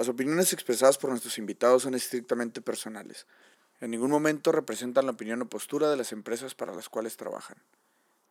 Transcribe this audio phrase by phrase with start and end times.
[0.00, 3.26] Las opiniones expresadas por nuestros invitados son estrictamente personales.
[3.82, 7.58] En ningún momento representan la opinión o postura de las empresas para las cuales trabajan.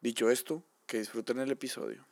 [0.02, 2.08] Dicho esto, que disfruten el episodio.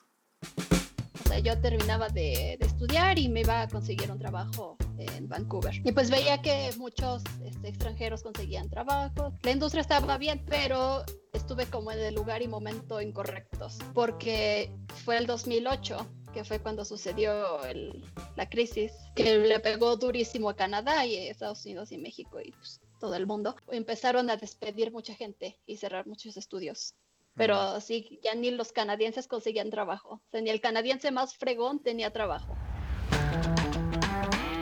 [1.25, 5.28] O sea, yo terminaba de, de, estudiar y me iba a conseguir un trabajo en
[5.28, 5.74] Vancouver.
[5.83, 9.33] Y pues veía que muchos este, extranjeros conseguían trabajo.
[9.42, 11.03] La industria estaba bien, pero
[11.33, 14.71] estuve como en el lugar y momento incorrectos, porque
[15.03, 20.55] fue el 2008 que fue cuando sucedió el, la crisis, que le pegó durísimo a
[20.55, 23.55] Canadá y Estados Unidos y México y pues, todo el mundo.
[23.71, 26.94] Empezaron a despedir mucha gente y cerrar muchos estudios.
[27.34, 30.21] Pero sí, ya ni los canadienses conseguían trabajo.
[30.27, 32.55] O sea, ni el canadiense más fregón tenía trabajo.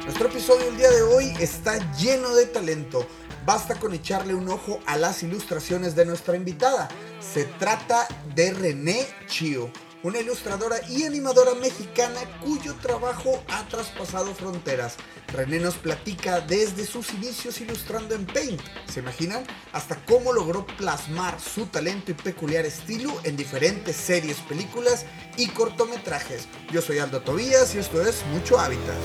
[0.05, 3.05] Nuestro episodio el día de hoy está lleno de talento.
[3.45, 6.87] Basta con echarle un ojo a las ilustraciones de nuestra invitada.
[7.19, 9.69] Se trata de René Chio
[10.05, 14.97] una ilustradora y animadora mexicana cuyo trabajo ha traspasado fronteras.
[15.33, 19.43] René nos platica desde sus inicios ilustrando en Paint, ¿se imaginan?
[19.73, 25.07] Hasta cómo logró plasmar su talento y peculiar estilo en diferentes series, películas
[25.37, 26.47] y cortometrajes.
[26.71, 28.95] Yo soy Aldo Tobías y esto es Mucho Hábitat.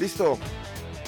[0.00, 0.36] Listo,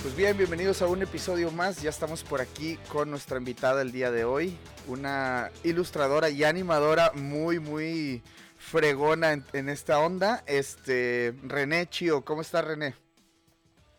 [0.04, 1.80] pues bien, bienvenidos a un episodio más.
[1.80, 4.54] Ya estamos por aquí con nuestra invitada el día de hoy,
[4.86, 8.22] una ilustradora y animadora muy, muy
[8.58, 10.44] fregona en, esta onda.
[10.46, 12.94] Este, René Chio, ¿cómo estás, René?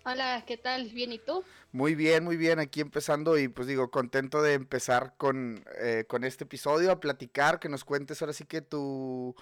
[0.06, 0.92] Hola, ¿qué tal?
[0.92, 1.44] ¿Bien y tú?
[1.72, 6.24] Muy bien, muy bien, aquí empezando y pues digo, contento de empezar con, eh, con
[6.24, 9.36] este episodio, a platicar, que nos cuentes ahora sí que tu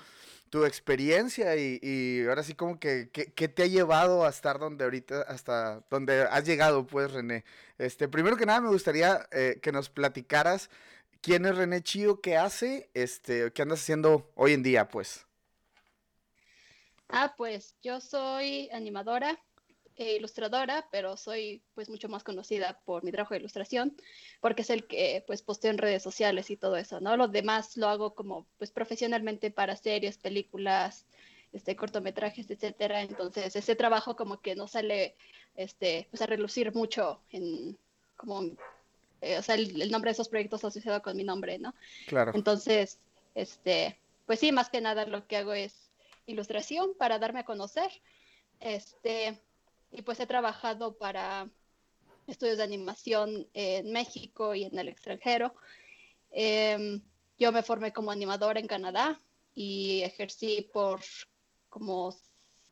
[0.54, 5.24] tu experiencia y, ahora sí como que, ¿qué te ha llevado a estar donde ahorita,
[5.24, 7.44] hasta donde has llegado, pues, René.
[7.80, 10.70] Este, primero que nada me gustaría eh, que nos platicaras
[11.22, 15.26] quién es René Chío, qué hace, este, qué andas haciendo hoy en día, pues.
[17.10, 19.40] Ah, pues yo soy animadora,
[19.96, 23.96] e ilustradora, pero soy pues mucho más conocida por mi trabajo de ilustración,
[24.42, 27.16] porque es el que pues posteo en redes sociales y todo eso, ¿no?
[27.18, 31.06] Lo demás lo hago como pues profesionalmente para series, películas,
[31.54, 33.02] este, cortometrajes, etcétera.
[33.02, 35.16] Entonces ese trabajo como que no sale
[35.56, 37.78] este, pues a relucir mucho en
[38.18, 38.44] como,
[39.22, 41.76] eh, o sea, el, el, nombre de esos proyectos asociado con mi nombre, ¿no?
[42.08, 42.32] Claro.
[42.34, 43.00] Entonces,
[43.36, 45.90] este, pues sí, más que nada lo que hago es
[46.26, 47.92] ilustración para darme a conocer.
[48.60, 49.42] Este,
[49.94, 51.50] y pues he trabajado para
[52.28, 55.54] estudios de animación en México y en el extranjero.
[56.32, 57.00] Eh,
[57.38, 59.20] yo me formé como animadora en Canadá
[59.54, 61.02] y ejercí por
[61.70, 62.14] como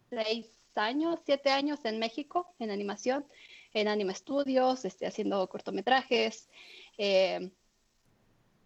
[0.10, 3.26] seis años, siete años en México en animación,
[3.74, 6.50] en Anime Studios, este, haciendo cortometrajes.
[6.98, 7.52] Eh,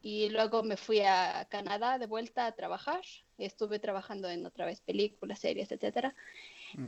[0.01, 3.01] y luego me fui a Canadá de vuelta a trabajar.
[3.37, 6.15] Estuve trabajando en otra vez películas, series, etcétera.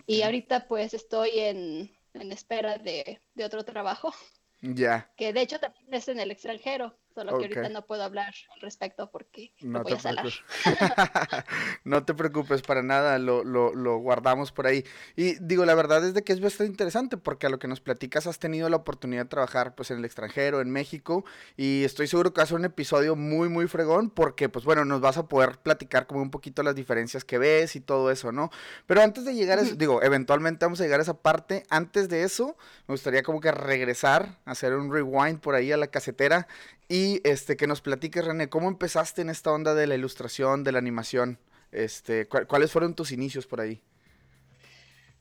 [0.06, 4.14] Y ahorita pues estoy en, en espera de, de, otro trabajo.
[4.62, 5.12] Ya.
[5.16, 6.98] Que de hecho también es en el extranjero.
[7.18, 10.28] Solo que ahorita no puedo hablar al respecto porque no voy a salar.
[11.84, 14.86] no te preocupes para nada, lo, lo, lo, guardamos por ahí.
[15.16, 17.82] Y digo, la verdad es de que es bastante interesante porque a lo que nos
[17.82, 21.26] platicas has tenido la oportunidad de trabajar pues en el extranjero, en México,
[21.56, 24.86] y estoy seguro que va a ser un episodio muy, muy fregón porque pues bueno,
[24.86, 28.32] nos vas a poder platicar como un poquito las diferencias que ves y todo eso,
[28.32, 28.52] ¿no?
[28.86, 32.10] Pero antes de llegar a eso, digo, eventualmente vamos a llegar a esa parte, antes
[32.10, 32.58] de eso,
[32.88, 36.48] me gustaría como que regresar, hacer un rewind por ahí a la casetera
[36.90, 40.72] y este, que nos platiques, René, ¿cómo empezaste en esta onda de la ilustración, de
[40.72, 41.40] la animación?
[41.72, 43.82] Este, ¿Cuáles fueron tus inicios por ahí?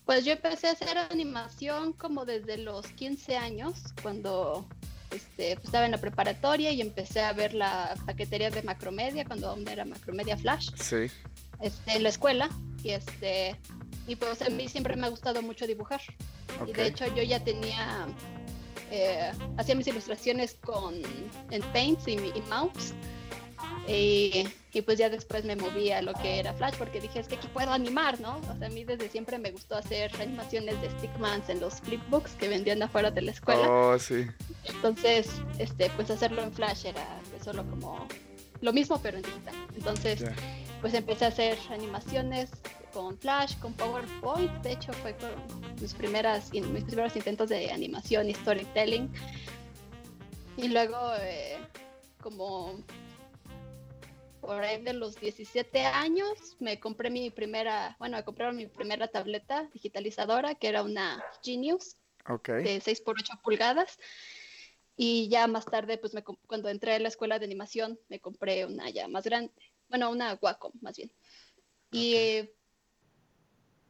[0.05, 4.69] Pues yo empecé a hacer animación como desde los 15 años, cuando
[5.10, 9.49] este, pues, estaba en la preparatoria y empecé a ver la paquetería de Macromedia, cuando
[9.49, 11.10] aún era Macromedia Flash, sí.
[11.60, 12.49] este, en la escuela.
[12.84, 13.56] Y, este,
[14.06, 16.00] y pues a mí siempre me ha gustado mucho dibujar.
[16.60, 16.71] Okay.
[16.71, 18.06] Y de hecho yo ya tenía
[18.91, 20.95] eh, hacía mis ilustraciones con
[21.51, 22.95] en Paint y, y Mouse.
[23.89, 27.29] Y, y, pues ya después me moví a lo que era Flash porque dije, es
[27.29, 28.38] que aquí puedo animar, ¿no?
[28.50, 32.33] O sea, a mí desde siempre me gustó hacer animaciones de stickmans en los flipbooks
[32.33, 33.71] que vendían afuera de la escuela.
[33.71, 34.27] Oh, sí.
[34.65, 35.29] Entonces,
[35.59, 38.09] este, pues hacerlo en Flash era pues, solo como
[38.61, 39.55] lo mismo pero en digital.
[39.77, 40.35] Entonces, yeah.
[40.81, 42.50] pues empecé a hacer animaciones
[42.96, 45.31] con Flash, con PowerPoint, de hecho fue con
[45.82, 49.12] mis, primeras, mis primeros intentos de animación y storytelling.
[50.56, 51.58] Y luego, eh,
[52.22, 52.82] como
[54.40, 59.08] por ahí de los 17 años, me compré mi primera, bueno, me compraron mi primera
[59.08, 61.96] tableta digitalizadora, que era una Genius
[62.26, 62.64] okay.
[62.64, 63.98] de 6 por 8 pulgadas.
[64.96, 68.64] Y ya más tarde, pues me, cuando entré a la escuela de animación, me compré
[68.64, 69.52] una ya más grande
[69.88, 71.12] bueno, una Wacom más bien.
[71.93, 72.48] Y,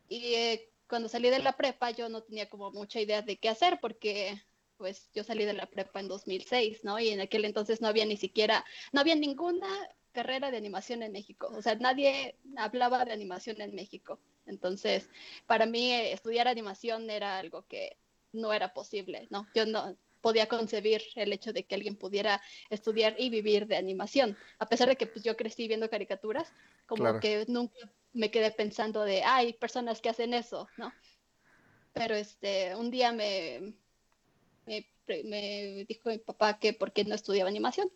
[0.08, 3.48] y eh, cuando salí de la prepa yo no tenía como mucha idea de qué
[3.48, 4.40] hacer porque
[4.76, 6.98] pues yo salí de la prepa en 2006, ¿no?
[6.98, 9.68] Y en aquel entonces no había ni siquiera, no había ninguna
[10.12, 14.18] carrera de animación en México, o sea, nadie hablaba de animación en México.
[14.46, 15.10] Entonces,
[15.46, 17.98] para mí eh, estudiar animación era algo que
[18.32, 19.46] no era posible, ¿no?
[19.54, 24.36] Yo no podía concebir el hecho de que alguien pudiera estudiar y vivir de animación,
[24.58, 26.52] a pesar de que pues, yo crecí viendo caricaturas,
[26.86, 27.74] como que nunca
[28.16, 30.92] me quedé pensando de, hay personas que hacen eso, ¿no?
[31.92, 33.74] Pero este, un día me,
[34.66, 37.90] me, dijo mi papá que por qué no estudiaba animación.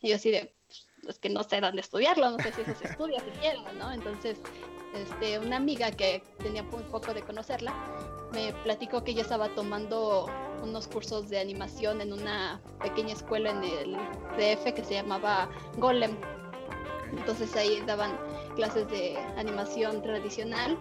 [0.00, 0.54] Y yo así de,
[1.02, 3.92] pues que no sé dónde estudiarlo, no sé si eso se estudia siquiera, ¿no?
[3.92, 4.38] Entonces,
[4.94, 7.74] este, una amiga que tenía muy poco de conocerla,
[8.32, 10.26] me platicó que ella estaba tomando
[10.62, 13.92] unos cursos de animación en una pequeña escuela en el
[14.36, 16.16] DF que se llamaba Golem.
[17.12, 18.18] Entonces ahí daban
[18.56, 20.78] clases de animación tradicional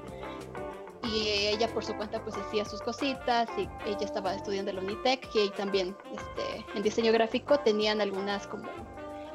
[1.03, 4.83] y ella por su cuenta pues hacía sus cositas y ella estaba estudiando en la
[4.83, 8.69] Unitec y ahí también este, en diseño gráfico tenían algunas como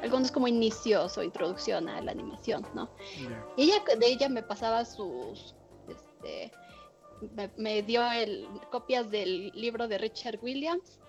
[0.01, 2.87] algunos como inicios o introducción a la animación, ¿no?
[3.57, 5.55] Y ella de ella me pasaba sus
[5.87, 6.51] este,
[7.57, 10.99] me, dio el, copias del libro de Richard Williams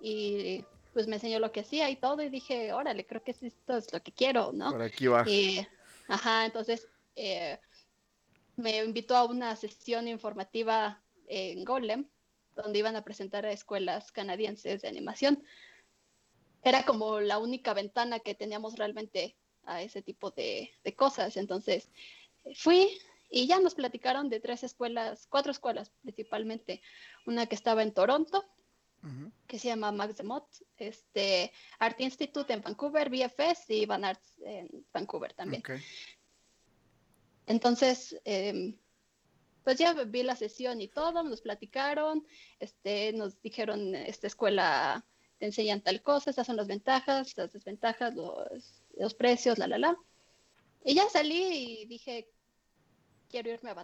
[0.00, 0.64] y
[0.98, 3.92] pues me enseñó lo que hacía y todo y dije, órale, creo que esto es
[3.92, 4.72] lo que quiero, ¿no?
[4.72, 5.24] Por aquí va.
[6.08, 7.60] ajá, entonces eh,
[8.56, 12.08] me invitó a una sesión informativa en Golem,
[12.56, 15.44] donde iban a presentar a escuelas canadienses de animación.
[16.64, 19.36] Era como la única ventana que teníamos realmente
[19.66, 21.36] a ese tipo de, cosas.
[21.36, 21.92] Entonces
[22.56, 22.98] fui
[23.30, 26.82] y ya nos platicaron de tres escuelas, cuatro escuelas principalmente.
[27.24, 28.44] Una que estaba en Toronto,
[29.46, 30.46] que se llama Max de Mott,
[30.76, 35.62] este, Art Institute en Vancouver, BFS y Van Arts en Vancouver también.
[37.46, 38.76] Entonces, em,
[39.64, 42.26] pues ya vi la sesión y todo, nos platicaron,
[42.58, 45.04] este, nos dijeron, esta escuela
[45.38, 49.96] te enseñan tal cosa, estas son las ventajas, las desventajas, los, precios, la, la, la.
[50.84, 52.28] Y ya salí y dije,
[53.28, 53.74] quiero irme a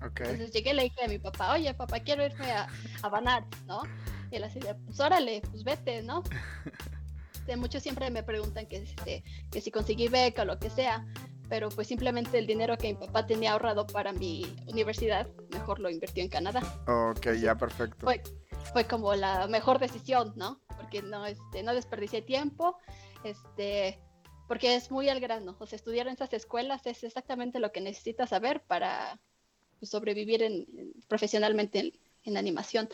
[0.00, 0.20] Banart.
[0.20, 2.68] Entonces llegué y le dije a mi papá, oye papá, quiero irme a,
[3.02, 3.82] a Banart, ¿no?
[4.30, 6.22] Y él así de, pues órale, pues vete, ¿no?
[7.46, 11.06] De muchos siempre me preguntan que, este, que si conseguí beca o lo que sea
[11.48, 15.90] pero pues simplemente el dinero que mi papá tenía ahorrado para mi universidad, mejor lo
[15.90, 16.60] invirtió en Canadá.
[16.86, 18.04] Ok, ya perfecto.
[18.04, 18.22] Fue,
[18.72, 20.60] fue como la mejor decisión, ¿no?
[20.76, 22.76] Porque no, este, no desperdicié tiempo,
[23.24, 23.98] este,
[24.46, 25.56] porque es muy al grano.
[25.58, 29.20] O sea, estudiar en esas escuelas es exactamente lo que necesitas saber para
[29.82, 30.66] sobrevivir en,
[31.08, 31.92] profesionalmente
[32.24, 32.88] en, animación.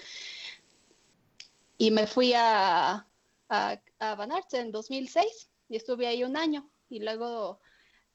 [1.78, 3.06] Y me fui a,
[3.48, 7.60] a, a Van Arts en 2006 y estuve ahí un año y luego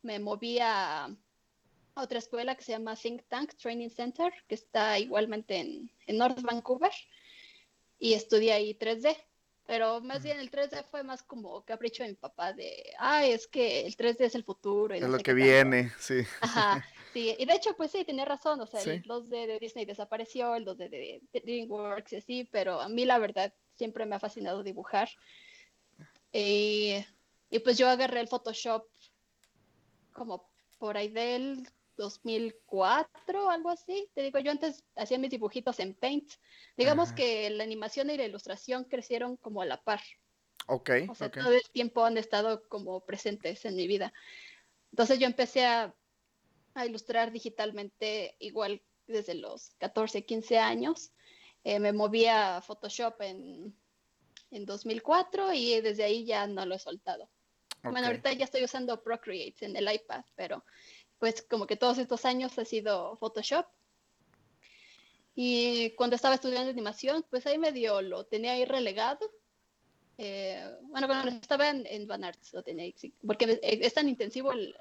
[0.02, 1.10] me moví a,
[1.96, 6.92] otra escuela que se llama Think Tank Training Center, que está igualmente en, North Vancouver,
[8.00, 9.16] y estudié ahí 3D.
[9.68, 13.48] Pero más bien el 3D fue más como capricho de mi papá de, ah, es
[13.48, 14.96] que el 3D es el futuro.
[14.96, 16.24] es lo que viene, sí.
[16.42, 16.84] Ajá,
[17.14, 17.36] sí.
[17.38, 18.60] Y de hecho, pues sí, tenía razón.
[18.62, 22.90] O sea, el 2D de Disney desapareció, el 2D de, DreamWorks y así, pero a
[22.90, 25.10] mí la verdad siempre me ha fascinado dibujar.
[26.32, 26.96] Y,
[27.50, 28.86] y pues yo agarré el Photoshop
[30.14, 31.68] como por ahí del
[32.00, 34.10] 2004, algo así.
[34.14, 36.32] Te digo, yo antes hacía mis dibujitos en Paint.
[36.78, 40.02] Digamos que la animación y la ilustración crecieron como a la par.
[40.68, 40.90] Ok.
[41.10, 44.14] O sea, todo el tiempo han estado como presentes en mi vida.
[44.92, 45.94] Entonces yo empecé a,
[46.86, 51.12] ilustrar digitalmente igual desde los 14, 15 años.
[51.64, 53.76] Eh, me moví a Photoshop en,
[54.52, 57.30] en 2004 y desde ahí ya no lo he soltado.
[57.84, 60.64] Bueno, ahorita ya estoy usando Procreate en el iPad, pero
[61.18, 63.66] pues como que todos estos años ha sido Photoshop.
[65.36, 69.20] Y cuando estaba estudiando animación, pues ahí medio lo tenía ahí relegado.
[70.18, 72.94] Eh, bueno, cuando estaba en, en Van Arts lo tenía
[73.26, 74.76] porque es tan intensivo el,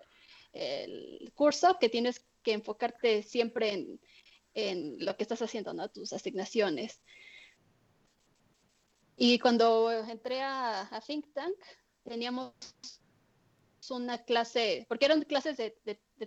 [0.53, 4.01] el, curso que tienes que enfocarte siempre en,
[4.55, 5.89] en lo que estás haciendo, ¿no?
[5.89, 7.01] Tus asignaciones.
[9.17, 11.57] Y cuando entré a, a Think Tank,
[12.05, 12.55] teníamos
[13.91, 15.73] una clase, porque eran clases de,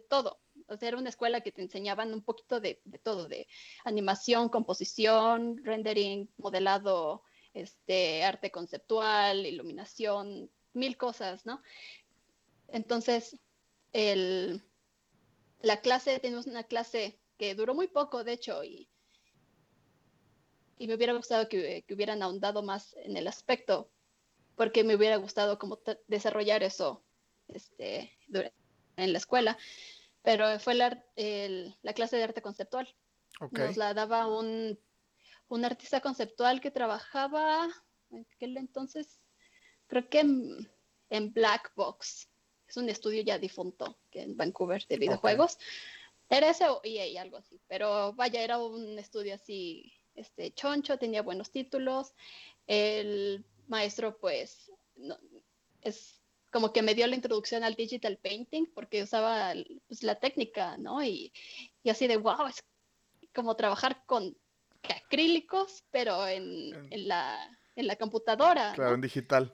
[0.09, 3.47] todo, o sea, era una escuela que te enseñaban un poquito de, todo, de
[3.83, 7.23] animación, composición, rendering, modelado,
[7.53, 11.61] este, arte conceptual, iluminación, mil cosas, ¿no?
[12.69, 13.37] Entonces,
[13.93, 14.63] el,
[15.61, 18.89] la clase, tenemos una clase que duró muy poco, de hecho, y,
[20.77, 23.91] y me hubiera gustado que, que hubieran ahondado más en el aspecto,
[24.55, 27.03] porque me hubiera gustado como desarrollar eso
[27.47, 28.17] este,
[28.97, 29.57] en la escuela,
[30.21, 32.93] pero fue la, la clase de arte conceptual.
[33.51, 34.79] Nos la daba un,
[35.47, 37.67] un artista conceptual que trabajaba
[38.11, 39.21] en aquel entonces,
[39.87, 42.30] creo que en, Black Box.
[42.71, 45.57] Es un estudio ya difunto que en Vancouver de videojuegos.
[46.29, 47.59] Era ese o EA, algo así.
[47.67, 52.13] Pero vaya, era un estudio así, este, choncho, tenía buenos títulos.
[52.67, 54.71] El maestro, pues,
[55.81, 59.53] es como que me dio la introducción al digital painting porque usaba
[59.87, 61.03] pues, la técnica, ¿no?
[61.03, 61.33] Y,
[61.83, 62.63] y así de, wow, es
[63.33, 64.37] como trabajar con
[64.83, 67.37] acrílicos, pero en, en, la,
[67.75, 68.71] en la computadora.
[68.75, 69.53] Claro, en digital.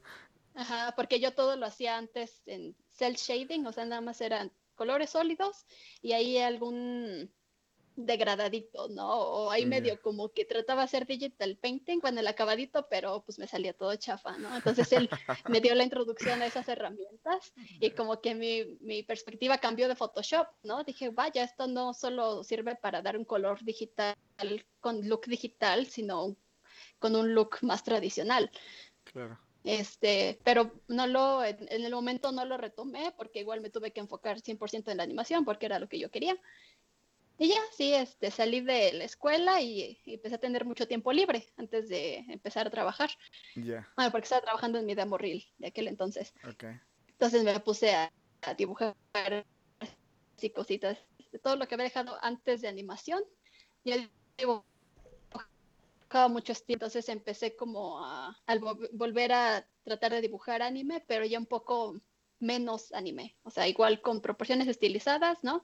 [0.53, 4.51] Ajá, porque yo todo lo hacía antes en cel shading, o sea, nada más eran
[4.75, 5.65] colores sólidos
[6.01, 7.31] y ahí algún
[7.97, 9.09] degradadito, ¿no?
[9.09, 13.39] O ahí medio como que trataba de hacer digital painting con el acabadito, pero pues
[13.39, 14.55] me salía todo chafa, ¿no?
[14.55, 15.09] Entonces él
[15.49, 19.95] me dio la introducción a esas herramientas y como que mi, mi, perspectiva cambió de
[19.95, 20.83] Photoshop, ¿no?
[20.83, 24.15] Dije, vaya, esto no solo sirve para dar un color digital
[24.79, 26.37] con look digital, sino
[26.99, 28.51] con un look más tradicional.
[29.05, 29.39] Claro.
[29.67, 33.99] Este, pero no lo, en, el momento no lo retomé porque igual me tuve que
[33.99, 36.37] enfocar 100% en la animación porque era lo que yo quería.
[37.37, 41.51] Y ya, sí, este, salí de la escuela y, empecé a tener mucho tiempo libre
[41.57, 43.09] antes de empezar a trabajar.
[43.55, 43.85] Ya.
[43.97, 46.33] Bueno, porque estaba trabajando en mi demo reel de aquel entonces.
[46.53, 46.79] Okay.
[47.09, 48.09] Entonces me puse a,
[48.57, 48.95] dibujar
[50.37, 50.97] así cositas,
[51.43, 53.21] todo lo que había dejado antes de animación.
[53.83, 53.91] Y
[56.07, 58.37] dibujaba mucho estilo, entonces empecé como a,
[58.93, 61.99] volver a tratar de dibujar anime, pero ya un poco
[62.39, 65.61] menos anime, o sea, igual con proporciones estilizadas, ¿no?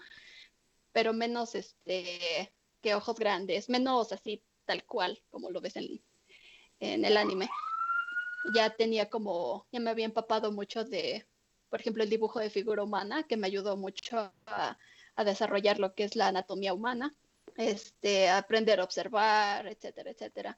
[0.94, 6.02] pero menos este que ojos grandes, menos así tal cual como lo ves en,
[6.80, 7.50] en el anime.
[8.54, 11.26] Ya tenía como, ya me había empapado mucho de,
[11.70, 14.78] por ejemplo, el dibujo de figura humana, que me ayudó mucho a,
[15.16, 17.16] a desarrollar lo que es la anatomía humana,
[17.58, 20.58] este, aprender a observar, etcétera, etcétera.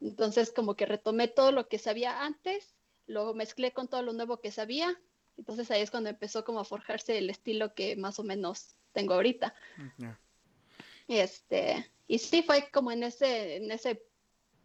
[0.00, 2.74] Entonces, como que retomé todo lo que sabía antes,
[3.06, 5.00] lo mezclé con todo lo nuevo que sabía.
[5.36, 9.14] Entonces ahí es cuando empezó como a forjarse el estilo que más o menos tengo
[9.14, 9.54] ahorita.
[11.08, 14.04] Este, y sí fue como en ese, en ese,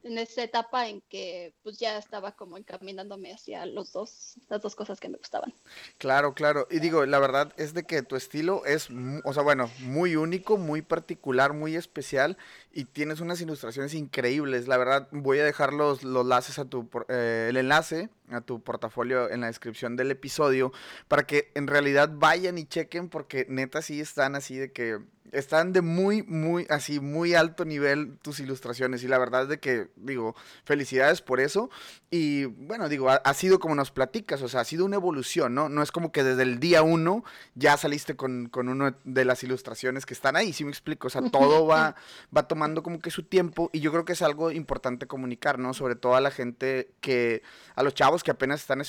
[0.08, 4.76] en esa etapa en que pues ya estaba como encaminándome hacia los dos, las dos
[4.76, 5.54] cosas que me gustaban.
[5.98, 6.68] Claro, claro.
[6.72, 8.90] Y digo, la verdad es de que tu estilo es,
[9.24, 12.38] o sea, bueno, muy único, muy particular, muy especial
[12.72, 14.68] y tienes unas ilustraciones increíbles.
[14.68, 19.30] La verdad, voy a dejar los, los a tu, eh, el enlace a tu portafolio
[19.30, 20.72] en la descripción del episodio
[21.08, 25.00] para que en realidad vayan y chequen porque neta sí están así de que
[25.32, 29.60] están de muy, muy, así, muy alto nivel tus ilustraciones y la verdad es de
[29.60, 31.70] que, digo, felicidades por eso
[32.10, 35.68] y bueno, digo, ha, sido como nos platicas, o sea, ha sido una evolución, ¿no?
[35.68, 37.24] No es como que desde el día uno
[37.56, 41.10] ya saliste con, con una de las ilustraciones que están ahí, si me explico, o
[41.10, 41.96] sea, todo va,
[42.36, 45.74] va tomando como que su tiempo y yo creo que es algo importante comunicar, ¿no?
[45.74, 47.44] Sobre todo a la gente que,
[47.76, 48.82] a los chavos que apenas están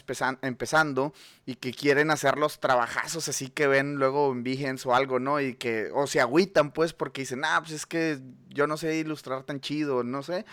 [0.42, 1.12] empezando
[1.45, 5.40] y que quieren hacer los trabajazos así que ven luego en Behance o algo, ¿no?
[5.40, 8.97] Y que, o se agüitan pues porque dicen, ah, pues es que yo no sé
[8.97, 10.45] ilustrar tan chido, no sé.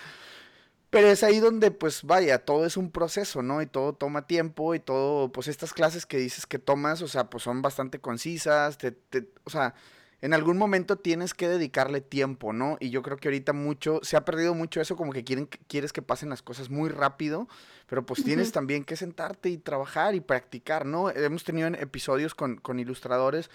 [0.90, 3.62] Pero es ahí donde, pues vaya, todo es un proceso, ¿no?
[3.62, 7.30] Y todo toma tiempo y todo, pues estas clases que dices que tomas, o sea,
[7.30, 9.76] pues son bastante concisas, te, te, o sea,
[10.22, 12.78] en algún momento tienes que dedicarle tiempo, ¿no?
[12.80, 15.92] Y yo creo que ahorita mucho, se ha perdido mucho eso, como que quieren, quieres
[15.92, 17.48] que pasen las cosas muy rápido,
[17.88, 21.10] pero pues tienes también que sentarte y trabajar y practicar, ¿no?
[21.10, 23.50] Hemos tenido episodios con, con ilustradores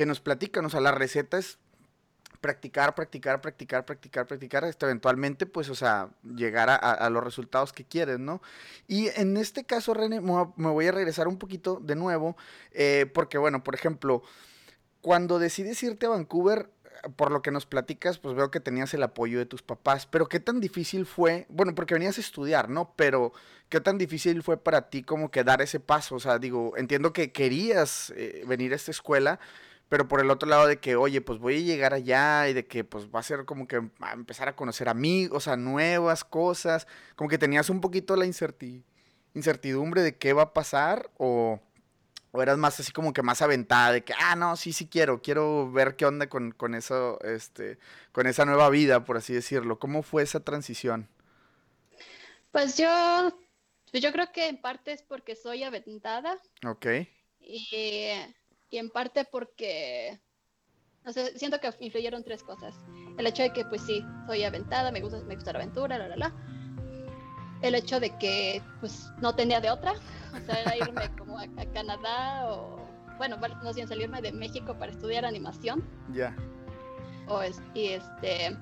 [0.00, 1.58] que nos platican, o sea, la receta es
[2.40, 7.84] practicar, practicar, practicar, practicar, practicar, hasta eventualmente, pues, o sea, llegar a, los resultados que
[7.84, 8.40] quieres, ¿no?
[8.88, 12.34] Y en este caso, René, me voy a regresar un poquito de nuevo,
[12.72, 14.22] eh, porque, bueno, por ejemplo,
[15.02, 16.70] cuando decides irte a Vancouver,
[17.16, 20.28] por lo que nos platicas, pues veo que tenías el apoyo de tus papás, pero
[20.28, 22.94] qué tan difícil fue, bueno, porque venías a estudiar, ¿no?
[22.96, 23.34] Pero
[23.68, 27.12] qué tan difícil fue para ti como que dar ese paso, o sea, digo, entiendo
[27.12, 29.40] que querías eh, venir a esta escuela,
[29.90, 32.66] pero por el otro lado de que, oye, pues voy a llegar allá y de
[32.66, 36.86] que pues va a ser como que a empezar a conocer amigos, a nuevas cosas,
[37.16, 38.24] como que tenías un poquito la
[39.34, 41.60] incertidumbre de qué va a pasar o
[42.32, 45.20] ¿O eras más así como que más aventada de que, ah, no, sí, sí quiero,
[45.20, 47.78] quiero ver qué onda con, con eso, este,
[48.12, 49.80] con esa nueva vida, por así decirlo?
[49.80, 51.08] ¿Cómo fue esa transición?
[52.52, 53.36] Pues yo,
[53.92, 56.38] yo creo que en parte es porque soy aventada.
[56.64, 56.86] Ok.
[57.40, 58.12] Y,
[58.70, 60.20] y en parte porque,
[61.04, 62.74] no sé, siento que influyeron tres cosas.
[63.18, 66.08] El hecho de que, pues sí, soy aventada, me gusta, me gusta la aventura, la,
[66.08, 66.34] la, la.
[67.62, 69.92] El hecho de que, pues, no tenía de otra
[70.34, 72.80] o sea, era irme como a, Canadá o,
[73.18, 75.84] bueno, no bien salirme de México para estudiar animación.
[76.12, 76.34] Ya.
[77.28, 78.56] O es, y este,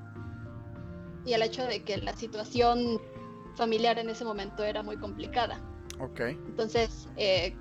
[1.24, 3.00] y el hecho de que la situación
[3.56, 5.60] familiar en ese momento era muy complicada.
[6.00, 6.20] Ok.
[6.20, 7.56] Entonces, eh,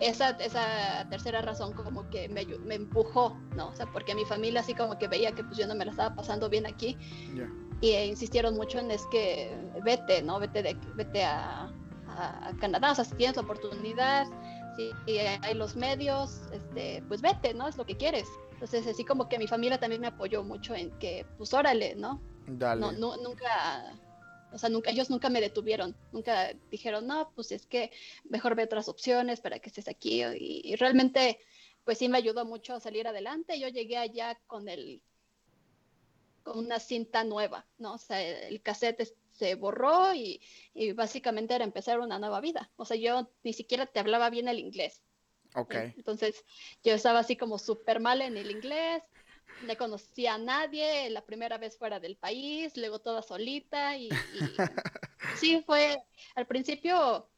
[0.00, 3.68] esa, esa tercera razón como que me, me empujó, ¿no?
[3.68, 5.92] O sea, porque mi familia así como que veía que pues yo no me la
[5.92, 6.96] estaba pasando bien aquí.
[7.80, 10.40] Y insistieron mucho en es que vete, ¿no?
[10.40, 11.70] Vete, de, vete a,
[12.08, 14.26] a, Canadá, o sea, si tienes la oportunidad,
[14.76, 17.68] si hay los medios, este, pues vete, ¿no?
[17.68, 18.26] Es lo que quieres.
[18.52, 22.20] Entonces, así como que mi familia también me apoyó mucho en que, pues órale, ¿no?
[22.46, 22.80] Dale.
[22.80, 23.94] No, no, nunca
[24.54, 27.90] o sea, nunca, ellos nunca me detuvieron, nunca dijeron, no, pues es que
[28.22, 30.22] mejor ve otras opciones para que estés aquí.
[30.22, 31.40] Y, realmente,
[31.84, 33.58] pues sí me ayudó mucho a salir adelante.
[33.58, 35.02] Yo llegué allá con el
[36.44, 37.94] con una cinta nueva, ¿no?
[37.94, 40.42] O sea, el cassette se borró y,
[40.74, 42.70] y, básicamente era empezar una nueva vida.
[42.76, 45.02] O sea, yo ni siquiera te hablaba bien el inglés.
[45.56, 45.74] Ok.
[45.96, 46.44] Entonces,
[46.84, 49.02] yo estaba así como súper mal en el inglés,
[49.62, 54.08] no conocía a nadie, la primera vez fuera del país, luego toda solita y,
[55.38, 56.02] sí fue
[56.34, 57.28] al principio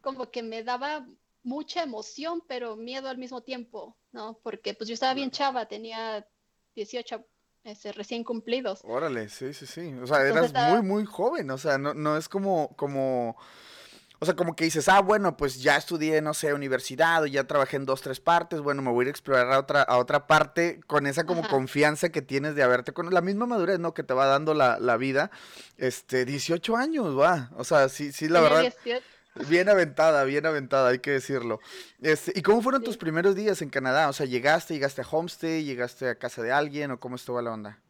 [0.00, 1.06] como que me daba
[1.42, 4.38] mucha emoción, pero miedo al mismo tiempo, ¿no?
[4.42, 6.26] Porque pues yo estaba bien chava, tenía
[6.74, 7.24] 18
[7.64, 8.80] ese, recién cumplidos.
[8.84, 9.92] Órale, sí, sí, sí.
[9.94, 13.36] O sea, eras muy, muy joven, o sea, no, no es como, como
[14.20, 17.44] o sea, como que dices, ah, bueno, pues ya estudié, no sé, universidad o ya
[17.44, 19.96] trabajé en dos, tres partes, bueno, me voy a ir a explorar a otra, a
[19.98, 23.94] otra parte con esa como confianza que tienes de haberte con la misma madurez, ¿no?
[23.94, 25.30] Que te va dando la, la vida.
[25.76, 27.50] Este, 18 años, va.
[27.56, 28.72] O sea, sí, sí, la verdad.
[29.46, 31.60] Bien aventada, bien aventada, hay que decirlo.
[32.00, 34.08] Este, ¿Y cómo fueron tus primeros días en Canadá?
[34.08, 37.52] O sea, ¿llegaste, llegaste a Homestay, llegaste a casa de alguien o cómo estuvo la
[37.52, 37.80] onda?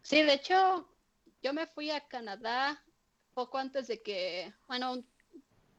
[0.00, 0.88] Sí, de hecho,
[1.42, 2.82] yo me fui a Canadá
[3.34, 5.04] poco antes de que, bueno,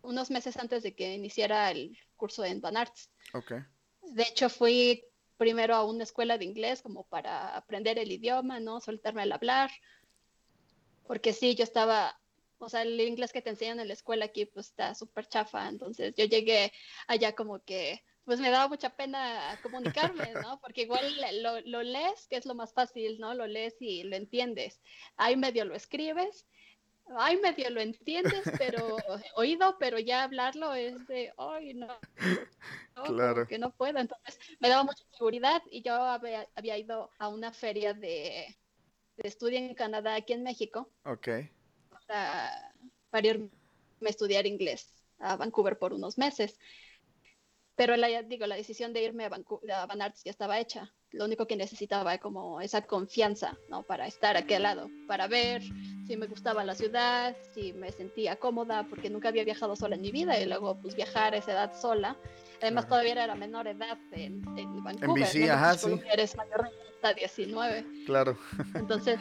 [0.05, 3.09] unos meses antes de que iniciara el curso en Van Arts.
[3.33, 3.59] Okay.
[4.01, 5.03] De hecho, fui
[5.37, 8.79] primero a una escuela de inglés como para aprender el idioma, ¿no?
[8.79, 9.71] Soltarme al hablar.
[11.07, 12.19] Porque sí, yo estaba,
[12.57, 15.67] o sea, el inglés que te enseñan en la escuela aquí pues está súper chafa.
[15.67, 16.71] Entonces yo llegué
[17.07, 20.59] allá como que, pues me daba mucha pena comunicarme, ¿no?
[20.61, 21.03] Porque igual
[21.41, 23.33] lo, lo lees, que es lo más fácil, ¿no?
[23.33, 24.81] Lo lees y lo entiendes.
[25.17, 26.45] Ahí medio lo escribes
[27.17, 28.97] ay, medio lo entiendes, pero
[29.35, 31.87] oído, pero ya hablarlo es de, ay, no,
[33.05, 33.47] claro.
[33.47, 33.99] que no puedo.
[33.99, 38.57] Entonces me daba mucha seguridad y yo había, ido a una feria de,
[39.17, 40.89] de, estudio en Canadá, aquí en México.
[41.05, 41.29] Ok.
[41.89, 42.73] Para,
[43.09, 43.49] para irme
[44.05, 46.59] a estudiar inglés a Vancouver por unos meses.
[47.75, 50.93] Pero la, digo, la decisión de irme a, Vancouver, a Van Arts ya estaba hecha
[51.15, 53.83] lo único que necesitaba era como esa confianza, ¿no?
[53.83, 55.61] Para estar aquí al lado, para ver
[56.05, 60.01] si me gustaba la ciudad, si me sentía cómoda, porque nunca había viajado sola en
[60.01, 62.17] mi vida y luego pues viajar a esa edad sola.
[62.61, 65.35] Además todavía era menor edad en, en Vancouver.
[65.35, 65.99] En ajá, sí.
[66.11, 66.69] Eres mayor
[67.01, 67.85] de 19.
[68.05, 68.37] Claro.
[68.73, 69.17] Entonces,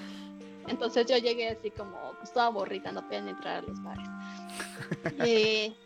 [0.66, 4.08] entonces yo llegué así como, pues toda borrita, no podía entrar a los bares.
[5.28, 5.76] y,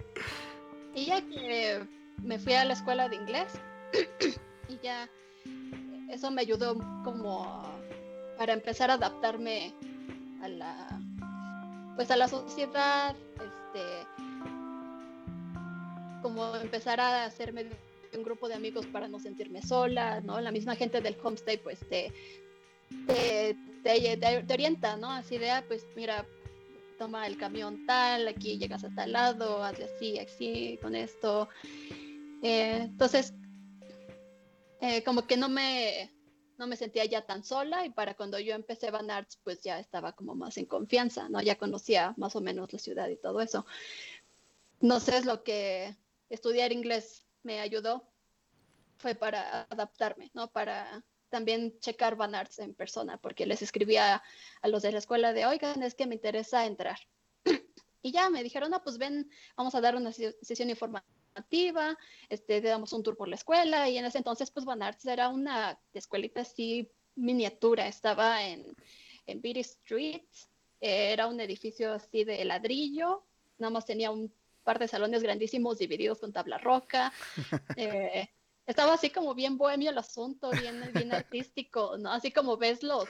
[0.94, 3.52] y ya que me fui a la escuela de inglés
[4.68, 5.08] y ya
[6.10, 7.62] eso me ayudó como
[8.36, 9.74] para empezar a adaptarme
[10.42, 11.00] a la
[11.96, 14.06] pues a la sociedad este
[16.22, 17.66] como empezar a hacerme
[18.14, 21.80] un grupo de amigos para no sentirme sola no la misma gente del homestay pues
[21.88, 22.12] te
[23.06, 26.26] te, te, orienta no así de ah, pues mira
[26.98, 31.48] toma el camión tal aquí llegas a tal lado hazle así así con esto
[32.42, 33.34] eh, entonces
[34.80, 36.12] eh, como que no me,
[36.56, 39.78] no me sentía ya tan sola y para cuando yo empecé Van Arts, pues ya
[39.80, 41.40] estaba como más en confianza, ¿no?
[41.40, 43.66] Ya conocía más o menos la ciudad y todo eso.
[44.80, 45.96] No sé, es lo que
[46.28, 48.08] estudiar inglés me ayudó,
[48.98, 50.50] fue para adaptarme, ¿no?
[50.50, 54.22] Para también checar Van Arts en persona, porque les escribía
[54.62, 56.98] a los de la escuela de, oigan, es que me interesa entrar.
[58.02, 61.17] y ya me dijeron, no, pues ven, vamos a dar una sesión informativa
[62.28, 65.28] este, damos un tour por la escuela y en ese entonces pues Van Arts era
[65.28, 68.76] una escuelita así miniatura, estaba en,
[69.26, 70.22] en Beatty Street,
[70.80, 73.24] era un edificio así de ladrillo,
[73.58, 77.12] nada más tenía un par de salones grandísimos divididos con tabla roca.
[77.76, 78.28] Eh,
[78.66, 82.12] estaba así como bien bohemio el asunto, bien, bien artístico, ¿no?
[82.12, 83.08] Así como ves los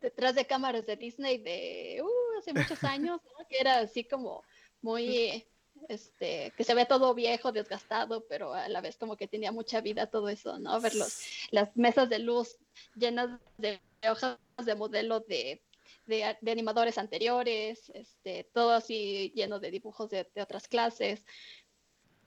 [0.00, 4.42] detrás de cámaras de Disney de uh, hace muchos años, que era así como
[4.80, 5.46] muy
[5.88, 9.80] este, que se ve todo viejo, desgastado, pero a la vez como que tenía mucha
[9.80, 10.80] vida todo eso, ¿no?
[10.80, 12.58] Ver los, las mesas de luz
[12.94, 15.62] llenas de hojas de modelo de,
[16.06, 21.24] de, animadores anteriores, este, todo así lleno de dibujos de, otras clases.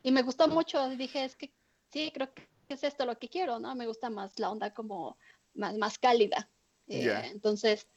[0.02, 0.90] y me gustó mucho.
[0.90, 1.54] Dije, es que
[1.92, 3.76] sí, creo que es esto lo que quiero, ¿no?
[3.76, 5.18] Me gusta más la onda como
[5.54, 6.50] más, más cálida.
[6.88, 7.88] Eh, entonces,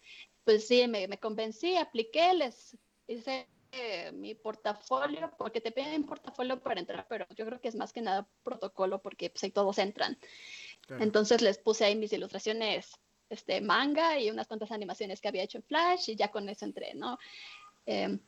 [0.45, 2.77] pues sí, me, me, convencí, apliqué, les
[3.09, 7.77] hice eh, mi portafolio, porque te piden portafolio para entrar, pero yo creo que es
[7.77, 10.19] más que nada protocolo, porque pues ahí todos entran.
[11.01, 12.93] Entonces les puse ahí mis ilustraciones
[13.29, 16.65] este, manga y unas cuantas animaciones que había hecho en Flash y ya con eso
[16.65, 17.19] entré, ¿no?
[17.85, 18.21] Em,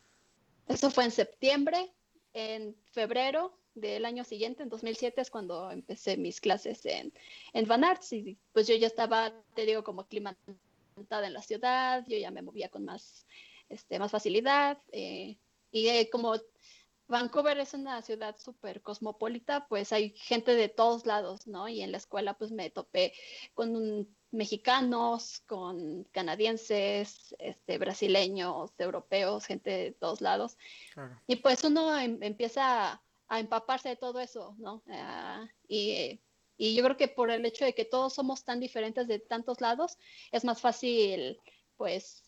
[0.67, 1.93] eso fue en septiembre.
[2.35, 7.13] En febrero del año siguiente, en 2007, es cuando empecé mis clases en,
[7.53, 12.05] en Van Arts y pues yo ya estaba, te digo, como aclimatada en la ciudad,
[12.07, 13.27] yo ya me movía con más,
[13.69, 15.39] este, más facilidad eh,
[15.71, 16.35] y eh, como
[17.09, 21.67] Vancouver es una ciudad súper cosmopolita, pues hay gente de todos lados, ¿no?
[21.67, 23.15] Y en la escuela pues me topé
[23.55, 30.59] con mexicanos, con canadienses, este, brasileños, europeos, gente de todos lados.
[31.27, 34.83] Y pues uno em, empieza a, empaparse de todo eso, ¿no?
[34.89, 36.21] Ah, y,
[36.59, 39.63] y yo creo que por el hecho de que todos somos tan diferentes de tantos
[39.63, 39.97] lados,
[40.31, 41.41] es más fácil,
[41.79, 42.28] pues,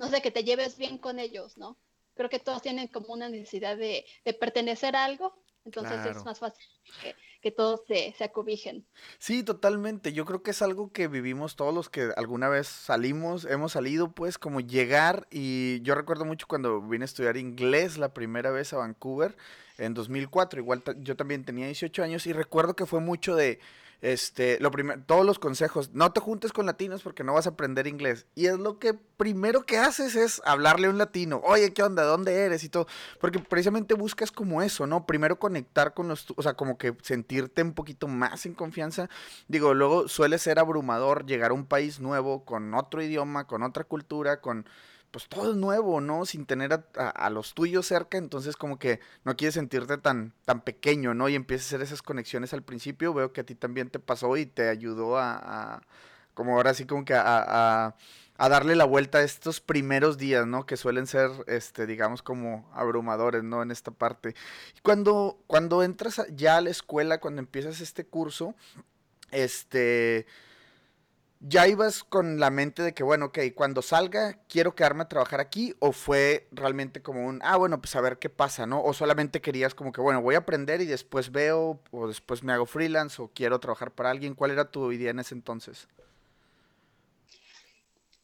[0.00, 1.76] no sé, que te lleves bien con ellos, ¿no?
[2.20, 4.04] creo que todos tienen como una necesidad de,
[4.38, 6.66] pertenecer a algo, entonces es más fácil
[7.40, 8.86] que, todos se, se, acobijen.
[9.18, 10.12] Sí, totalmente.
[10.12, 14.12] Yo creo que es algo que vivimos todos los que alguna vez salimos, hemos salido,
[14.12, 15.26] pues, como llegar.
[15.30, 19.38] Y yo recuerdo mucho cuando vine a estudiar inglés la primera vez a Vancouver
[19.78, 20.60] en 2004.
[20.60, 23.58] Igual yo también tenía 18 años y recuerdo que fue mucho de
[24.02, 27.50] este, lo primero, todos los consejos, no te juntes con latinos porque no vas a
[27.50, 28.26] aprender inglés.
[28.34, 32.04] Y es lo que primero que haces es hablarle a un latino, oye, ¿qué onda?
[32.04, 32.64] ¿Dónde eres?
[32.64, 32.86] Y todo.
[33.20, 35.06] Porque precisamente buscas como eso, ¿no?
[35.06, 39.10] Primero conectar con los, o sea, como que sentirte un poquito más en confianza.
[39.48, 43.84] Digo, luego suele ser abrumador llegar a un país nuevo con otro idioma, con otra
[43.84, 44.66] cultura, con
[45.10, 46.24] pues todo es nuevo, ¿no?
[46.24, 51.14] Sin tener a, los tuyos cerca, entonces como que no quieres sentirte tan, tan pequeño,
[51.14, 51.28] ¿no?
[51.28, 54.36] Y empiezas a hacer esas conexiones al principio, veo que a ti también te pasó
[54.36, 55.82] y te ayudó a,
[56.34, 57.94] como ahora sí como que a,
[58.38, 60.64] a, darle la vuelta a estos primeros días, ¿no?
[60.64, 63.62] Que suelen ser, este, digamos, como abrumadores, ¿no?
[63.62, 64.34] En esta parte.
[64.76, 68.54] Y cuando, cuando entras ya a la escuela, cuando empiezas este curso,
[69.30, 70.26] este
[71.42, 75.40] ¿Ya ibas con la mente de que, bueno, ok, cuando salga quiero quedarme a trabajar
[75.40, 75.74] aquí?
[75.78, 78.82] ¿O fue realmente como un, ah, bueno, pues a ver qué pasa, ¿no?
[78.84, 82.52] ¿O solamente querías como que, bueno, voy a aprender y después veo, o después me
[82.52, 84.34] hago freelance, o quiero trabajar para alguien?
[84.34, 85.88] ¿Cuál era tu idea en ese entonces?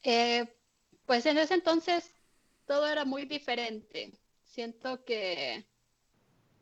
[0.03, 0.45] Eh,
[1.07, 2.13] pues en ese entonces
[2.67, 4.13] todo era muy diferente.
[4.43, 5.67] Siento que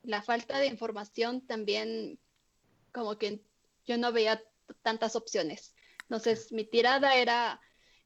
[0.03, 2.17] la falta de información también,
[2.93, 3.41] como que
[3.85, 4.41] yo no veía
[4.83, 5.74] tantas opciones.
[6.05, 7.59] Entonces, mi tirada era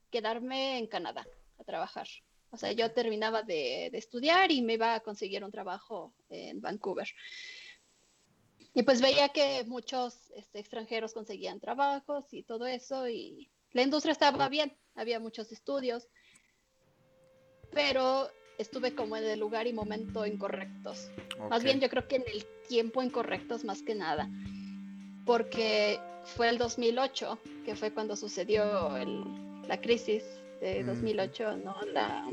[0.09, 1.27] quedarme en Canadá
[1.59, 2.07] a trabajar.
[2.51, 7.07] O sea, yo terminaba de, estudiar y me iba a conseguir un trabajo en Vancouver.
[8.73, 14.13] Y pues veía que muchos este, extranjeros conseguían trabajos y todo eso y la industria
[14.13, 16.07] estaba bien, había muchos estudios,
[17.71, 21.09] pero estuve como en el lugar y momento incorrectos.
[21.49, 24.29] Más bien yo creo que en el tiempo incorrectos más que nada,
[25.29, 28.89] porque fue el 2008, que fue cuando sucedió
[29.67, 30.23] la crisis
[30.59, 31.75] de 2008, ¿no?
[31.93, 32.25] La,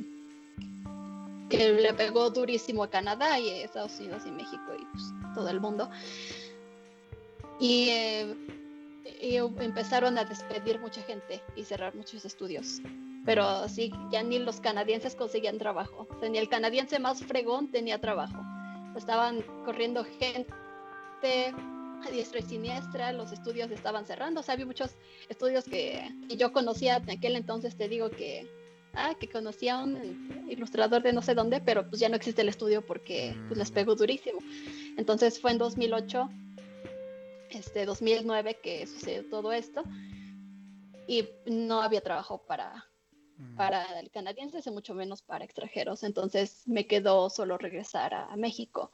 [1.50, 5.60] que le pegó durísimo a Canadá y Estados Unidos y México y pues, todo el
[5.60, 5.90] mundo.
[7.60, 8.34] Y, eh,
[9.20, 12.80] y, empezaron a despedir mucha gente y cerrar muchos estudios.
[13.26, 16.08] Pero sí, ya ni los canadienses conseguían trabajo.
[16.30, 18.40] ni el canadiense más fregón tenía trabajo.
[18.96, 21.54] Estaban corriendo gente
[22.04, 24.92] a diestra y siniestra, los estudios estaban cerrando, o sea, había muchos
[25.28, 28.48] estudios que, yo conocía en aquel entonces, te digo que,
[28.94, 32.42] ah, que conocía a un ilustrador de no sé dónde, pero pues ya no existe
[32.42, 34.38] el estudio porque pues les pegó durísimo.
[34.96, 36.30] Entonces fue en 2008,
[37.50, 39.82] este 2009 que sucedió todo esto
[41.06, 42.86] y no había trabajo para
[43.56, 46.02] para el canadiense, y mucho menos para extranjeros.
[46.02, 48.92] Entonces me quedó solo regresar a, México.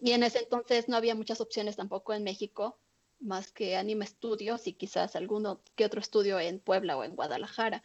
[0.00, 2.78] Y en ese entonces no había muchas opciones tampoco en México,
[3.20, 7.82] más que Anime Studios y quizás alguno que otro estudio en Puebla o en Guadalajara.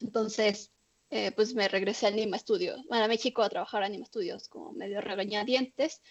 [0.00, 0.72] Entonces,
[1.10, 4.48] eh, pues me regresé a Anime Studios, bueno, a México a trabajar a Anime Studios
[4.48, 6.02] como medio regañadientes.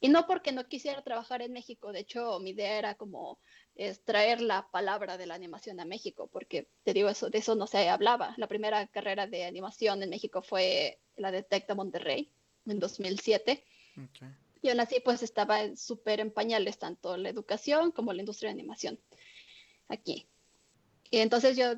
[0.00, 3.38] Y no porque no quisiera trabajar en México, de hecho mi idea era como
[3.76, 7.54] es traer la palabra de la animación a México, porque te digo, eso, de eso
[7.54, 8.34] no se hablaba.
[8.38, 12.32] La primera carrera de animación en México fue la de Tecta Monterrey
[12.66, 13.64] en 2007.
[14.62, 18.54] Y aún así, pues estaba súper en pañales tanto la educación como la industria de
[18.54, 18.98] animación
[19.88, 20.26] aquí.
[21.10, 21.74] Y entonces yo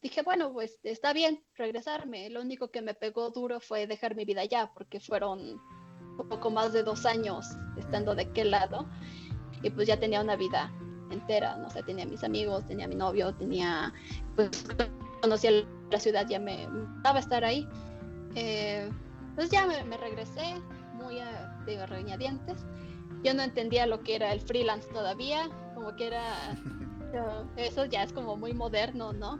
[0.00, 2.30] dije, bueno, pues está bien regresarme.
[2.30, 5.60] Lo único que me pegó duro fue dejar mi vida allá, porque fueron
[6.24, 8.86] poco más de dos años estando de qué lado
[9.62, 10.72] y pues ya tenía una vida
[11.10, 13.92] entera, no sé, tenía mis amigos, tenía mi novio, tenía,
[14.36, 14.50] pues
[15.20, 15.50] conocía
[15.90, 17.68] la ciudad, ya me gustaba estar ahí.
[18.34, 18.88] Eh,
[19.34, 20.54] pues ya me, regresé
[20.94, 22.64] muy a, digo, regañadientes.
[23.22, 26.56] Yo no entendía lo que era el freelance todavía, como que era,
[27.56, 29.38] eso ya es como muy moderno, ¿no?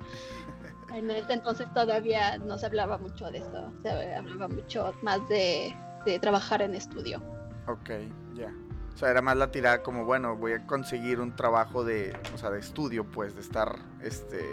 [0.93, 5.73] En este entonces todavía no se hablaba mucho de eso, se hablaba mucho más de,
[6.05, 7.23] de trabajar en estudio.
[7.67, 7.91] Ok,
[8.35, 8.53] ya.
[8.95, 12.39] O sea, era más la tirada como, bueno, voy a conseguir un trabajo de, o
[12.39, 14.45] sea, de estudio, pues, de estar, este,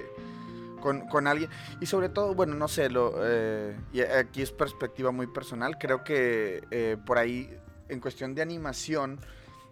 [0.82, 1.50] con, con alguien.
[1.82, 6.04] Y sobre todo, bueno, no sé, lo, eh, y aquí es perspectiva muy personal, creo
[6.04, 7.50] que eh, por ahí,
[7.90, 9.20] en cuestión de animación,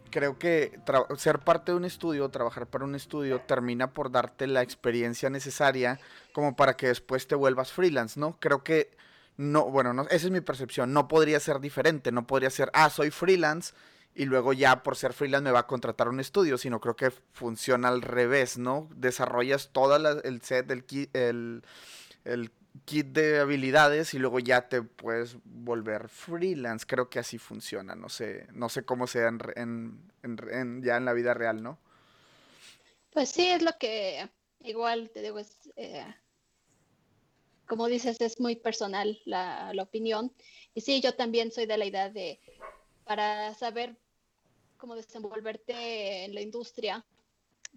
[0.09, 0.79] creo que
[1.17, 5.99] ser parte de un estudio, trabajar para un estudio, termina por darte la experiencia necesaria
[6.33, 8.37] como para que después te vuelvas freelance, ¿no?
[8.39, 8.91] Creo que
[9.37, 12.89] no, bueno, no, esa es mi percepción, no podría ser diferente, no podría ser, ah,
[12.89, 13.73] soy freelance
[14.15, 17.11] y luego ya por ser freelance me va a contratar un estudio, sino creo que
[17.11, 18.87] funciona al revés, ¿no?
[18.95, 21.61] Desarrollas todo el set, el kit, el,
[22.85, 26.85] kit de habilidades y luego ya te puedes volver freelance.
[26.87, 30.01] Creo que así funciona, no sé, no sé cómo sea en,
[30.81, 31.77] ya en la vida real, ¿no?
[33.11, 34.29] Pues sí, es lo que
[34.61, 36.05] igual te digo, es, eh,
[37.67, 40.31] como dices, es muy personal la, la opinión.
[40.73, 42.39] Y sí, yo también soy de la idea de,
[43.05, 43.97] para saber
[44.77, 47.05] como desenvolverte en la industria,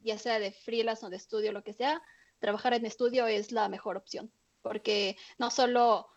[0.02, 2.02] ya sea de freelance o de estudio, lo que sea,
[2.38, 4.30] trabajar en estudio es la mejor opción,
[4.62, 6.08] porque no solo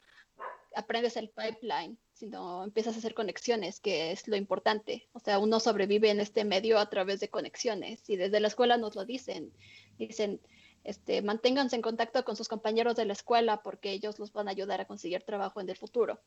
[0.75, 5.09] aprendes el pipeline, sino empiezas a hacer conexiones, que es lo importante.
[5.13, 8.77] O sea, uno sobrevive en este medio a través de conexiones y desde la escuela
[8.77, 9.51] nos lo dicen.
[9.97, 10.39] Dicen,
[10.83, 14.51] este, manténganse en contacto con sus compañeros de la escuela porque ellos los van a
[14.51, 16.19] ayudar a conseguir trabajo en el futuro.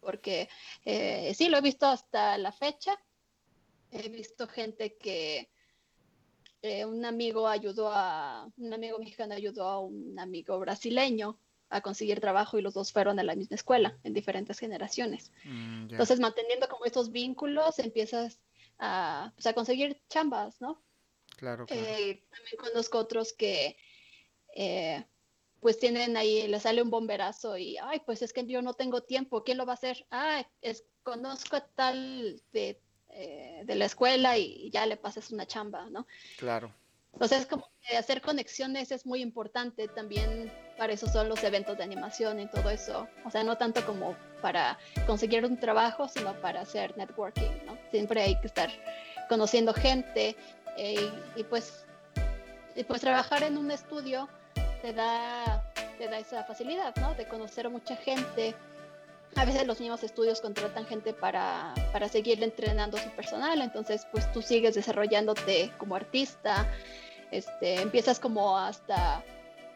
[0.00, 0.48] Porque
[0.84, 2.98] eh, sí, lo he visto hasta la fecha,
[3.90, 5.48] he visto gente que
[6.60, 11.38] eh, un amigo ayudó a, un amigo mexicano ayudó a un amigo brasileño
[11.70, 15.32] a conseguir trabajo y los dos fueron a la misma escuela en diferentes generaciones.
[15.44, 18.38] Mm, Entonces, manteniendo como estos vínculos, empiezas
[18.78, 20.80] a, pues, a conseguir chambas, ¿no?
[21.36, 21.66] Claro.
[21.68, 23.76] Eh, también conozco otros que
[24.54, 25.04] eh,
[25.60, 29.02] pues tienen ahí, le sale un bomberazo y, ay, pues es que yo no tengo
[29.02, 30.06] tiempo, ¿quién lo va a hacer?
[30.10, 32.80] Ah, es, conozco a tal de
[33.16, 36.04] eh, de la escuela y ya le pasas una chamba, ¿no?
[36.36, 36.74] Claro.
[37.12, 41.84] Entonces, como que hacer conexiones es muy importante también, para eso son los eventos de
[41.84, 43.06] animación y todo eso.
[43.24, 47.78] O sea, no tanto como para conseguir un trabajo, sino para hacer networking, ¿no?
[47.92, 48.68] Siempre hay que estar
[49.28, 50.36] conociendo gente
[50.76, 51.86] eh, y, pues,
[52.74, 54.28] y pues trabajar en un estudio
[54.84, 55.62] te da,
[55.96, 57.14] te da esa facilidad, ¿no?
[57.14, 58.54] De conocer a mucha gente,
[59.34, 64.30] a veces los mismos estudios contratan gente para, para seguir entrenando su personal, entonces pues
[64.32, 66.66] tú sigues desarrollándote como artista,
[67.30, 69.24] este, empiezas como hasta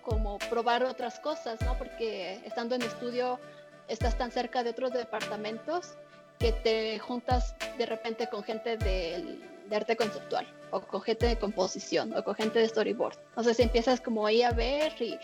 [0.03, 1.79] como probar otras cosas, ¿no?
[1.79, 3.41] Porque estando en estudio
[3.89, 5.95] estás tan cerca de otros departamentos
[6.39, 11.39] que te juntas de repente con gente de, de arte conceptual o con gente de
[11.39, 13.19] composición o con gente de storyboard.
[13.31, 15.19] Entonces empiezas como ahí a ver y,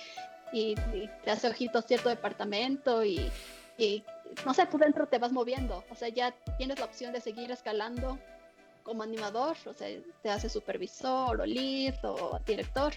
[0.52, 3.30] y, y te hace ojitos cierto departamento y,
[3.78, 4.04] y
[4.44, 7.50] no sé, tú dentro te vas moviendo, o sea, ya tienes la opción de seguir
[7.50, 8.18] escalando
[8.82, 9.88] como animador, o sea,
[10.22, 12.92] te hace supervisor o lead o director,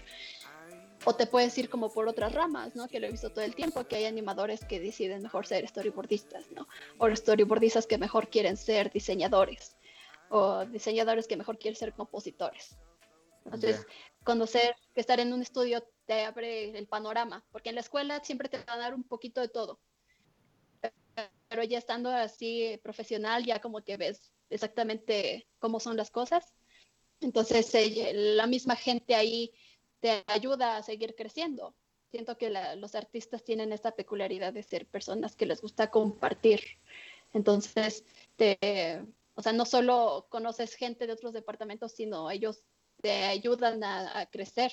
[1.04, 2.88] o te puedes ir como por otras ramas, ¿no?
[2.88, 6.50] Que lo he visto todo el tiempo, que hay animadores que deciden mejor ser storyboardistas,
[6.50, 6.68] ¿no?
[6.98, 9.76] O storyboardistas que mejor quieren ser diseñadores,
[10.30, 12.76] o diseñadores que mejor quieren ser compositores.
[13.44, 13.86] Entonces,
[14.24, 18.48] conocer que estar en un estudio te abre el panorama, porque en la escuela siempre
[18.48, 19.80] te van a dar un poquito de todo
[21.48, 26.54] pero ya estando así profesional, ya como que ves exactamente cómo son las cosas.
[27.20, 27.72] Entonces,
[28.12, 29.52] la misma gente ahí
[30.00, 31.74] te ayuda a seguir creciendo.
[32.10, 36.60] Siento que los artistas tienen esta peculiaridad de ser personas que les gusta compartir.
[37.32, 38.04] Entonces,
[38.36, 39.02] te,
[39.38, 42.64] o sea, no solo conoces gente de otros departamentos, sino ellos
[43.00, 44.72] te ayudan a, crecer.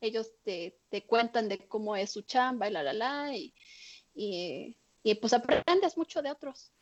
[0.00, 3.36] Ellos te, te, cuentan de cómo es su chamba y la, la, la.
[3.36, 3.52] Y,
[4.14, 6.72] y y pues aprendes mucho de otros.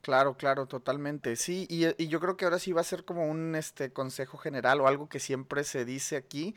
[0.00, 1.36] Claro, claro, totalmente.
[1.36, 4.38] Sí, y, y, yo creo que ahora sí va a ser como un este consejo
[4.38, 6.54] general o algo que siempre se dice aquí.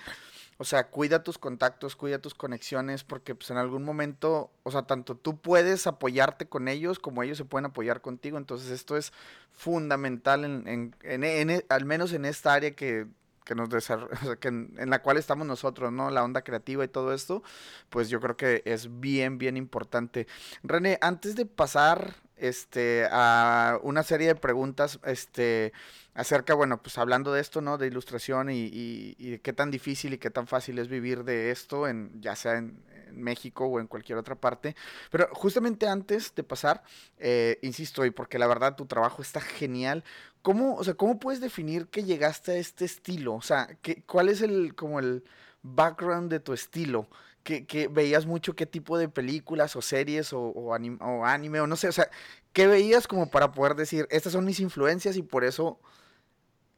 [0.58, 4.84] O sea, cuida tus contactos, cuida tus conexiones, porque pues en algún momento, o sea,
[4.84, 8.38] tanto tú puedes apoyarte con ellos como ellos se pueden apoyar contigo.
[8.38, 9.12] Entonces esto es
[9.52, 13.08] fundamental en, en, en, en al menos en esta área que
[13.50, 13.70] que nos
[14.40, 16.12] que en, la cual estamos nosotros, ¿no?
[16.12, 17.42] La onda creativa y todo esto,
[17.90, 20.28] pues yo creo que es bien, bien importante.
[20.62, 25.74] René, antes de pasar este, a una serie de preguntas, este,
[26.14, 27.80] acerca, bueno, pues hablando de esto, ¿no?
[27.80, 28.70] De ilustración y,
[29.18, 32.36] y, de qué tan difícil y qué tan fácil es vivir de esto, en, ya
[32.36, 34.76] sea en, México o en cualquier otra parte.
[35.12, 36.84] Pero justamente antes de pasar,
[37.18, 40.04] eh, insisto, y porque la verdad tu trabajo está genial,
[40.42, 43.36] ¿cómo, o sea, ¿cómo puedes definir que llegaste a este estilo?
[43.36, 45.24] O sea, ¿qué, ¿cuál es el, como el
[45.64, 47.08] background de tu estilo?
[47.44, 51.88] que, veías mucho qué tipo de películas o series o, o, anime, o no sé,
[51.88, 52.10] o sea,
[52.54, 55.80] ¿qué veías como para poder decir, estas son mis influencias y por eso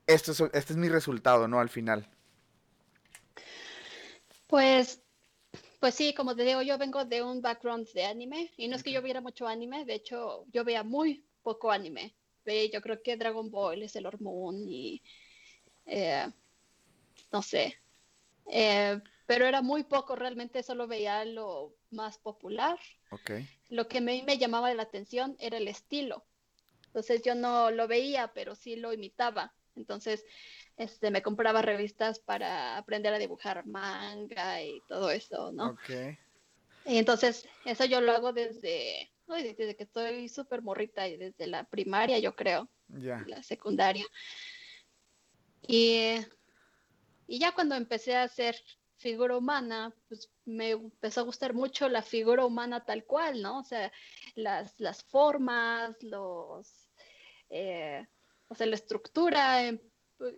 [0.07, 1.59] esto es, este es mi resultado, ¿no?
[1.59, 2.07] Al final.
[4.47, 5.01] Pues,
[5.81, 8.83] pues sí, como te digo, yo vengo de un background de anime y no es
[8.83, 12.15] que yo viera mucho anime, de hecho yo veía muy poco anime.
[12.71, 15.01] Yo creo que Dragon Ball es el Moon y
[15.87, 16.27] eh,
[17.31, 17.75] no sé.
[18.51, 22.77] Eh, pero era muy poco, realmente solo veía lo más popular.
[23.09, 23.49] Okay.
[23.69, 26.23] Lo que me, me llamaba la atención era el estilo.
[26.85, 29.51] Entonces yo no lo veía, pero sí lo imitaba.
[29.75, 30.23] Entonces,
[30.81, 35.71] este, me compraba revistas para aprender a dibujar manga y todo eso, ¿no?
[35.71, 36.17] Okay.
[36.85, 41.63] Y entonces, eso yo lo hago desde, desde que estoy súper morrita y desde la
[41.65, 42.69] primaria, yo creo.
[42.87, 43.23] Ya.
[43.27, 44.05] La secundaria.
[45.67, 46.15] Y,
[47.27, 48.55] y ya cuando empecé a hacer
[48.97, 53.59] figura humana, pues me empezó a gustar mucho la figura humana tal cual, ¿no?
[53.59, 53.91] O sea,
[54.35, 56.89] las, las formas, los,
[57.49, 58.05] eh,
[58.47, 59.79] o sea, la estructura, em,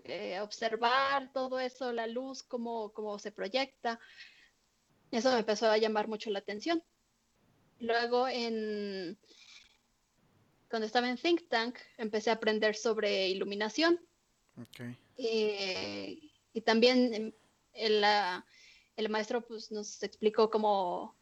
[0.05, 3.99] eh, observar todo eso, la luz, cómo, cómo se proyecta.
[5.11, 6.83] Eso me empezó a llamar mucho la atención.
[7.79, 9.17] Luego, en,
[10.69, 13.99] cuando estaba en Think Tank, empecé a aprender sobre iluminación.
[14.55, 14.97] Okay.
[15.17, 17.35] Y, y también
[17.73, 18.05] el,
[18.95, 21.15] el maestro pues, nos explicó cómo,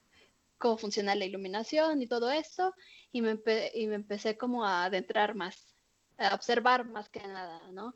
[0.58, 2.74] cómo funciona la iluminación y todo eso,
[3.12, 3.40] y me,
[3.74, 5.76] y me empecé como a adentrar más,
[6.18, 7.96] a observar más que nada, ¿no?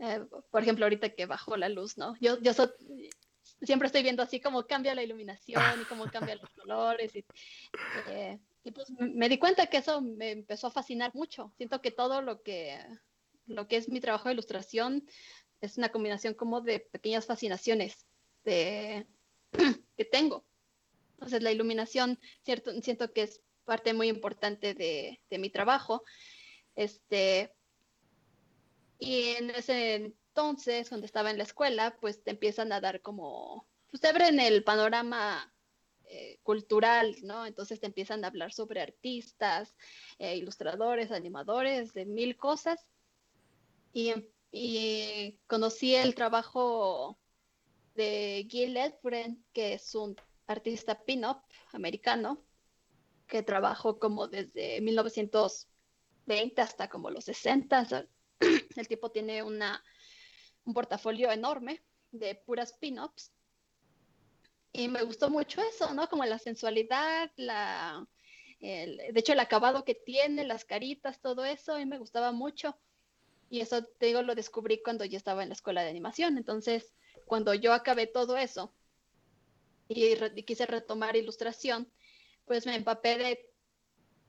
[0.00, 2.14] Eh, por ejemplo, ahorita que bajó la luz, ¿no?
[2.20, 2.52] Yo, yo
[3.62, 7.14] siempre estoy viendo así cómo cambia la iluminación y cómo cambian los colores.
[7.16, 7.24] Y,
[8.08, 11.52] eh, y pues me di cuenta que eso me empezó a fascinar mucho.
[11.56, 12.78] Siento que todo lo que,
[13.46, 15.06] lo que es mi trabajo de ilustración
[15.60, 18.06] es una combinación como de pequeñas fascinaciones
[18.44, 19.06] de,
[19.96, 20.44] que tengo.
[21.14, 26.04] Entonces la iluminación, cierto, siento que es parte muy importante de, de mi trabajo.
[26.76, 27.52] Este,
[28.98, 33.66] y en ese entonces, cuando estaba en la escuela, pues te empiezan a dar como,
[33.90, 35.52] pues te abren el panorama
[36.04, 37.44] eh, cultural, ¿no?
[37.44, 39.74] Entonces te empiezan a hablar sobre artistas,
[40.18, 42.88] eh, ilustradores, animadores, de mil cosas.
[43.92, 44.14] Y
[45.46, 47.18] conocí el trabajo
[47.94, 50.14] de Gil Edfren, que es un
[50.46, 52.44] artista pin-up americano,
[53.26, 58.08] que trabajó como desde 1920 hasta como los 60.
[58.76, 59.82] El tipo tiene una,
[60.64, 63.32] un portafolio enorme de puras pin-ups.
[64.72, 66.08] Y me gustó mucho eso, ¿no?
[66.08, 68.06] Como la sensualidad, la,
[68.60, 72.78] de hecho el acabado que tiene, las caritas, todo eso, y me gustaba mucho.
[73.50, 76.36] Y eso, te digo, lo descubrí cuando yo estaba en la escuela de animación.
[76.36, 78.74] Entonces, cuando yo acabé todo eso
[79.88, 81.90] y, quise retomar ilustración,
[82.44, 83.50] pues me empapé de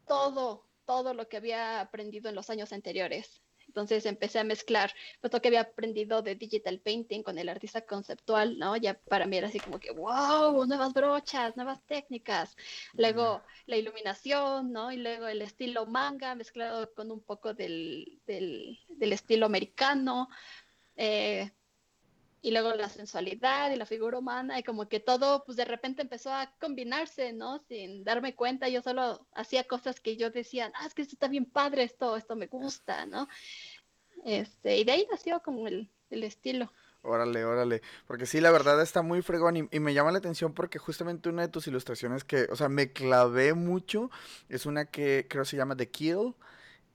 [0.08, 3.42] todo, todo lo que había aprendido en los años anteriores.
[3.70, 7.82] Entonces empecé a mezclar pues, lo que había aprendido de digital painting con el artista
[7.82, 8.76] conceptual, ¿no?
[8.76, 12.56] Ya para mí era así como que, wow, nuevas brochas, nuevas técnicas.
[12.94, 14.92] Luego la iluminación, ¿no?
[14.92, 18.80] Y luego el estilo manga mezclado con un poco del, del,
[19.14, 20.30] estilo americano.
[20.96, 21.52] Eh,
[22.42, 26.02] y luego la sensualidad y la figura humana y como que todo pues de repente
[26.02, 27.60] empezó a combinarse, ¿no?
[27.60, 31.28] Sin darme cuenta, yo solo hacía cosas que yo decía, ah, es que esto está
[31.28, 33.28] bien padre, esto, esto me gusta, ¿no?
[34.26, 36.72] Este, y de ahí nació como el, el estilo.
[37.02, 37.82] Órale, órale.
[38.08, 41.30] Porque sí, la verdad está muy fregón y, y, me llama la atención porque justamente
[41.30, 44.12] una de tus ilustraciones que, o sea, me clavé mucho
[44.50, 46.36] es una que creo se llama The Kill.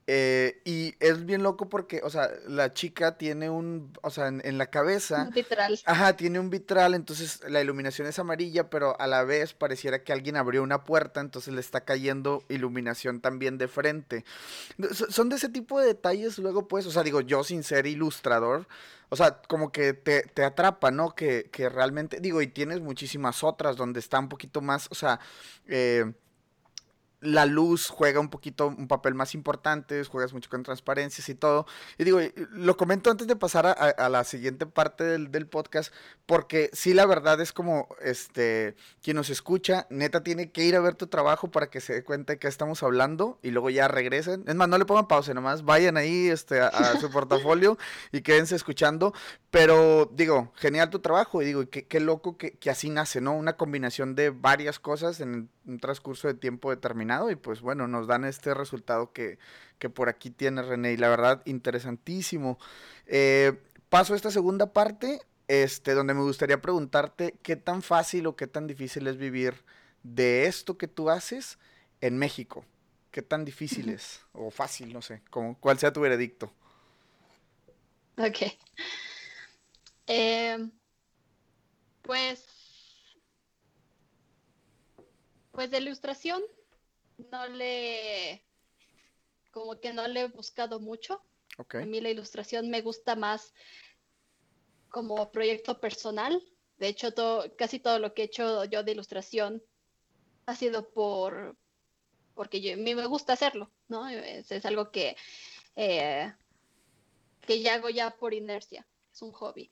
[0.07, 4.57] Eh, y es bien loco porque, o sea, la chica tiene un, o sea, en,
[4.57, 5.23] la cabeza.
[5.23, 5.79] Un vitral.
[5.83, 10.13] Ajá, tiene un vitral, entonces la iluminación es amarilla, pero a la vez pareciera que
[10.13, 14.25] alguien abrió una puerta, entonces le está cayendo iluminación también de frente.
[15.09, 18.67] Son de ese tipo de detalles luego, pues, o sea, digo, yo sin ser ilustrador,
[19.09, 21.15] o sea, como que te, te atrapa, ¿no?
[21.15, 25.19] Que, que realmente, digo, y tienes muchísimas otras donde está un poquito más, o sea,
[25.67, 26.13] eh
[27.21, 31.65] la luz juega un poquito un papel más importante, juegas mucho con transparencias y todo.
[31.97, 32.19] Y digo,
[32.51, 35.93] lo comento antes de pasar a, la siguiente parte del, podcast,
[36.25, 40.79] porque sí, la verdad es como, este, quien nos escucha, neta tiene que ir a
[40.79, 43.87] ver tu trabajo para que se dé cuenta de qué estamos hablando y luego ya
[43.87, 44.43] regresen.
[44.47, 47.77] Es más, no le pongan pausa, nomás vayan ahí este, a, su portafolio
[48.11, 49.13] y quédense escuchando.
[49.51, 53.33] Pero digo, genial tu trabajo y digo, qué, qué loco que, que así nace, ¿no?
[53.33, 58.07] Una combinación de varias cosas en un transcurso de tiempo determinado y pues bueno, nos
[58.07, 59.37] dan este resultado que,
[59.93, 62.57] por aquí tiene René y la verdad interesantísimo.
[63.07, 63.53] Eh,
[63.89, 68.47] paso a esta segunda parte, este, donde me gustaría preguntarte qué tan fácil o qué
[68.47, 69.63] tan difícil es vivir
[70.03, 71.57] de esto que tú haces
[72.01, 72.65] en México.
[73.11, 74.21] ¿Qué tan difícil es?
[74.33, 76.51] O fácil, no sé, como, cuál sea tu veredicto.
[78.17, 78.37] Ok.
[80.07, 80.69] Eh,
[82.03, 82.54] pues
[85.55, 86.43] Pues de ilustración
[87.31, 88.45] no le,
[89.51, 91.21] como que no le he buscado mucho.
[91.57, 93.53] A mí la ilustración me gusta más
[94.89, 96.43] como proyecto personal.
[96.77, 99.63] De hecho, todo, casi todo lo que he hecho yo de ilustración
[100.45, 101.57] ha sido por
[102.35, 104.07] porque yo, a mí me gusta hacerlo, ¿no?
[104.09, 105.15] Es, algo que,
[105.77, 106.33] eh,
[107.41, 109.71] que ya hago ya por inercia, es un hobby.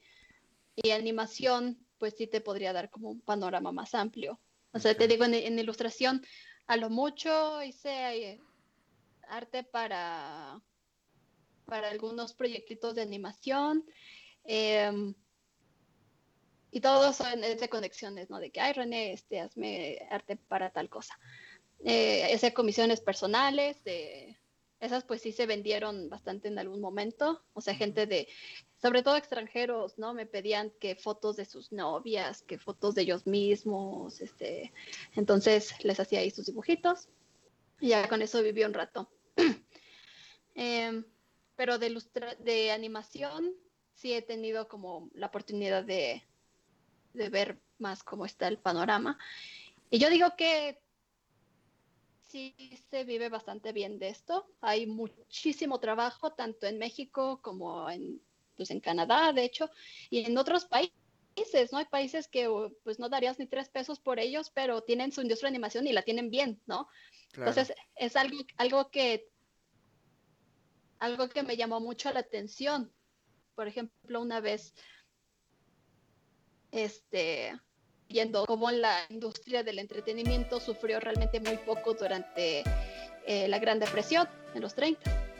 [0.75, 4.39] Y animación, pues sí te podría dar como un panorama más amplio.
[4.73, 6.25] O sea, te digo, en, ilustración,
[6.67, 7.89] a lo mucho hice
[8.31, 8.41] eh,
[9.27, 10.61] arte para,
[11.65, 13.85] para algunos proyectitos de animación.
[14.45, 15.13] Em,
[16.71, 18.39] y todos son de conexiones, ¿no?
[18.39, 21.17] De que, ay, René, este, hazme arte para tal cosa.
[21.85, 24.37] Eh, comisiones personales, de,
[24.79, 27.43] esas pues sí se vendieron bastante en algún momento.
[27.53, 28.27] O sea, gente de,
[28.83, 30.13] sobre todo extranjeros, ¿no?
[30.13, 34.73] Me pedían que fotos de sus novias, que fotos de ellos mismos, este,
[35.15, 37.07] entonces les hacía ahí sus dibujitos
[37.79, 39.09] y ya con eso viví un rato.
[40.55, 41.03] Em,
[41.55, 41.97] pero de,
[42.39, 43.55] de animación
[43.95, 46.21] sí he tenido como la oportunidad de,
[47.13, 49.17] de ver más cómo está el panorama.
[49.89, 50.79] Y yo digo que
[52.25, 52.53] sí
[52.91, 54.45] se vive bastante bien de esto.
[54.61, 58.21] Hay muchísimo trabajo, tanto en México como en
[58.55, 59.69] pues en Canadá, de hecho,
[60.09, 61.77] y en otros países, ¿no?
[61.77, 62.49] Hay países que
[62.83, 65.93] pues no darías ni tres pesos por ellos, pero tienen su industria de animación y
[65.93, 66.87] la tienen bien, ¿no?
[67.35, 69.27] Entonces, es algo, algo que
[70.99, 72.93] algo que me llamó mucho la atención.
[73.55, 74.73] Por ejemplo, una vez
[76.71, 77.59] este
[78.07, 82.63] viendo cómo la industria del entretenimiento sufrió realmente muy poco durante
[83.25, 85.32] eh, la Gran Depresión en los 30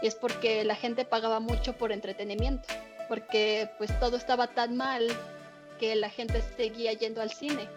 [0.00, 2.68] y es porque la gente pagaba mucho por entretenimiento,
[3.08, 5.08] porque pues todo estaba tan mal
[5.78, 7.68] que la gente seguía yendo al cine.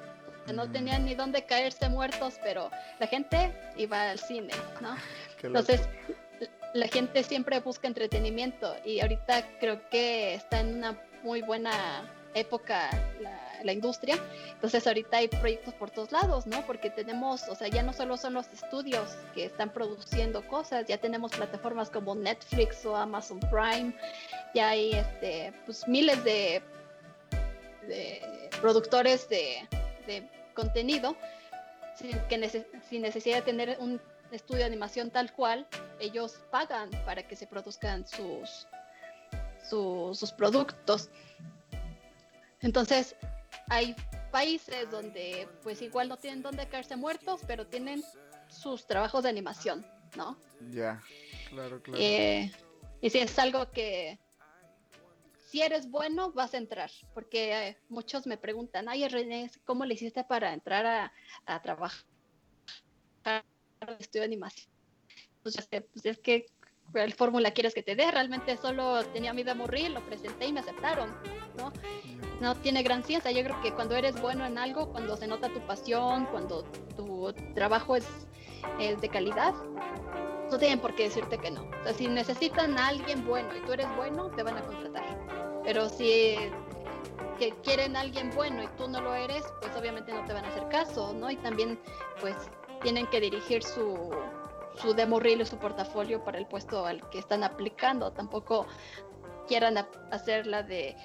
[0.53, 4.95] No tenían ni dónde caerse muertos, pero la gente iba al cine, ¿no?
[5.43, 5.82] Entonces,
[6.74, 11.72] la gente siempre busca entretenimiento y ahorita creo que está en una muy buena
[12.34, 12.89] época
[13.22, 14.18] la, industria.
[14.53, 16.66] Entonces ahorita hay proyectos por todos lados, ¿no?
[16.66, 20.97] Porque tenemos, o sea, ya no solo son los estudios que están produciendo cosas, ya
[20.97, 23.93] tenemos plataformas como Netflix o Amazon Prime,
[24.53, 26.62] ya hay este, pues miles de,
[28.62, 29.68] productores de,
[30.53, 31.16] contenido
[31.95, 34.01] sin, que sin necesidad de tener un
[34.32, 35.68] estudio de animación tal cual,
[35.99, 38.68] ellos pagan para que se produzcan sus,
[39.70, 41.10] sus productos.
[42.62, 43.16] Entonces,
[43.70, 43.95] hay
[44.32, 48.03] países donde pues igual no tienen dónde caerse muertos, pero tienen
[48.47, 50.38] sus trabajos de animación, ¿no?
[50.72, 51.01] Ya,
[51.49, 51.99] claro, claro.
[52.01, 52.51] Eh,
[53.01, 54.20] y si es algo que
[55.49, 59.95] si eres bueno vas a entrar, porque eh, muchos me preguntan, ay René, ¿cómo le
[59.95, 61.13] hiciste para entrar a,
[61.45, 62.05] a trabajar
[63.99, 64.70] estudio de animación?
[65.41, 65.55] Pues,
[65.93, 66.45] pues es que
[66.92, 68.10] ¿cuál fórmula quieres que te dé?
[68.12, 71.14] Realmente solo tenía mi demo reel, lo presenté y me aceptaron,
[71.58, 71.72] ¿no?
[72.42, 73.32] No tiene gran ciencia.
[73.32, 76.64] Yo creo que cuando eres bueno en algo, cuando se nota tu pasión, cuando
[76.96, 78.08] tu trabajo es,
[78.78, 79.54] de calidad,
[80.52, 81.62] no tienen por qué decirte que no.
[81.62, 85.18] O sea, si necesitan a alguien bueno y tú eres bueno, te van a contratar.
[85.64, 86.36] Pero si
[87.38, 90.46] que quieren a alguien bueno y tú no lo eres, pues obviamente no te van
[90.46, 91.32] a hacer caso, ¿no?
[91.32, 91.80] Y también,
[92.20, 92.36] pues,
[92.82, 94.12] tienen que dirigir su,
[94.82, 98.12] su demo reel o su portafolio para el puesto al que están aplicando.
[98.12, 98.68] Tampoco
[99.48, 99.78] quieran
[100.12, 100.96] hacer la de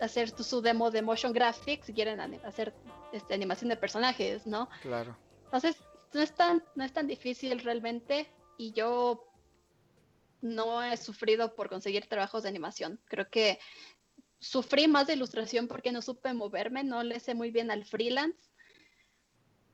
[0.00, 2.74] hacer su demo de motion graphics, quieren hacer
[3.12, 4.68] este, animación de personajes, ¿no?
[4.82, 5.16] Claro.
[5.44, 5.76] Entonces,
[6.12, 9.26] no es tan, no es tan difícil realmente y yo
[10.42, 13.00] no he sufrido por conseguir trabajos de animación.
[13.06, 13.58] Creo que
[14.38, 18.50] sufrí más de ilustración porque no supe moverme, no le sé muy bien al freelance.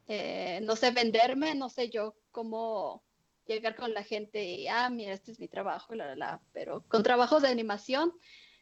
[0.09, 3.03] Eh, no sé venderme, no sé yo cómo
[3.47, 6.43] llegar con la gente y, ah, mira, este es mi trabajo, la, la, la.
[6.53, 8.13] Pero con trabajos de animación,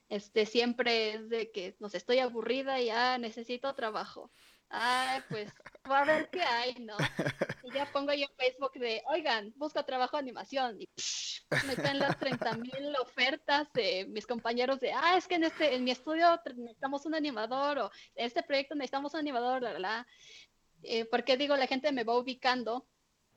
[0.08, 4.30] este, siempre es de que, no sé, estoy aburrida y, ah, necesito trabajo.
[4.72, 5.52] Ah, pues,
[5.90, 6.96] va a ver qué hay, ¿no?
[7.64, 10.80] Y ya pongo yo en Facebook de, oigan, busca trabajo de animación.
[10.80, 10.88] Y
[11.66, 15.74] me caen las 30 mil ofertas de mis compañeros de, ah, es que en, este,
[15.74, 19.78] en mi estudio necesitamos un animador o en este proyecto necesitamos un animador, la, la,
[19.78, 20.06] la.
[20.82, 22.86] Eh, porque digo, la gente me va ubicando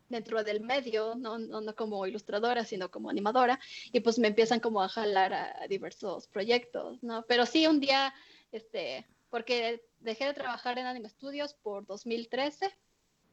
[0.10, 3.60] dentro del medio, no, no, no, como ilustradora, sino como animadora,
[3.92, 7.26] y pues me empiezan como a jalar a, diversos proyectos, ¿no?
[7.28, 8.14] Pero sí, un día,
[8.52, 12.70] este, porque dejé de trabajar en Anime Studios por 2013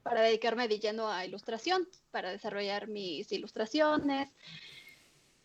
[0.03, 4.29] para dedicarme de lleno a ilustración, para desarrollar mis ilustraciones,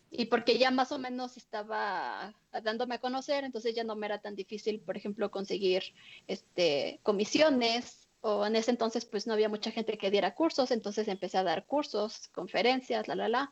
[0.09, 4.19] y porque ya más o menos estaba dándome a conocer, entonces ya no me era
[4.19, 5.83] tan difícil, por ejemplo, conseguir
[6.27, 11.07] este, comisiones o en ese entonces pues no había mucha gente que diera cursos, entonces
[11.07, 13.51] empecé a dar cursos, conferencias, la, la, la.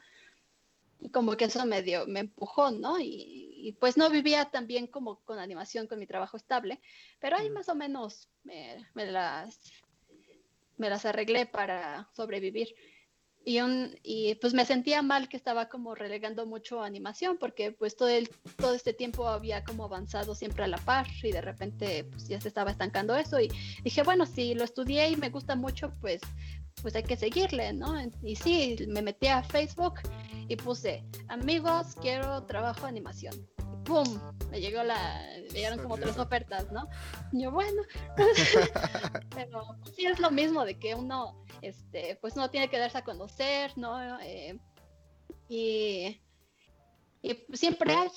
[0.99, 2.99] Y como que eso me dio, me empujó, ¿no?
[2.99, 6.79] Y, y pues no vivía tan bien como con animación, con mi trabajo estable,
[7.19, 9.59] pero ahí más o menos me, me las,
[10.77, 12.75] me las arreglé para sobrevivir.
[13.47, 17.95] Y, un, y pues me sentía mal que estaba como relegando mucho animación porque pues
[17.95, 18.27] todo, el,
[18.57, 22.41] todo este tiempo había como avanzado siempre a la par y de repente pues ya
[22.41, 23.51] se estaba estancando eso y
[23.83, 26.21] dije bueno si lo estudié y me gusta mucho pues
[26.81, 27.95] pues hay que seguirle, ¿no?
[28.21, 30.01] Y sí, me metí a Facebook
[30.47, 33.54] y puse amigos quiero trabajo animación
[33.85, 34.19] ¡pum!
[34.51, 36.87] Me llegó la, me llegaron como tres ofertas, ¿no?
[37.31, 37.83] Y yo, bueno,
[39.35, 43.03] pero sí es lo mismo de que uno, este, pues uno tiene que darse a
[43.03, 44.19] conocer, ¿no?
[44.21, 44.59] Eh,
[45.47, 46.21] y,
[47.21, 48.09] y siempre hay,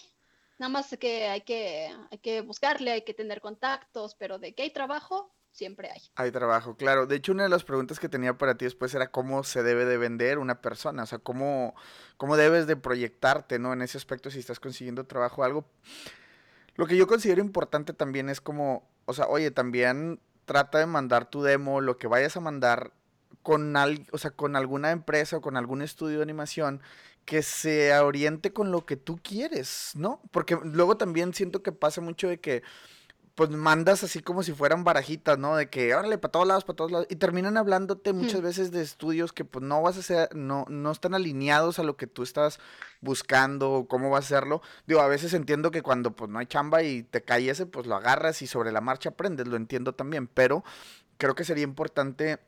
[0.59, 4.62] nada más que hay que, hay que buscarle, hay que tener contactos, pero de que
[4.62, 6.01] hay trabajo, siempre hay.
[6.15, 7.07] Hay trabajo, claro.
[7.07, 9.85] De hecho, una de las preguntas que tenía para ti después era cómo se debe
[9.85, 11.75] de vender una persona, o sea, cómo,
[12.17, 13.73] cómo debes de proyectarte, ¿no?
[13.73, 15.67] En ese aspecto, si estás consiguiendo trabajo algo.
[16.77, 21.29] Lo que yo considero importante también es como, o sea, oye, también trata de mandar
[21.29, 22.93] tu demo, lo que vayas a mandar
[23.43, 26.81] con, al, o sea, con alguna empresa o con algún estudio de animación
[27.25, 30.23] que se oriente con lo que tú quieres, ¿no?
[30.31, 32.63] Porque luego también siento que pasa mucho de que
[33.39, 35.55] pues mandas así como si fueran barajitas, ¿no?
[35.55, 37.07] De que, órale, para todos lados, para todos lados.
[37.09, 40.91] Y terminan hablándote muchas veces de estudios que pues no vas a ser, no, no
[40.91, 42.59] están alineados a lo que tú estás
[43.01, 44.61] buscando o cómo vas a hacerlo.
[44.89, 47.86] Digo, a veces entiendo que cuando pues no hay chamba y te cae ese, pues
[47.86, 50.26] lo agarras y sobre la marcha aprendes, lo entiendo también.
[50.26, 50.64] Pero
[51.16, 52.41] creo que sería importante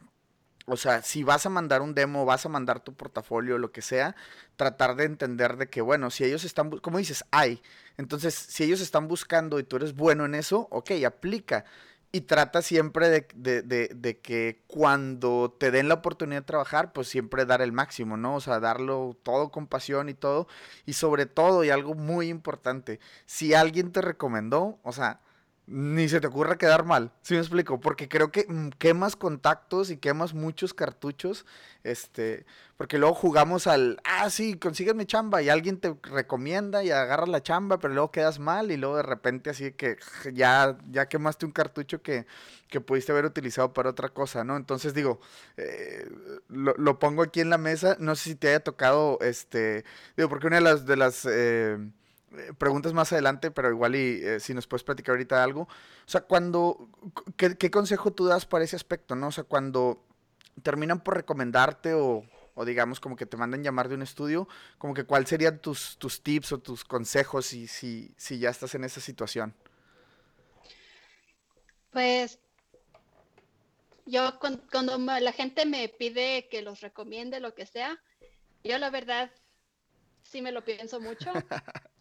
[0.71, 3.83] o sea, si vas a mandar un demo, vas a mandar tu portafolio, lo que
[3.83, 4.14] sea,
[4.57, 7.62] tratar de entender de que, bueno, si ellos están, como dices, hay.
[7.97, 11.64] Entonces, si ellos están buscando y tú eres bueno en eso, ok, aplica.
[12.12, 17.47] Y trata siempre de, de, que cuando te den la oportunidad de trabajar, pues siempre
[17.47, 18.35] dar el máximo, ¿no?
[18.35, 20.49] O sea, darlo todo con pasión y todo.
[20.87, 25.21] Y sobre todo, y algo muy importante, si alguien te recomendó, o sea,
[25.71, 27.12] ni se te ocurra quedar mal.
[27.23, 27.79] ¿Sí me explico?
[27.79, 31.47] Porque creo que mm, quemas contactos y quemas muchos cartuchos.
[31.85, 32.45] Este,
[32.77, 37.41] porque luego jugamos al, ah, sí, consígueme chamba y alguien te recomienda y agarras la
[37.41, 39.97] chamba, pero luego quedas mal y luego de repente así que
[40.33, 42.27] ya, ya quemaste un cartucho que,
[42.68, 44.57] que pudiste haber utilizado para otra cosa, ¿no?
[44.57, 45.21] Entonces digo,
[45.57, 46.11] eh,
[46.49, 49.85] lo, lo, pongo aquí en la mesa, no sé si te haya tocado, este,
[50.16, 51.79] digo, porque una de las, de las, eh,
[52.59, 55.62] preguntas más adelante, pero igual y eh, si nos puedes platicar ahorita algo.
[55.62, 55.68] O
[56.07, 56.89] sea, cuando,
[57.37, 59.28] ¿qué, ¿qué, consejo tú das para ese aspecto, no?
[59.28, 60.05] O sea, cuando
[60.62, 62.24] terminan por recomendarte o,
[62.55, 65.97] o, digamos como que te mandan llamar de un estudio, como que cuál serían tus,
[65.99, 69.55] tus tips o tus consejos si, si, si ya estás en esa situación.
[71.91, 72.39] Pues
[74.07, 78.01] yo cuando, cuando la gente me pide que los recomiende lo que sea,
[78.62, 79.33] yo la verdad
[80.22, 81.33] sí me lo pienso mucho.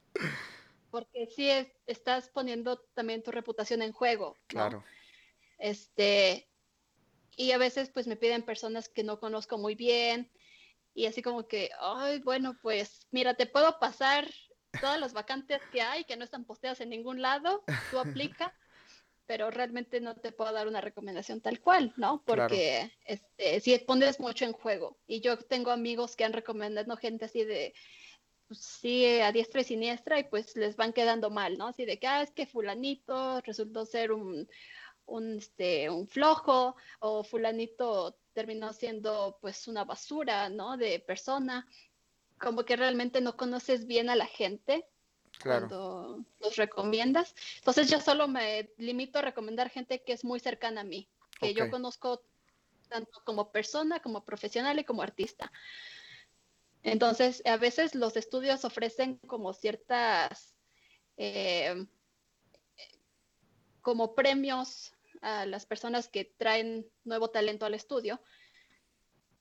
[0.91, 4.35] Porque sí es, estás poniendo también tu reputación en juego.
[4.35, 4.47] ¿no?
[4.47, 4.83] Claro.
[5.57, 6.49] Este,
[7.35, 10.31] y a veces pues me piden personas que no conozco muy bien
[10.93, 14.27] y así como que, ay, bueno, pues mira, te puedo pasar
[14.81, 17.99] todas las vacantes que hay que no están posteadas en ningún lado, tú
[18.35, 18.55] aplica,
[19.25, 22.23] pero realmente no te puedo dar una recomendación tal cual, ¿no?
[22.25, 22.93] Porque claro.
[23.05, 27.43] este, si pones mucho en juego y yo tengo amigos que han recomendado gente así
[27.43, 27.73] de,
[28.49, 31.67] pues, sí, a diestra y siniestra y pues les van quedando mal, ¿no?
[31.67, 34.49] Así de que, ah, es que fulanito resultó ser un,
[35.05, 40.77] un, este, un flojo o fulanito terminó siendo pues una basura, ¿no?
[40.77, 41.67] De persona,
[42.39, 44.83] como que realmente no conoces bien a la gente
[45.37, 45.67] claro.
[45.67, 47.35] cuando los recomiendas.
[47.57, 51.07] Entonces yo solo me limito a recomendar gente que es muy cercana a mí,
[51.39, 51.53] que okay.
[51.53, 52.23] yo conozco
[52.87, 55.51] tanto como persona, como profesional y como artista.
[56.83, 60.55] Entonces, a veces los estudios ofrecen como ciertas,
[61.17, 61.85] eh,
[63.81, 68.21] como premios a las personas que traen nuevo talento al estudio.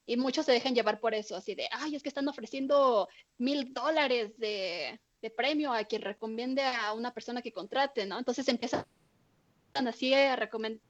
[0.07, 3.72] Y muchos se dejan llevar por eso, así de, ay, es que están ofreciendo mil
[3.74, 8.18] dólares de, de premio a quien recomiende a una persona que contrate, ¿no?
[8.18, 8.86] Entonces empiezan
[9.74, 10.80] así a recomendar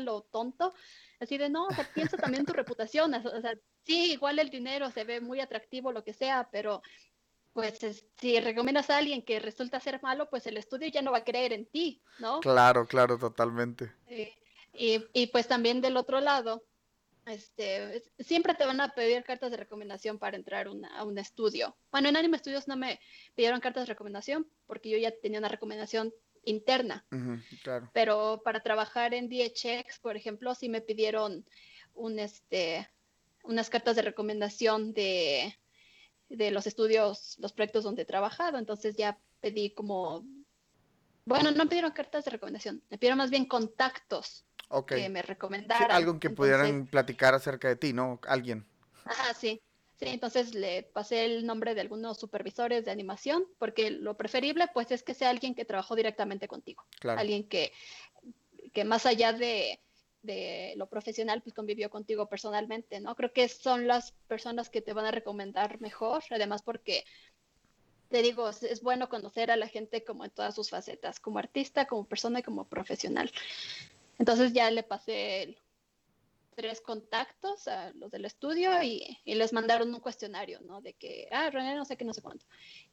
[0.00, 0.74] lo tonto,
[1.20, 3.54] así de, no, o sea, piensa también en tu reputación, o sea,
[3.84, 6.82] sí, igual el dinero se ve muy atractivo, lo que sea, pero
[7.52, 11.18] pues si recomiendas a alguien que resulta ser malo, pues el estudio ya no va
[11.18, 12.40] a creer en ti, ¿no?
[12.40, 13.90] Claro, claro, totalmente.
[14.74, 16.64] y, y, pues también del otro lado,
[17.24, 21.76] este, siempre te van a pedir cartas de recomendación para entrar a un estudio.
[21.90, 23.00] Bueno, en Anime Studios no me
[23.34, 26.12] pidieron cartas de recomendación porque yo ya tenía una recomendación
[26.46, 27.04] interna.
[27.62, 27.90] claro.
[27.92, 31.44] Pero para trabajar en DHX, por ejemplo, sí me pidieron
[31.94, 32.88] un, este,
[33.44, 35.54] unas cartas de recomendación de,
[36.28, 38.58] de los estudios, los proyectos donde he trabajado.
[38.58, 40.24] Entonces ya pedí como,
[41.24, 44.46] bueno, no me pidieron cartas de recomendación, me pidieron más bien contactos
[44.86, 45.90] que me recomendaran.
[45.90, 48.20] algo que pudieran platicar acerca de ti, ¿no?
[48.26, 48.66] Alguien.
[49.04, 49.60] Ajá, sí.
[49.98, 54.90] Sí, entonces le pasé el nombre de algunos supervisores de animación, porque lo preferible pues
[54.90, 56.84] es que sea alguien que trabajó directamente contigo.
[57.02, 57.72] Alguien que,
[58.74, 59.80] que más allá de,
[60.22, 63.14] de lo profesional, pues convivió contigo personalmente, ¿no?
[63.14, 67.04] Creo que son las personas que te van a recomendar mejor, además porque
[68.10, 71.86] te digo, es bueno conocer a la gente como en todas sus facetas, como artista,
[71.86, 73.30] como persona y como profesional.
[74.18, 75.58] Entonces ya le pasé el,
[76.56, 80.80] tres contactos a los del estudio y, les mandaron un cuestionario, ¿no?
[80.80, 82.46] De que, ah, René, no sé qué, no sé cuánto.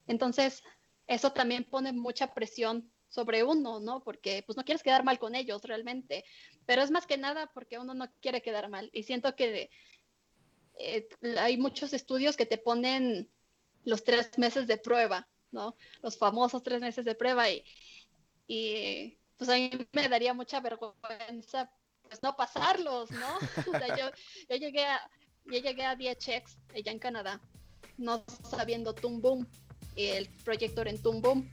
[0.05, 0.61] Entonces,
[1.07, 4.03] eso también pone mucha presión sobre uno, ¿no?
[4.03, 6.25] Porque pues no quieres quedar mal con ellos realmente,
[6.65, 8.89] pero es más que nada porque uno no quiere quedar mal.
[8.91, 9.69] Y siento que
[10.77, 11.07] eh,
[11.39, 13.31] hay muchos estudios que te ponen
[13.85, 15.77] los tres meses de prueba, ¿no?
[16.01, 17.63] Los famosos tres meses de prueba y,
[18.45, 21.71] y pues a mí me daría mucha vergüenza
[22.13, 23.37] pues, no pasarlos, ¿no?
[23.73, 24.99] O sea, yo, llegué a,
[25.45, 27.41] yo llegué a DHX allá en Canadá,
[27.97, 29.47] no sabiendo Toon Boom,
[29.95, 31.49] el proyecto era en Toon Boom,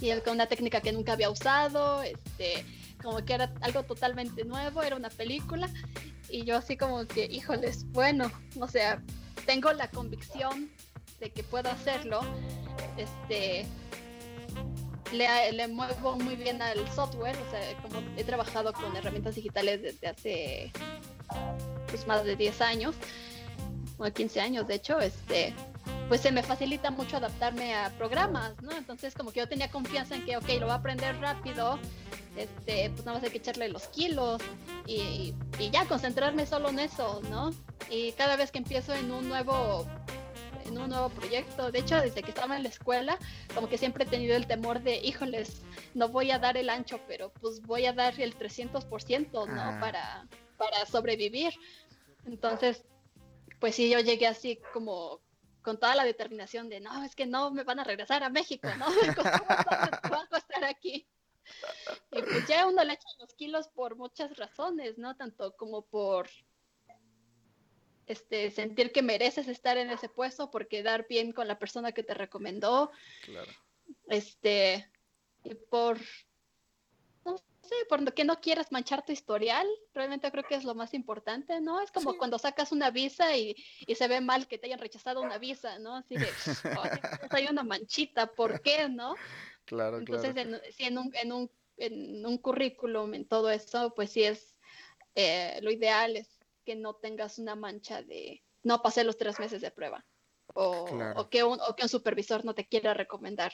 [0.00, 2.64] y con una técnica que nunca había usado, este,
[3.00, 5.70] como que era algo totalmente nuevo, era una película,
[6.28, 9.00] y yo así como que, híjoles, bueno, o sea,
[9.46, 10.72] tengo la convicción
[11.20, 12.22] de que puedo hacerlo,
[12.96, 13.66] este,
[15.12, 20.08] le, muevo muy bien al software, o sea, como he trabajado con herramientas digitales desde
[20.08, 20.72] hace
[21.88, 22.94] pues, más de 10 años,
[23.98, 25.54] o 15 años de hecho, este,
[26.08, 28.72] pues se me facilita mucho adaptarme a programas, ¿no?
[28.72, 31.78] Entonces como que yo tenía confianza en que, ok, lo va a aprender rápido,
[32.36, 34.40] este, pues nada más hay que echarle los kilos
[34.86, 37.52] y, y ya concentrarme solo en eso, ¿no?
[37.90, 39.86] Y cada vez que empiezo en un nuevo
[40.66, 41.70] en un nuevo proyecto.
[41.70, 43.18] De hecho, desde que estaba en la escuela,
[43.54, 45.62] como que siempre he tenido el temor de, híjoles,
[45.94, 49.80] no voy a dar el ancho, pero pues voy a dar el 300%, ¿no?
[49.80, 51.52] Para, para sobrevivir.
[52.26, 52.84] Entonces,
[53.60, 55.20] pues sí, yo llegué así como
[55.62, 58.68] con toda la determinación de, no, es que no me van a regresar a México,
[58.78, 58.86] ¿no?
[59.16, 61.06] ¿Cómo va a costar aquí?
[62.10, 65.16] Y pues ya uno le echa los kilos por muchas razones, ¿no?
[65.16, 66.28] Tanto como por
[68.06, 72.02] este, sentir que mereces estar en ese puesto por quedar bien con la persona que
[72.02, 72.90] te recomendó.
[73.24, 73.50] Claro.
[74.08, 74.90] Este,
[75.44, 75.98] y por,
[77.24, 80.94] no sé, por que no quieras manchar tu historial, realmente creo que es lo más
[80.94, 81.80] importante, ¿no?
[81.80, 83.54] Es como cuando sacas una visa y,
[83.86, 85.96] y, se ve mal que te hayan rechazado una visa, ¿no?
[85.96, 86.28] Así de,
[87.30, 89.14] hay una manchita, ¿por qué, no?
[89.64, 94.10] Claro, Entonces, En, si en un, en, un, en un currículum, en todo eso, pues
[94.10, 94.56] sí es,
[95.14, 99.60] eh, lo ideal es que no tengas una mancha de no pasé los tres meses
[99.60, 100.04] de prueba
[100.54, 103.52] o, que, un, o que un supervisor no te quiera recomendar.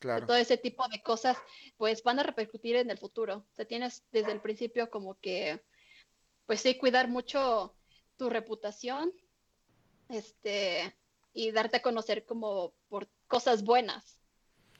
[0.00, 0.26] Claro.
[0.26, 1.36] Todo ese tipo de cosas,
[1.76, 3.46] pues van a repercutir en el futuro.
[3.52, 5.62] Sea, tienes desde el principio como que,
[6.46, 7.76] pues sí, cuidar mucho
[8.16, 9.12] tu reputación,
[10.08, 10.96] este,
[11.32, 14.20] y darte a conocer como por cosas buenas,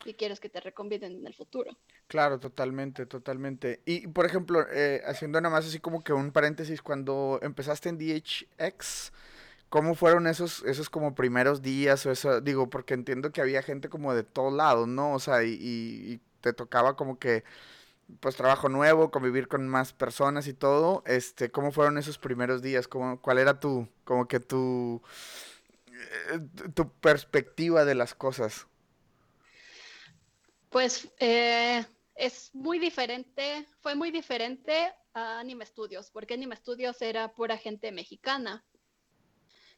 [0.03, 1.77] si quieres que te recomienden en el futuro.
[2.07, 3.81] Claro, totalmente, totalmente.
[3.87, 7.99] Y por ejemplo, eh, haciendo nada más así como que un paréntesis, cuando empezaste en
[7.99, 9.13] DHX,
[9.69, 12.41] ¿cómo fueron esos, esos como primeros días o eso?
[12.41, 15.15] Digo, porque entiendo que había gente como de todos lados, ¿no?
[15.15, 17.43] O sea, y, te tocaba como que,
[18.21, 21.03] pues trabajo nuevo, convivir con más personas y todo.
[21.07, 22.87] Este, ¿cómo fueron esos primeros días?
[22.87, 25.03] ¿Cómo, ¿Cuál era tu, como que tu,
[26.33, 26.41] eh,
[26.75, 28.67] tu perspectiva de las cosas?
[30.75, 37.33] Pues eh, es muy diferente, fue muy diferente a Anime Studios, porque Anime Studios era
[37.33, 38.67] pura gente mexicana.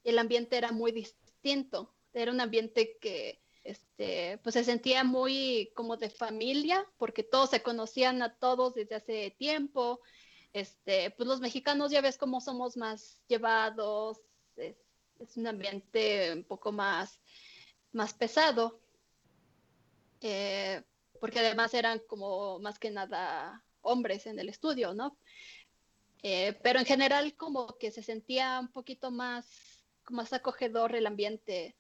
[0.04, 5.98] El ambiente era muy distinto, era un ambiente que este, pues se sentía muy como
[5.98, 10.00] de familia, porque todos se conocían a todos desde hace tiempo.
[10.54, 14.22] Este, pues los mexicanos ya ves cómo somos más llevados,
[14.56, 14.78] es,
[15.36, 17.20] un ambiente un poco más,
[17.92, 18.80] más pesado,
[20.20, 20.82] eh,
[21.20, 25.18] porque además eran como más que nada hombres en el estudio, ¿no?
[26.22, 29.46] Eh, pero en general como que se sentía un poquito más,
[30.08, 31.76] más acogedor el ambiente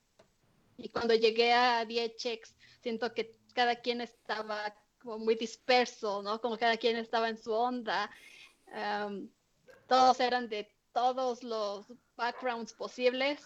[0.76, 6.40] y cuando llegué a VHX, siento que cada quien estaba como muy disperso, ¿no?
[6.40, 8.10] Como cada quien estaba en su onda.
[9.88, 13.42] todos eran de todos los backgrounds posibles.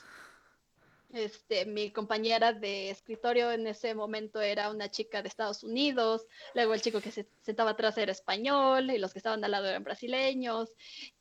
[1.13, 6.73] Este, mi compañera de escritorio en ese momento era una chica de Estados Unidos, luego
[6.73, 9.83] el chico que se sentaba atrás era español y los que estaban al lado eran
[9.83, 10.71] brasileños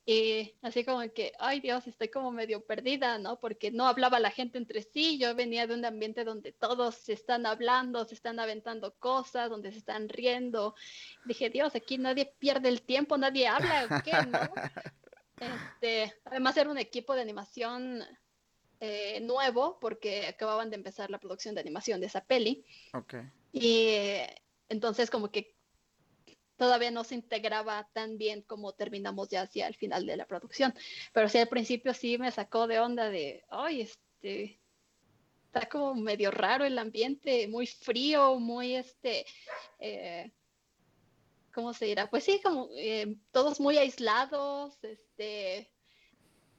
[0.05, 3.39] y así como que, ay Dios, estoy como medio perdida, ¿no?
[3.39, 7.13] Porque no hablaba la gente entre sí, yo venía de un ambiente donde todos se
[7.13, 10.75] están hablando, se están aventando cosas, donde se están riendo.
[11.25, 14.11] Dije, Dios, aquí nadie pierde el tiempo, nadie habla, ¿qué?
[14.27, 14.39] ¿no?
[15.39, 18.03] Este, además era un equipo de animación
[18.81, 22.65] eh, nuevo porque acababan de empezar la producción de animación de esa peli.
[23.51, 25.53] Y eh, entonces como que
[26.55, 30.73] todavía no se integraba tan bien como terminamos ya hacia el final de la producción.
[31.11, 34.61] Pero sí, al principio sí me sacó de onda de, ay, este,
[35.47, 39.25] está como medio raro el ambiente, muy frío, muy este,
[39.79, 40.31] eh,
[41.53, 42.09] ¿cómo se dirá?
[42.09, 42.69] Pues sí, como
[43.31, 45.69] todos muy aislados, este,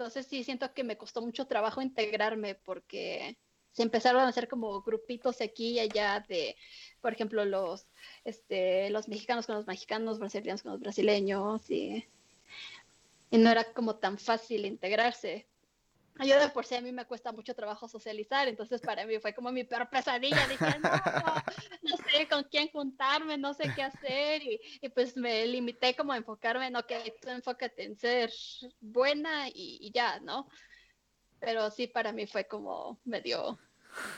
[0.00, 3.36] entonces sí siento que me costó mucho trabajo integrarme porque
[3.70, 6.56] se empezaron a hacer como grupitos aquí y allá de,
[7.02, 7.86] por ejemplo, los,
[8.24, 12.06] este, los mexicanos con los mexicanos, brasileños con los brasileños y,
[13.30, 15.46] y no era como tan fácil integrarse.
[16.24, 19.34] Yo de por sí a mí me cuesta mucho trabajo socializar, entonces para mí fue
[19.34, 20.46] como mi peor pesadilla.
[20.48, 20.90] Dije, no,
[21.82, 24.42] no, sé con quién juntarme, no sé qué hacer.
[24.42, 28.30] Y, pues me limité como a enfocarme en, ok, tú enfócate en ser
[28.80, 30.48] buena y, ya, ¿no?
[31.38, 33.58] Pero sí, para mí fue como medio,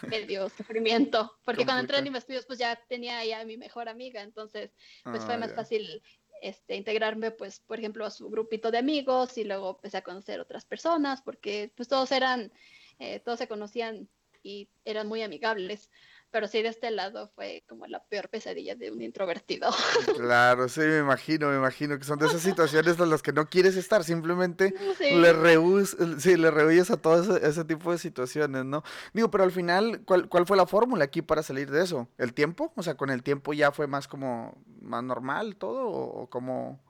[0.03, 3.89] medio sufrimiento, porque cuando entré en mis estudios pues ya tenía ya a mi mejor
[3.89, 4.73] amiga, entonces
[5.05, 6.03] pues fue ah, más fácil
[6.43, 10.41] este, integrarme, pues, por ejemplo, a su grupito de amigos y luego empecé a conocer
[10.41, 12.53] otras personas porque pues todos eran,
[12.99, 14.09] eh, todos se conocían
[14.43, 15.89] y eran muy amigables
[16.33, 19.71] pero sí de este lado fue como la peor pesadilla de un introvertido.
[20.17, 23.49] Claro, sí, me imagino, me imagino que son de esas situaciones en las que no
[23.49, 28.83] quieres estar, simplemente le, rehuyes, sí, le rehuyes a todo ese, tipo de situaciones, ¿no?
[29.13, 32.09] Digo, pero al final, ¿cuál, ¿cuál fue la fórmula aquí para salir de eso?
[32.17, 32.73] ¿El tiempo?
[32.77, 36.81] O sea, con el tiempo ya fue más como, más normal todo o, como...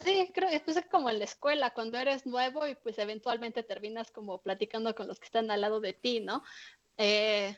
[0.00, 4.10] Sí, creo que es como en la escuela, cuando eres nuevo y pues eventualmente terminas
[4.10, 6.42] como platicando con los que están al lado de ti, ¿no?
[6.96, 7.56] Eh,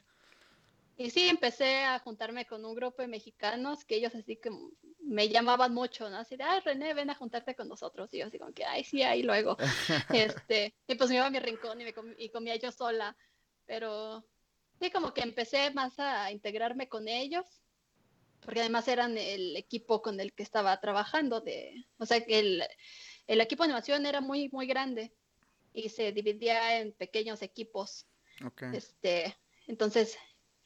[1.01, 4.51] y sí, empecé a juntarme con un grupo de mexicanos que ellos así que
[4.98, 6.18] me llamaban mucho, ¿no?
[6.18, 8.12] Así de, ay, René, ven a juntarte con nosotros.
[8.12, 9.57] Y yo así como que, ay, sí, ahí luego.
[10.12, 13.16] este, y pues me iba a mi rincón y, me y comía yo sola.
[13.64, 14.26] Pero
[14.78, 17.46] sí, como que empecé más a integrarme con ellos,
[18.42, 21.40] porque además eran el equipo con el que estaba trabajando.
[21.40, 22.62] De, o sea, que el,
[23.26, 25.14] el equipo de animación era muy, muy grande
[25.72, 28.07] y se dividía en pequeños equipos.
[28.44, 28.76] Okay.
[28.76, 29.34] Este,
[29.66, 30.18] entonces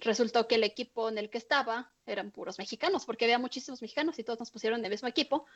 [0.05, 4.19] resultó que el equipo en el que estaba eran puros mexicanos, porque había muchísimos mexicanos
[4.19, 5.47] y todos nos pusieron en el mismo equipo.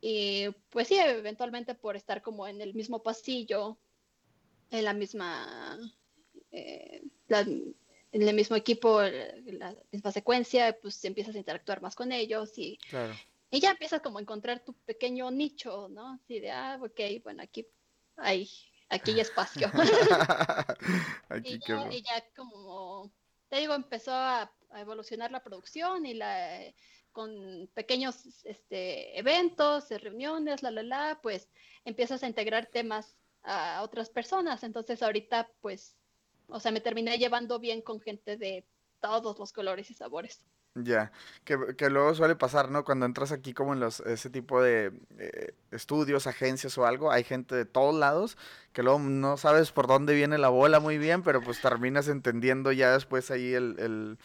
[0.00, 3.78] Y pues sí, eventualmente por estar como en el mismo pasillo,
[4.70, 5.78] en la misma,
[6.52, 7.74] eh, en
[8.12, 12.78] el mismo equipo, la misma secuencia, pues empiezas a interactuar más con ellos y,
[13.50, 16.14] y ya empiezas como a encontrar tu pequeño nicho, ¿no?
[16.14, 17.66] Así de, ah, ok, bueno, aquí
[18.16, 18.48] hay,
[18.88, 19.70] aquí hay espacio.
[21.44, 23.12] y, y ya como
[23.50, 26.60] te digo, empezó a, evolucionar la producción y la
[27.10, 31.48] con pequeños este, eventos, reuniones, la, la, la, pues
[31.84, 34.62] empiezas a integrar temas a otras personas.
[34.62, 35.96] Entonces ahorita, pues,
[36.46, 38.64] o sea, me terminé llevando bien con gente de
[39.00, 40.44] todos los colores y sabores.
[40.76, 41.10] Ya,
[41.44, 42.84] que, que, luego suele pasar, ¿no?
[42.84, 47.24] Cuando entras aquí como en los, ese tipo de eh, estudios, agencias o algo, hay
[47.24, 48.38] gente de todos lados
[48.72, 52.70] que luego no sabes por dónde viene la bola muy bien, pero pues terminas entendiendo
[52.70, 54.16] ya después ahí el,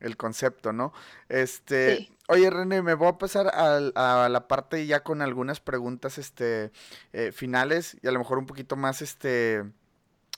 [0.00, 0.92] el, concepto, ¿no?
[1.30, 3.76] Este, oye René, me voy a pasar a,
[4.24, 6.72] a, la parte ya con algunas preguntas este,
[7.14, 9.64] eh, finales y a lo mejor un poquito más, este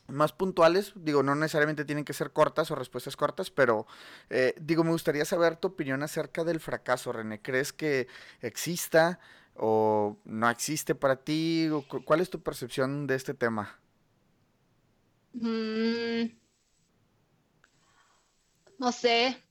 [0.08, 3.86] más puntuales, digo, no necesariamente tienen que ser cortas o respuestas cortas, pero
[4.30, 7.40] eh, digo, me gustaría saber tu opinión acerca del fracaso, René.
[7.42, 8.08] ¿Crees que
[8.40, 9.20] exista
[9.54, 11.68] o no existe para ti?
[12.04, 13.78] ¿Cuál es tu percepción de este tema?
[15.34, 16.30] Mm,
[18.78, 19.44] no sé,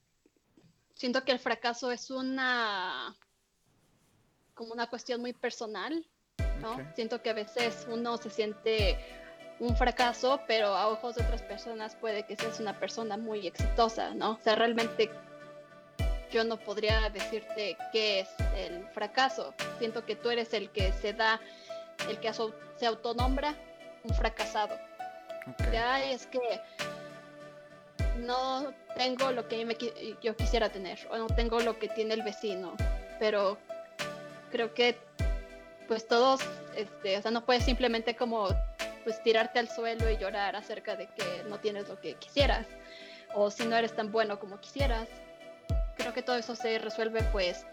[0.96, 3.16] siento que el fracaso es una
[4.56, 6.04] como una cuestión muy personal,
[6.62, 6.78] ¿no?
[6.96, 8.98] Siento que a veces uno se siente
[9.60, 14.14] un fracaso, pero a ojos de otras personas puede que seas una persona muy exitosa,
[14.14, 14.32] ¿no?
[14.32, 15.10] O sea, realmente
[16.32, 19.54] yo no podría decirte qué es el fracaso.
[19.80, 21.40] Siento que tú eres el que se da,
[22.10, 23.56] el que se autonombra
[24.04, 24.78] un fracasado.
[25.72, 26.62] Ya es que
[28.18, 32.76] no tengo lo que yo quisiera tener o no tengo lo que tiene el vecino,
[33.20, 33.58] pero
[34.52, 34.98] creo que
[35.88, 36.42] pues todos,
[36.76, 38.50] este, o sea, no puedes simplemente como
[39.08, 42.68] pues tirarte al suelo y llorar acerca de que no tienes lo que quisieras
[43.36, 45.08] o si no eres tan bueno como quisieras.
[45.96, 47.66] Creo que todo eso se resuelve pues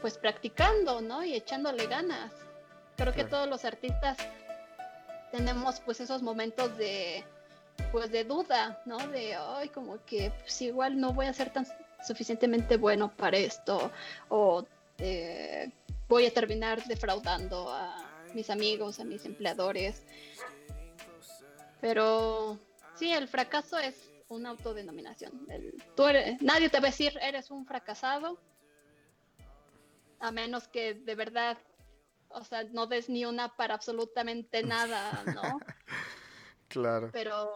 [0.00, 1.24] pues practicando, ¿no?
[1.24, 2.30] Y echándole ganas.
[2.96, 4.16] Creo que todos los artistas
[5.32, 7.24] tenemos pues esos momentos de
[7.90, 8.98] pues de duda, ¿no?
[9.08, 11.66] De ay, como que pues igual no voy a ser tan
[12.06, 13.90] suficientemente bueno para esto
[14.28, 14.64] o
[14.98, 15.68] eh,
[16.06, 20.02] voy a terminar defraudando a mis amigos, a mis empleadores.
[21.80, 22.58] Pero
[22.94, 25.46] sí, el fracaso es una autodenominación.
[25.94, 26.04] tú
[26.40, 28.40] nadie te va a decir eres un fracasado,
[30.18, 31.58] a menos que de verdad,
[32.28, 35.60] o sea, no des ni una para absolutamente nada, ¿no?
[36.68, 37.10] claro.
[37.12, 37.52] Pero,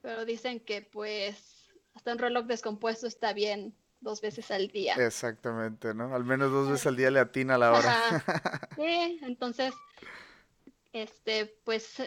[0.00, 4.94] pero dicen que pues hasta un reloj descompuesto está bien dos veces al día.
[4.94, 6.14] Exactamente, ¿no?
[6.14, 7.94] Al menos dos veces al día le atina la hora.
[8.76, 9.74] Sí, entonces,
[10.92, 12.02] este, pues,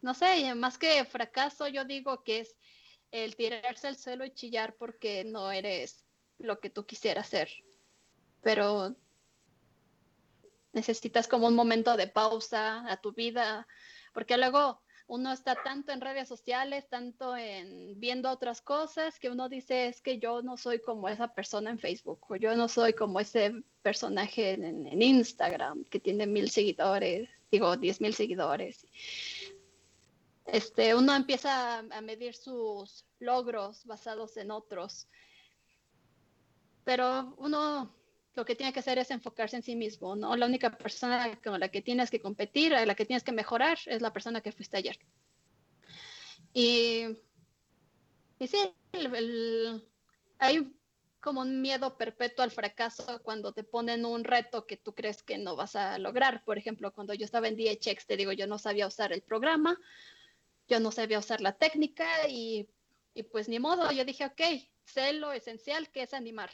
[0.00, 2.56] no sé, más que fracaso, yo digo que es
[3.10, 6.04] el tirarse al suelo y chillar porque no eres
[6.38, 7.48] lo que tú quisieras ser.
[8.42, 8.96] Pero
[10.72, 13.66] necesitas como un momento de pausa a tu vida,
[14.12, 19.48] porque luego uno está tanto en redes sociales, tanto en viendo otras cosas, que uno
[19.48, 22.94] dice es que yo no soy como esa persona en Facebook, o yo no soy
[22.94, 23.52] como ese
[23.82, 28.86] personaje en, Instagram que tiene mil seguidores, digo, diez mil seguidores.
[30.46, 35.08] Este, uno empieza a medir sus logros basados en otros.
[36.84, 37.94] Pero uno
[38.34, 40.36] lo que tiene que hacer es enfocarse en sí mismo, ¿no?
[40.36, 44.02] La única persona con la que tienes que competir, la que tienes que mejorar, es
[44.02, 44.98] la persona que fuiste ayer.
[46.52, 47.16] Y,
[48.38, 48.58] y sí,
[50.38, 50.72] hay
[51.20, 55.38] como un miedo perpetuo al fracaso cuando te ponen un reto que tú crees que
[55.38, 56.44] no vas a lograr.
[56.44, 59.78] Por ejemplo, cuando yo estaba en DHX, te digo, yo no sabía usar el programa,
[60.68, 62.68] yo no sabía usar la técnica y,
[63.14, 64.40] y pues ni modo, yo dije, ok,
[64.84, 66.50] sé lo esencial que es animar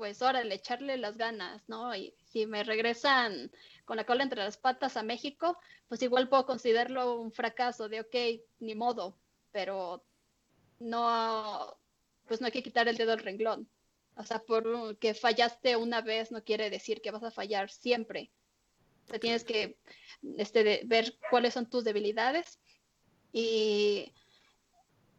[0.00, 1.94] pues órale, echarle las ganas, ¿no?
[1.94, 3.52] Y si me regresan
[3.84, 8.00] con la cola entre las patas a México, pues igual puedo considerarlo un fracaso de,
[8.00, 9.18] ok, ni modo,
[9.52, 10.02] pero
[10.78, 11.76] no,
[12.26, 13.68] pues no hay que quitar el dedo del renglón.
[14.14, 18.32] O sea, por que fallaste una vez no quiere decir que vas a fallar siempre.
[19.04, 19.76] O sea, tienes que
[20.38, 22.58] este, ver cuáles son tus debilidades
[23.34, 24.14] y,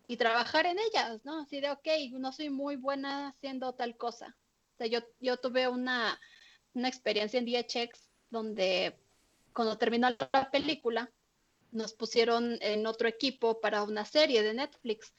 [0.07, 1.41] y trabajar en ellas, ¿no?
[1.41, 4.35] Así de, ok, no soy muy buena haciendo tal cosa
[4.85, 6.19] yo, yo tuve una,
[6.73, 8.95] experiencia en DHX donde
[9.53, 11.11] cuando terminó la película
[11.71, 15.13] nos pusieron en otro equipo para una serie de Netflix.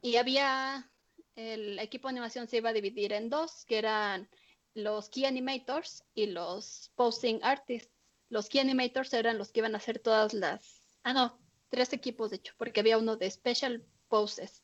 [0.00, 0.90] Y había
[1.36, 4.28] el equipo de animación se iba a dividir en dos que eran
[4.74, 7.92] los key animators y los posing artists.
[8.28, 11.38] Los key animators eran los que iban a hacer todas las ah no
[11.68, 14.62] tres equipos de hecho porque había uno de special poses.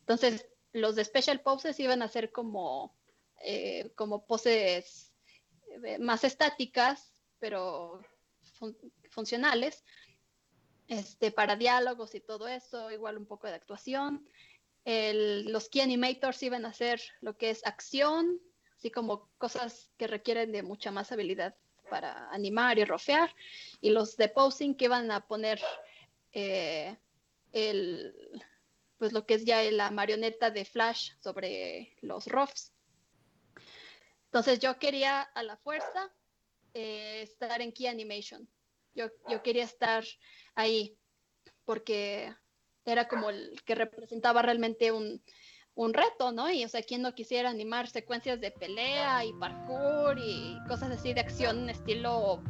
[0.00, 2.94] Entonces los de special poses iban a ser como
[3.40, 5.12] eh, como poses
[5.84, 8.00] eh, más estáticas, pero
[9.10, 9.84] funcionales,
[10.88, 14.26] este, para diálogos y todo eso, igual un poco de actuación.
[14.84, 18.40] los key animators iban a hacer lo que es acción,
[18.76, 21.54] así como cosas que requieren de mucha más habilidad
[21.90, 23.34] para animar y rofear,
[23.80, 25.60] y los de posing que iban a poner
[26.32, 26.96] eh,
[27.52, 28.14] el,
[28.96, 32.72] pues lo que es ya la marioneta de Flash sobre los roughs.
[34.30, 36.08] Entonces yo quería a la fuerza
[36.72, 38.48] eh, estar en Key Animation.
[38.94, 40.04] Yo, yo quería estar
[40.54, 40.96] ahí
[41.64, 42.32] porque
[42.84, 45.20] era como el que representaba realmente un,
[45.74, 46.48] un reto, ¿no?
[46.48, 51.12] Y o sea, ¿quién no quisiera animar secuencias de pelea y parkour y cosas así
[51.12, 52.40] de acción estilo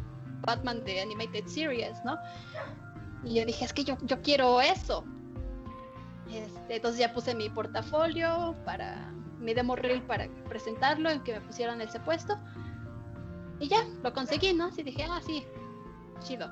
[0.42, 2.18] Batman de Animated Series, ¿no?
[3.24, 5.04] Y yo dije, es que yo, yo quiero eso.
[6.30, 11.40] Este, entonces ya puse mi portafolio para mi demo reel para presentarlo y que me
[11.40, 12.38] pusieran ese puesto.
[13.58, 14.66] Y ya, lo conseguí, ¿no?
[14.66, 15.44] Así dije, ah, sí,
[16.20, 16.50] chido.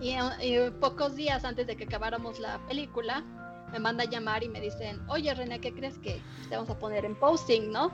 [0.00, 3.22] Y, y, pocos días antes de que acabáramos la película,
[3.70, 6.78] me manda a llamar y me dicen, oye René, ¿qué crees que te vamos a
[6.78, 7.92] poner en posting, no?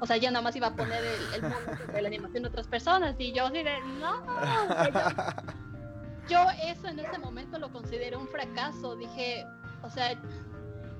[0.00, 2.68] O sea, yo nada más iba a poner el, el de la animación de otras
[2.68, 4.22] personas y yo así de, no,
[6.28, 9.44] yo, eso en ese momento lo consideré un fracaso, dije,
[9.82, 10.16] o sea,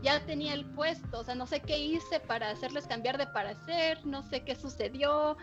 [0.02, 4.04] ya tenía el puesto, o sea, no sé qué hice para hacerles cambiar de parecer,
[4.06, 5.36] no sé qué sucedió.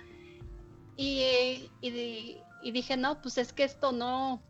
[0.95, 4.41] Y, y, y, dije, no, pues es que esto no,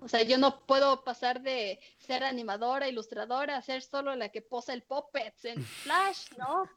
[0.00, 4.42] o sea, yo no puedo pasar de ser animadora, ilustradora, a ser solo la que
[4.42, 6.68] posa el puppets en Flash, ¿no?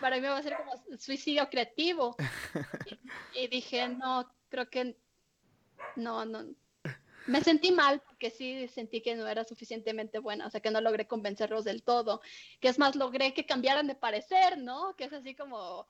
[0.00, 2.16] Para mí va a ser como suicidio creativo.
[3.34, 4.96] Y, y dije, no, creo que
[5.96, 6.46] no, no,
[7.28, 10.80] me sentí mal porque sí sentí que no era suficientemente buena, o sea, que no
[10.80, 12.22] logré convencerlos del todo,
[12.58, 14.96] que es más, logré que cambiaran de parecer, ¿no?
[14.96, 15.86] Que es así como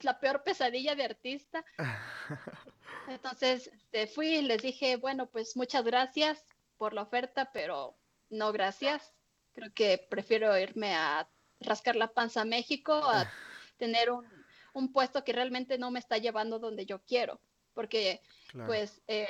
[0.00, 1.64] la peor pesadilla de artista.
[3.08, 6.44] Entonces, este, fui y les dije, bueno, pues muchas gracias
[6.76, 7.96] por la oferta, pero
[8.28, 9.14] no gracias.
[9.52, 11.28] Creo que prefiero irme a
[11.60, 13.30] rascar la panza a México, a
[13.76, 14.26] tener un,
[14.74, 17.40] un puesto que realmente no me está llevando donde yo quiero,
[17.72, 18.20] porque
[18.66, 19.28] pues eh,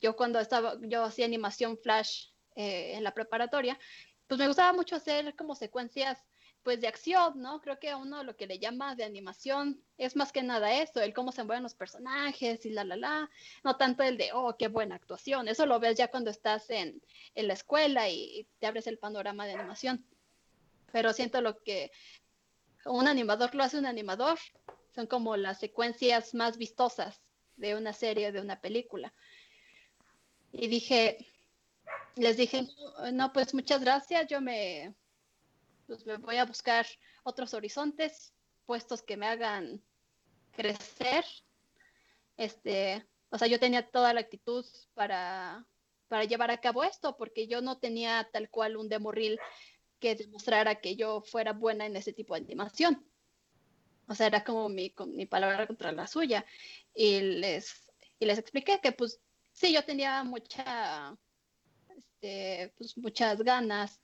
[0.00, 3.78] yo cuando estaba, yo hacía animación flash eh, en la preparatoria,
[4.26, 6.24] pues me gustaba mucho hacer como secuencias
[6.62, 7.60] pues de acción, ¿no?
[7.62, 11.00] Creo que a uno lo que le llama de animación es más que nada eso,
[11.00, 13.30] el cómo se mueven los personajes y la, la, la,
[13.64, 17.00] no tanto el de, oh, qué buena actuación, eso lo ves ya cuando estás en,
[17.34, 20.04] en la escuela y te abres el panorama de animación,
[20.92, 21.90] pero siento lo que
[22.84, 24.38] un animador lo hace un animador,
[24.94, 27.22] son como las secuencias más vistosas
[27.60, 29.12] de una serie, de una película.
[30.52, 31.26] Y dije,
[32.16, 32.66] les dije,
[33.12, 34.94] no, pues muchas gracias, yo me,
[35.86, 36.86] pues me voy a buscar
[37.22, 38.34] otros horizontes,
[38.66, 39.82] puestos que me hagan
[40.52, 41.24] crecer.
[42.36, 45.66] Este, o sea, yo tenía toda la actitud para,
[46.08, 49.38] para llevar a cabo esto, porque yo no tenía tal cual un demo reel
[50.00, 53.09] que demostrara que yo fuera buena en ese tipo de animación.
[54.10, 56.44] O sea, era como mi, mi palabra contra la suya.
[56.92, 59.20] Y les, y les expliqué que pues
[59.52, 61.16] sí, yo tenía mucha,
[61.96, 64.00] este, pues muchas ganas,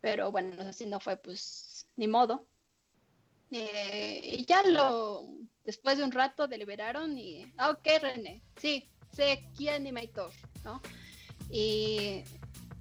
[0.00, 2.48] pero bueno, así no fue pues ni modo.
[3.50, 5.28] Eh, y ya lo,
[5.62, 10.32] después de un rato deliberaron y, ah, ok, René, sí, sé Key Animator,
[10.64, 10.80] ¿no?
[11.50, 12.24] Y,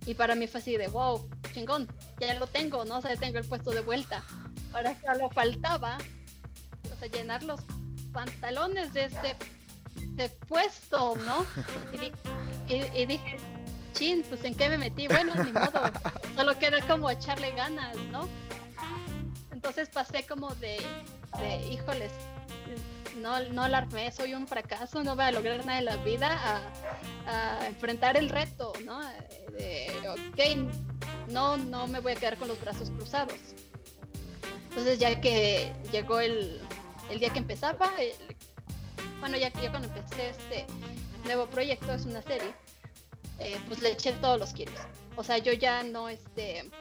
[0.05, 1.89] y para mí fue así de, wow, chingón,
[2.21, 2.99] ya lo tengo, ¿no?
[2.99, 4.23] O sea, tengo el puesto de vuelta.
[4.73, 5.97] Ahora lo faltaba,
[7.09, 7.61] llenar los
[8.11, 11.45] pantalones de este, puesto, ¿no?
[12.67, 13.37] Y, dije,
[13.93, 15.91] chin, pues en qué me metí, bueno, ni modo,
[16.35, 18.27] solo queda como echarle ganas, ¿no?
[19.51, 20.79] Entonces pasé como de,
[21.39, 22.11] de híjoles,
[23.17, 26.61] no, no la armé, soy un fracaso, no voy a lograr nada en la vida,
[27.27, 28.99] a, a enfrentar el reto, ¿no?
[29.57, 33.39] De, ok, no, no me voy a quedar con los brazos cruzados.
[34.73, 36.59] Entonces ya que llegó el,
[37.11, 37.91] el día que empezaba,
[39.19, 40.65] bueno, ya que yo cuando empecé este
[41.25, 42.55] nuevo proyecto, es una serie,
[43.37, 44.73] eh, pues le eché todos los kilos.
[45.15, 46.71] O sea, yo ya no, este,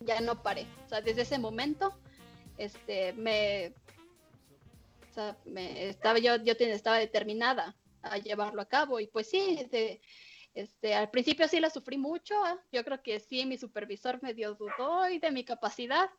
[0.00, 0.66] ya no paré.
[0.86, 1.92] O sea, desde ese momento,
[2.56, 3.74] este, me,
[5.44, 10.00] estaba yo, yo estaba determinada a llevarlo a cabo y pues sí, este,
[10.54, 12.58] este, al principio sí la sufrí mucho, ¿eh?
[12.70, 16.10] yo creo que sí, mi supervisor me dio dudó y de mi capacidad,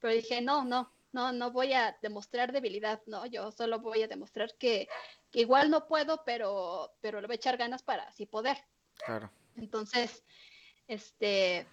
[0.00, 4.08] pero dije, no, no, no, no voy a demostrar debilidad, no, yo solo voy a
[4.08, 4.88] demostrar que,
[5.32, 8.56] igual no puedo, pero, pero le voy a echar ganas para así poder.
[9.04, 9.30] Claro.
[9.56, 10.24] Entonces,
[10.88, 11.66] este,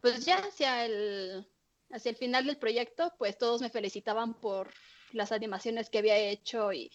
[0.00, 1.48] pues ya hacia el,
[1.90, 4.72] hacia el final del proyecto, pues todos me felicitaban por
[5.14, 6.90] las animaciones que había hecho y,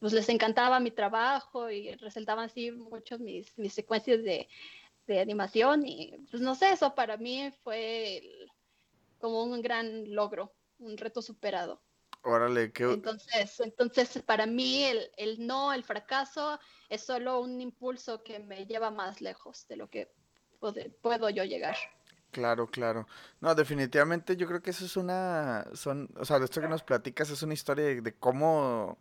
[0.00, 4.48] pues les encantaba mi trabajo y resaltaban así muchos mis, mis secuencias de,
[5.20, 8.22] animación y pues no sé, eso para mí fue
[9.18, 11.82] como un gran logro, un reto superado.
[12.22, 12.84] Órale, qué...
[12.84, 16.58] Entonces, entonces para mí el, el no, el fracaso
[16.88, 20.10] es solo un impulso que me lleva más lejos de lo que
[21.02, 21.76] puedo yo llegar.
[22.32, 23.06] Claro, claro.
[23.40, 26.82] No, definitivamente yo creo que eso es una, son, o sea, de esto que nos
[26.82, 28.98] platicas es una historia de, cómo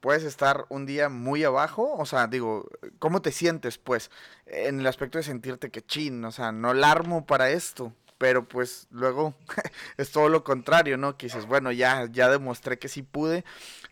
[0.00, 2.68] puedes estar un día muy abajo, o sea, digo,
[3.00, 4.12] ¿cómo te sientes, pues,
[4.46, 8.46] en el aspecto de sentirte que chin, o sea, no la armo para esto, pero
[8.46, 9.34] pues luego
[9.96, 11.16] es todo lo contrario, ¿no?
[11.16, 13.44] Que dices, bueno, ya, ya demostré que sí pude,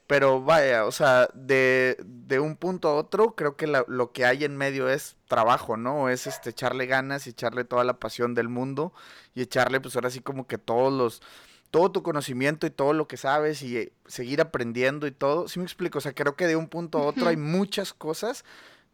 [0.07, 4.45] pero vaya, o sea, de, de un punto a otro, creo que lo que hay
[4.45, 6.09] en medio es trabajo, ¿no?
[6.09, 8.93] Es este echarle ganas y echarle toda la pasión del mundo
[9.35, 11.22] y echarle pues ahora sí como que todos los
[11.70, 15.49] todo tu conocimiento y todo lo que sabes y eh, seguir aprendiendo y todo.
[15.49, 18.45] Sí me explico, o sea, creo que de un punto a otro hay muchas cosas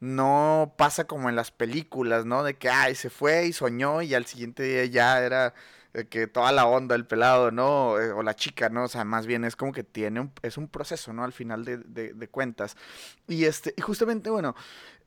[0.03, 2.43] no pasa como en las películas, ¿no?
[2.43, 5.55] De que, ay, se fue y soñó y al siguiente día ya era
[6.11, 8.01] que toda la onda, el pelado, ¿no?
[8.01, 8.85] Eh, o la chica, ¿no?
[8.85, 11.23] O sea, más bien es como que tiene un, es un proceso, ¿no?
[11.23, 12.77] Al final de, de, de cuentas.
[13.29, 14.57] Y este, y justamente, bueno,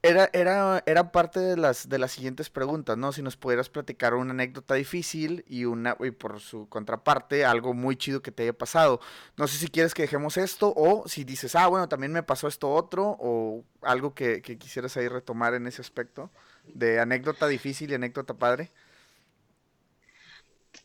[0.06, 3.12] era, era, era parte de las, de las siguientes preguntas, ¿no?
[3.12, 7.96] Si nos pudieras platicar una anécdota difícil y una y por su contraparte, algo muy
[7.96, 9.00] chido que te haya pasado.
[9.36, 12.48] No sé si quieres que dejemos esto o si dices, ah, bueno, también me pasó
[12.48, 16.30] esto otro o algo que, quisieras ahí retomar en ese aspecto
[16.66, 18.72] de anécdota difícil y anécdota padre.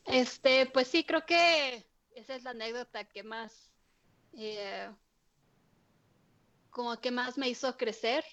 [0.05, 3.71] Este, pues sí, creo que esa es la anécdota que más,
[4.33, 4.89] eh,
[6.71, 8.23] como que más me hizo crecer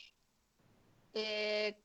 [1.15, 1.77] eh,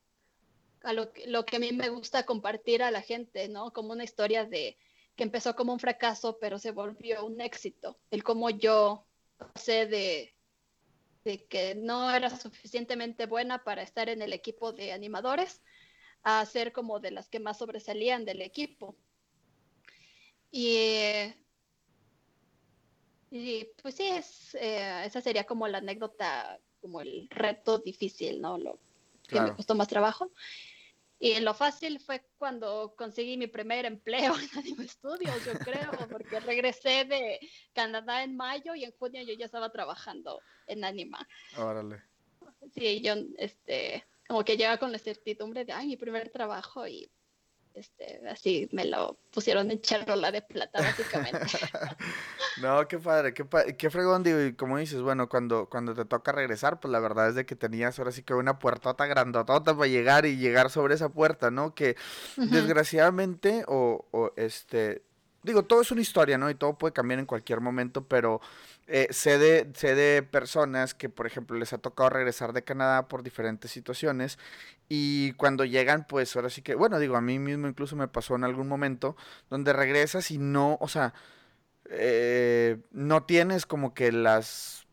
[0.84, 3.72] a lo, lo, que a mí me gusta compartir a la gente, ¿no?
[3.72, 4.78] Como una historia de
[5.16, 8.00] que empezó como un fracaso, pero se volvió un éxito.
[8.12, 9.06] El cómo yo
[9.38, 10.36] pasé de,
[11.24, 15.62] de que no era suficientemente buena para estar en el equipo de animadores
[16.24, 18.96] a ser como de las que más sobresalían del equipo.
[20.52, 21.34] Y,
[23.32, 28.58] y pues sí, es, eh, esa sería como la anécdota, como el reto difícil, ¿no?
[28.58, 28.80] Lo,
[29.28, 30.32] que me costó más trabajo.
[31.20, 36.40] Y lo fácil fue cuando conseguí mi primer empleo en Anime Studios, yo creo, porque
[36.42, 37.40] regresé de
[37.74, 41.26] Canadá en mayo y en junio yo ya estaba trabajando en Anima.
[41.58, 42.04] Órale.
[42.74, 47.10] Sí, yo, este, como que llega con la certidumbre de, ay, mi primer trabajo y
[47.74, 51.40] este, así me lo pusieron en charola de plata, básicamente.
[52.62, 53.46] no, qué padre, qué,
[53.78, 57.30] qué fregón, digo, y como dices, bueno, cuando, cuando te toca regresar, pues la verdad
[57.30, 60.96] es de que tenías ahora sí que una puertota grandotota para llegar y llegar sobre
[60.96, 61.74] esa puerta, ¿no?
[61.74, 61.96] Que
[62.38, 65.04] desgraciadamente, o, o este,
[65.44, 66.50] digo, todo es una historia, ¿no?
[66.50, 68.42] Y todo puede cambiar en cualquier momento, pero
[68.88, 73.72] eh, sé, de, personas que, por ejemplo, les ha tocado regresar de Canadá por diferentes
[73.72, 74.38] situaciones
[74.90, 78.36] y cuando llegan, pues ahora sí que, bueno, digo, a mí mismo incluso me pasó
[78.36, 79.16] en algún momento
[79.50, 81.14] donde regresas y no, o sea,
[81.90, 84.86] eh, no tienes como que las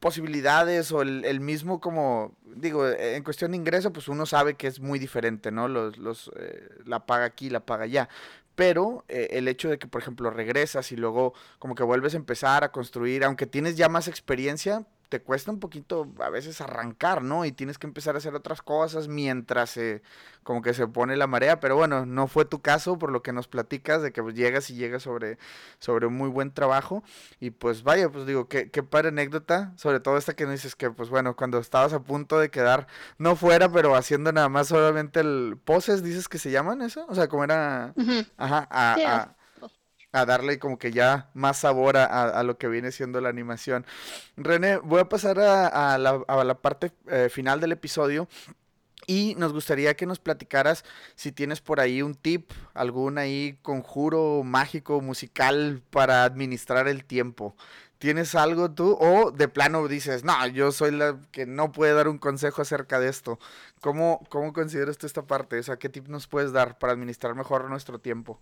[0.00, 4.80] posibilidades o el, mismo como, digo, en cuestión de ingreso, pues uno sabe que es
[4.80, 5.68] muy diferente, ¿no?
[5.68, 8.08] Los, los, eh, la paga aquí, la paga allá
[8.60, 12.18] pero eh, el hecho de que, por ejemplo, regresas y luego como que vuelves a
[12.18, 17.20] empezar a construir, aunque tienes ya más experiencia, te cuesta un poquito a veces arrancar,
[17.20, 17.44] ¿no?
[17.44, 20.02] Y tienes que empezar a hacer otras cosas mientras se,
[20.44, 23.32] como que se pone la marea, pero bueno, no fue tu caso por lo que
[23.32, 25.36] nos platicas de que pues, llegas y llegas sobre,
[25.80, 27.02] sobre un muy buen trabajo
[27.40, 30.92] y pues vaya, pues digo, qué, qué padre anécdota, sobre todo esta que dices que
[30.92, 32.86] pues bueno, cuando estabas a punto de quedar,
[33.18, 37.16] no fuera, pero haciendo nada más solamente el poses, dices que se llaman eso, o
[37.16, 37.94] sea, como era,
[38.38, 39.39] ajá, a a
[40.12, 43.86] darle como que ya más sabor a, lo que viene siendo la animación.
[44.36, 48.28] René, voy a pasar a, la, parte eh, final del episodio.
[49.06, 50.84] Y nos gustaría que nos platicaras
[51.16, 57.56] si tienes por ahí un tip, algún ahí conjuro mágico, musical para administrar el tiempo.
[57.98, 58.96] ¿Tienes algo tú?
[59.00, 63.00] O de plano dices, no, yo soy la que no puede dar un consejo acerca
[63.00, 63.38] de esto.
[63.80, 65.58] ¿Cómo, cómo consideras tú esta parte?
[65.58, 68.40] O sea, ¿qué tip nos puedes dar para administrar mejor nuestro tiempo?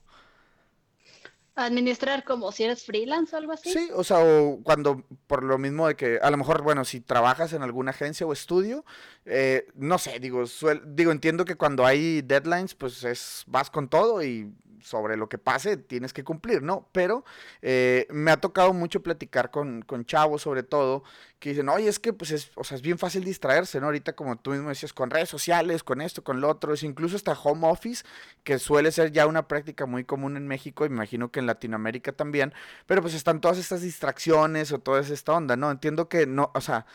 [1.59, 3.72] Administrar como si eres freelance o algo así.
[3.72, 7.00] Sí, o sea, o cuando por lo mismo de que a lo mejor, bueno, si
[7.00, 8.84] trabajas en alguna agencia o estudio,
[9.24, 10.44] eh, no sé, digo,
[10.86, 14.52] digo, entiendo que cuando hay deadlines, pues es vas con todo y
[14.83, 16.89] sobre lo que pase tienes que cumplir, ¿no?
[16.93, 17.24] Pero
[17.62, 21.05] eh, me ha tocado mucho platicar con, con, chavos, sobre todo,
[21.38, 23.87] que dicen, oye, es que pues es, o sea, es bien fácil distraerse, ¿no?
[23.87, 27.17] Ahorita como tú mismo decías, con redes sociales, con esto, con lo otro, es incluso
[27.17, 28.05] hasta home office,
[28.45, 32.13] que suele ser ya una práctica muy común en México, me imagino que en Latinoamérica
[32.13, 32.53] también,
[32.87, 35.71] pero pues están todas estas distracciones o toda esta onda, ¿no?
[35.71, 36.87] Entiendo que no, o sea,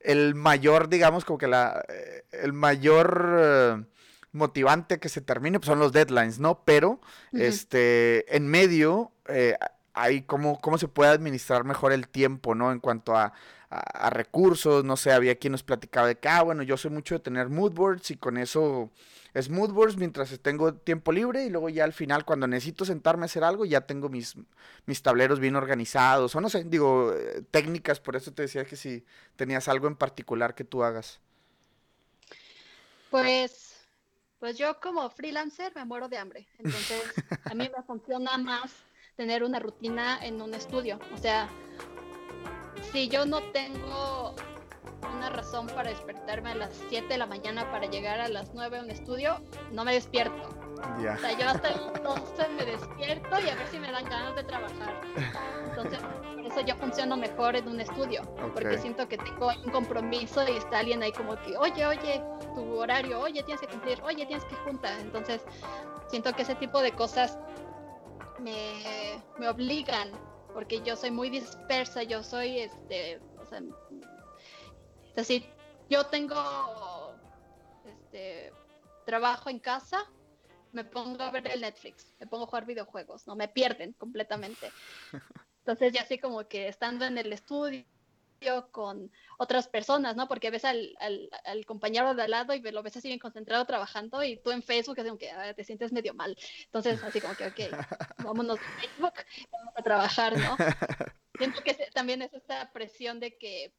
[0.00, 3.36] el mayor, digamos, como que la, eh, el mayor...
[3.38, 3.84] Eh,
[4.34, 6.60] motivante que se termine, pues son los deadlines, ¿no?
[6.64, 7.00] Pero,
[7.32, 9.56] este, en medio, eh,
[9.94, 12.72] hay cómo, cómo se puede administrar mejor el tiempo, ¿no?
[12.72, 13.32] En cuanto a,
[14.10, 17.18] recursos, no sé, había quien nos platicaba de que, ah, bueno, yo soy mucho de
[17.18, 18.92] tener moodboards y con eso
[19.32, 23.26] es moodboards mientras tengo tiempo libre y luego ya al final cuando necesito sentarme a
[23.26, 24.36] hacer algo ya tengo mis,
[24.86, 28.76] mis tableros bien organizados o no sé, digo, eh, técnicas, por eso te decía que
[28.76, 29.04] si
[29.34, 31.18] tenías algo en particular que tú hagas.
[33.10, 33.73] Pues
[34.44, 36.46] Pues yo como freelancer me muero de hambre.
[36.58, 37.14] Entonces,
[37.46, 38.74] a mí me funciona más
[39.16, 41.00] tener una rutina en un estudio.
[41.14, 41.48] O sea,
[42.92, 44.36] si yo no tengo
[45.06, 48.78] una razón para despertarme a las 7 de la mañana para llegar a las 9
[48.78, 49.40] a un estudio,
[49.72, 50.48] no me despierto.
[50.74, 54.44] O sea, yo hasta entonces me despierto y a ver si me dan ganas de
[54.44, 55.00] trabajar.
[55.68, 55.98] Entonces,
[56.34, 58.22] por eso yo funciono mejor en un estudio,
[58.52, 62.22] porque siento que tengo un compromiso y está alguien ahí como que, oye, oye,
[62.54, 65.00] tu horario, oye, tienes que cumplir, oye, tienes que juntar.
[65.00, 65.42] Entonces,
[66.08, 67.38] siento que ese tipo de cosas
[68.40, 70.10] me, me obligan,
[70.52, 73.60] porque yo soy muy dispersa, yo soy, este, o sea,
[75.14, 75.48] es decir,
[75.88, 77.14] yo tengo
[77.84, 78.52] este
[79.06, 80.04] trabajo en casa,
[80.72, 84.72] me pongo a ver el Netflix, me pongo a jugar videojuegos, no me pierden completamente.
[85.60, 87.84] Entonces ya así como que estando en el estudio
[88.72, 90.26] con otras personas, ¿no?
[90.26, 90.96] Porque ves al,
[91.44, 94.62] al, compañero de al lado y lo ves así bien concentrado trabajando y tú en
[94.64, 96.36] Facebook así como que ah, te sientes medio mal.
[96.64, 97.60] Entonces así como que, ok,
[98.24, 99.14] vámonos a Facebook,
[99.52, 100.56] vamos a trabajar, ¿no?
[101.38, 103.72] Siento que también es esta presión de que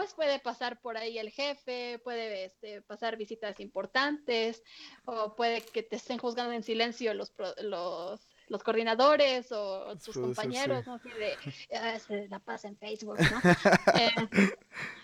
[0.00, 4.62] pues puede pasar por ahí el jefe, puede este, pasar visitas importantes,
[5.04, 10.86] o puede que te estén juzgando en silencio los, los, los coordinadores o tus compañeros,
[10.86, 10.94] ¿no?
[10.94, 11.36] Así de,
[11.76, 13.40] ah, se la pasa en Facebook, ¿no?
[14.00, 14.50] Eh,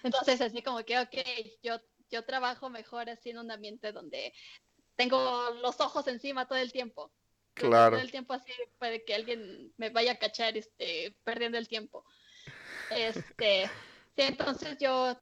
[0.03, 1.15] entonces, así como que, ok,
[1.63, 1.79] yo,
[2.11, 4.33] yo trabajo mejor así en un ambiente donde
[4.95, 7.13] tengo los ojos encima todo el tiempo.
[7.53, 7.97] Claro.
[7.97, 12.03] Todo el tiempo así puede que alguien me vaya a cachar este, perdiendo el tiempo.
[12.91, 13.69] Este,
[14.17, 15.15] Sí, entonces yo,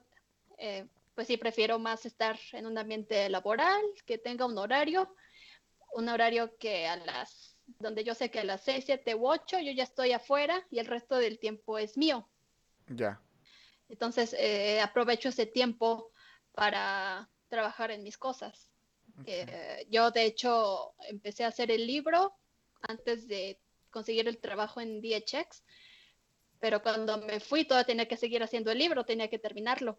[0.57, 5.12] eh, pues sí, prefiero más estar en un ambiente laboral, que tenga un horario,
[5.95, 9.59] un horario que a las, donde yo sé que a las 6, 7 u 8
[9.59, 12.29] yo ya estoy afuera y el resto del tiempo es mío.
[12.87, 13.21] Ya.
[13.89, 16.12] Entonces eh, aprovecho ese tiempo
[16.53, 18.69] para trabajar en mis cosas.
[19.27, 22.35] Eh, yo de hecho empecé a hacer el libro
[22.81, 23.61] antes de
[23.91, 25.62] conseguir el trabajo en DHX
[26.65, 29.99] pero cuando me fui todavía tenía que seguir haciendo el libro, tenía que terminarlo.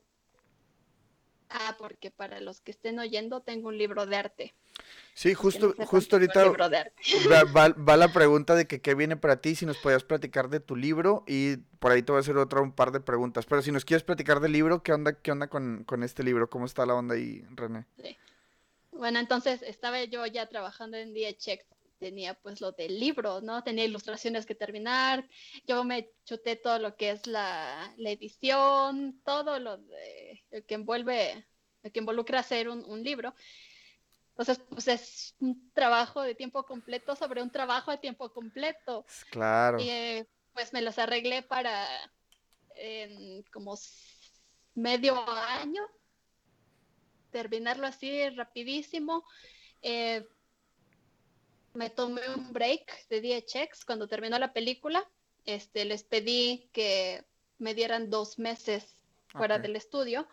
[1.47, 4.55] Ah, porque para los que estén oyendo tengo un libro de arte.
[5.13, 6.43] Sí, justo, justo ahorita
[7.55, 10.75] va, la pregunta de que qué viene para ti, si nos podías platicar de tu
[10.75, 13.45] libro y por ahí te voy a hacer otra un par de preguntas.
[13.45, 16.49] Pero si nos quieres platicar del libro, ¿qué onda, qué onda con, con este libro?
[16.49, 17.85] ¿Cómo está la onda ahí, René?
[18.01, 18.17] Sí.
[18.91, 23.63] Bueno, entonces estaba yo ya trabajando en DHX tenía pues lo del libro, ¿no?
[23.63, 25.27] Tenía ilustraciones que terminar,
[25.65, 31.47] yo me chuté todo lo que es la, edición, todo lo de, que envuelve,
[31.93, 33.33] que involucra hacer un, libro.
[34.29, 39.05] Entonces, pues es un trabajo de tiempo completo sobre un trabajo de tiempo completo.
[39.31, 39.79] Claro.
[39.79, 41.87] Y eh, pues me los arreglé para
[42.75, 43.77] en como
[44.73, 45.87] medio año
[47.31, 49.25] terminarlo así rapidísimo.
[49.81, 50.25] Eh,
[51.75, 55.07] me tomé un break de 10 checks cuando terminó la película.
[55.45, 57.23] Este, les pedí que
[57.57, 58.95] me dieran dos meses
[59.27, 60.27] fuera del estudio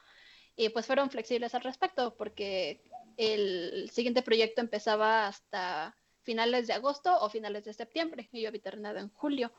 [0.57, 2.83] y pues fueron flexibles al respecto porque
[3.17, 8.61] el siguiente proyecto empezaba hasta finales de agosto o finales de septiembre y yo había
[8.61, 9.53] terminado en julio.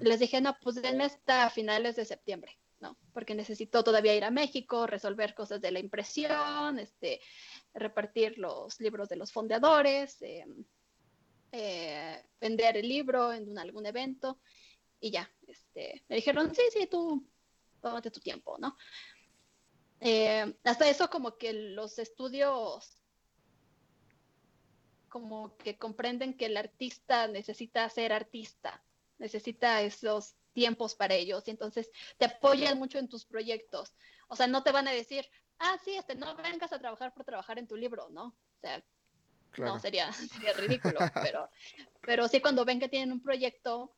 [0.00, 2.96] Les dije, no, pues denme hasta finales de septiembre, ¿no?
[3.12, 7.20] Porque necesito todavía ir a México, resolver cosas de la impresión, este,
[7.74, 10.46] repartir los libros de los fondeadores, eh,
[11.52, 14.40] eh, vender el libro en algún evento
[15.00, 17.26] y ya, este, me dijeron, sí, sí, tú
[17.80, 18.76] tómate tu tiempo, ¿no?
[20.00, 22.98] Eh, hasta eso como que los estudios
[25.08, 28.84] como que comprenden que el artista necesita ser artista,
[29.18, 33.94] necesita esos tiempos para ellos y entonces te apoyan mucho en tus proyectos.
[34.28, 35.26] O sea, no te van a decir,
[35.58, 38.26] ah, sí, este, no vengas a trabajar por trabajar en tu libro, ¿no?
[38.26, 38.84] O sea,
[39.56, 41.48] no, sería, sería ridículo, pero,
[42.00, 43.92] pero sí cuando ven que tienen un proyecto,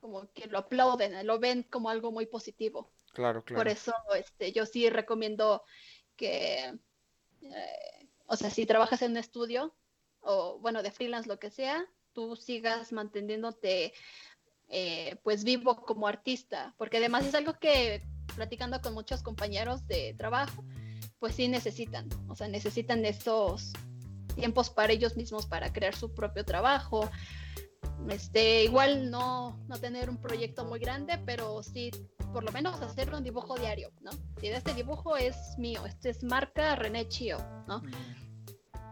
[0.00, 2.90] como que lo aplauden, lo ven como algo muy positivo.
[3.12, 3.60] Claro, claro.
[3.60, 5.62] Por eso este, yo sí recomiendo
[6.16, 6.78] que,
[7.42, 9.74] eh, o sea, si trabajas en un estudio,
[10.20, 13.92] o bueno, de freelance, lo que sea, tú sigas manteniéndote
[14.68, 18.02] eh, pues vivo como artista, porque además es algo que
[18.34, 20.64] platicando con muchos compañeros de trabajo,
[21.18, 23.72] pues sí necesitan, o sea, necesitan esos
[24.38, 27.10] tiempos para ellos mismos para crear su propio trabajo.
[28.08, 31.90] Este, igual no, no tener un proyecto muy grande, pero sí
[32.32, 34.10] por lo menos hacer un dibujo diario, ¿no?
[34.40, 37.82] Si este dibujo es mío, este es marca René Chio, ¿no?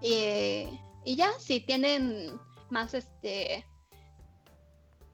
[0.00, 0.66] Y,
[1.04, 2.38] y, ya, si tienen
[2.70, 3.64] más, este,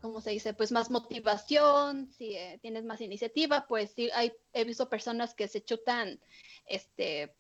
[0.01, 0.55] ¿cómo se dice?
[0.55, 5.49] Pues más motivación, si eh, tienes más iniciativa, pues sí, hay, he visto personas que
[5.49, 6.21] se chutan,
[6.67, 7.37] este,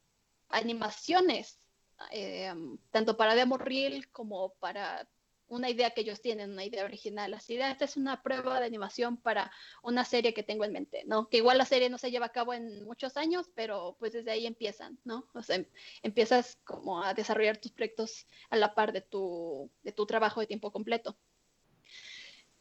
[0.48, 1.61] animaciones
[2.10, 2.52] eh,
[2.90, 5.08] tanto para demo reel como para
[5.52, 7.34] una idea que ellos tienen, una idea original.
[7.34, 9.52] Así de, esta es una prueba de animación para
[9.82, 11.28] una serie que tengo en mente, ¿no?
[11.28, 14.30] Que igual la serie no se lleva a cabo en muchos años, pero pues desde
[14.30, 15.28] ahí empiezan, ¿no?
[15.34, 15.62] O sea,
[16.02, 20.46] empiezas como a desarrollar tus proyectos a la par de tu, de tu trabajo de
[20.46, 21.18] tiempo completo.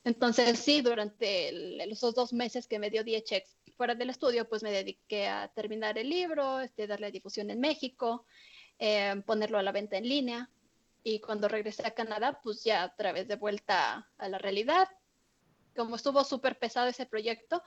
[0.04, 1.52] Entonces, sí, durante
[1.86, 5.98] los dos meses que me dio DHX fuera del estudio, pues me dediqué a terminar
[5.98, 8.26] el libro, este, darle difusión en México,
[8.84, 10.50] eh, ponerlo a la venta en línea
[11.04, 14.90] y cuando regresé a Canadá, pues ya a través de vuelta a la realidad.
[15.76, 17.62] Como estuvo súper pesado ese proyecto,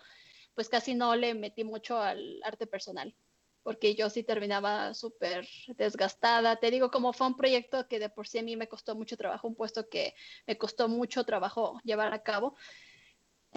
[0.56, 3.14] pues casi no le metí mucho al arte personal,
[3.62, 5.46] porque yo sí terminaba súper
[5.76, 6.56] desgastada.
[6.56, 9.16] Te digo, como fue un proyecto que de por sí a mí me costó mucho
[9.16, 10.16] trabajo, un puesto que
[10.48, 12.56] me costó mucho trabajo llevar a cabo,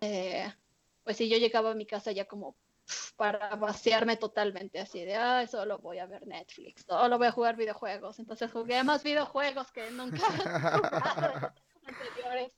[0.02, 0.54] eh,
[1.04, 2.56] pues sí, yo llegaba a mi casa ya como
[3.18, 7.56] para vaciarme totalmente, así de, ah, solo voy a ver Netflix, solo voy a jugar
[7.56, 8.20] videojuegos.
[8.20, 10.22] Entonces jugué más videojuegos que nunca
[11.84, 12.52] anteriores.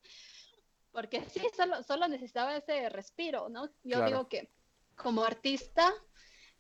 [0.92, 3.70] Porque sí, solo, solo necesitaba ese respiro, ¿no?
[3.84, 4.52] Yo digo que
[4.96, 5.94] como artista,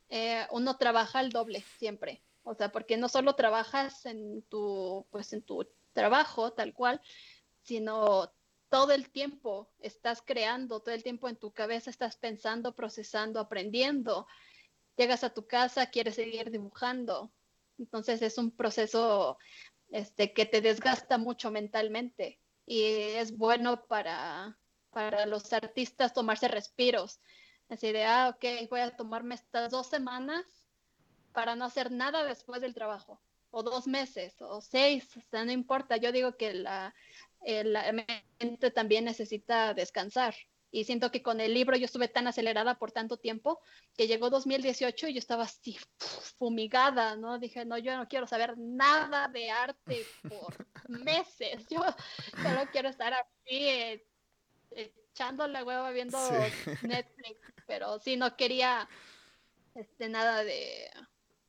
[0.07, 2.23] eh, uno trabaja el doble siempre.
[2.43, 7.01] O sea, porque no solo trabajas en tu, pues en tu trabajo tal cual,
[7.63, 8.31] sino
[8.69, 14.27] todo el tiempo estás creando, todo el tiempo en tu cabeza estás pensando, procesando, aprendiendo.
[14.95, 17.31] Llegas a tu casa, quieres seguir dibujando.
[17.77, 19.37] Entonces es un proceso
[19.89, 24.59] este, que te desgasta mucho mentalmente y es bueno para,
[24.91, 27.19] para los artistas tomarse respiros.
[27.69, 30.45] Así de, ah, ok, voy a tomarme estas dos semanas
[31.31, 33.21] para no hacer nada después del trabajo,
[33.51, 35.97] o dos meses, o seis, o no importa.
[35.97, 36.93] Yo digo que la,
[37.45, 37.91] eh, la
[38.39, 40.35] mente también necesita descansar.
[40.71, 43.59] Y siento que con el libro yo estuve tan acelerada por tanto tiempo
[43.97, 45.77] que llegó 2018 y yo estaba así
[46.37, 47.39] fumigada, ¿no?
[47.39, 51.65] Dije, no, yo no quiero saber nada de arte por meses.
[51.69, 51.83] Yo
[52.43, 54.05] solo quiero estar así eh,
[54.71, 56.19] echando la hueva viendo
[56.83, 58.87] Netflix, pero sí no quería
[59.73, 60.89] este, nada de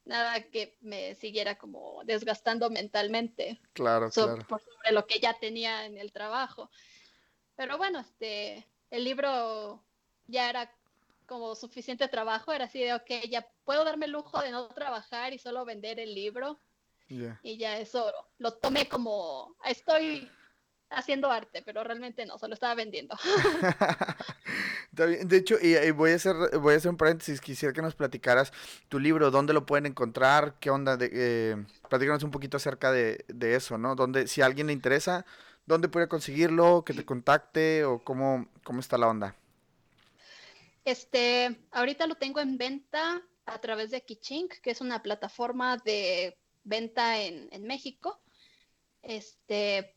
[0.05, 3.61] nada que me siguiera como desgastando mentalmente.
[3.73, 6.71] Claro, sobre, sobre lo que ya tenía en el trabajo.
[7.57, 9.85] Pero bueno, este, el libro
[10.27, 10.73] ya era
[11.27, 15.33] como suficiente trabajo, era así de, ok, ya puedo darme el lujo de no trabajar
[15.33, 16.59] y solo vender el libro.
[17.43, 20.31] Y ya eso lo tomé como, estoy
[20.91, 23.17] haciendo arte, pero realmente no, solo estaba vendiendo.
[24.93, 28.53] De hecho, y, voy a hacer voy a hacer un paréntesis, quisiera que nos platicaras
[28.89, 33.25] tu libro, dónde lo pueden encontrar, qué onda, de, eh, platícanos un poquito acerca de,
[33.41, 33.95] eso, ¿no?
[33.95, 35.25] Donde, si a alguien le interesa,
[35.65, 36.83] ¿dónde puede conseguirlo?
[36.85, 39.37] Que te contacte o cómo, cómo está la onda.
[40.85, 46.37] Este, ahorita lo tengo en venta a través de Kichink, que es una plataforma de
[46.65, 48.21] venta en, en México.
[49.03, 49.95] Este,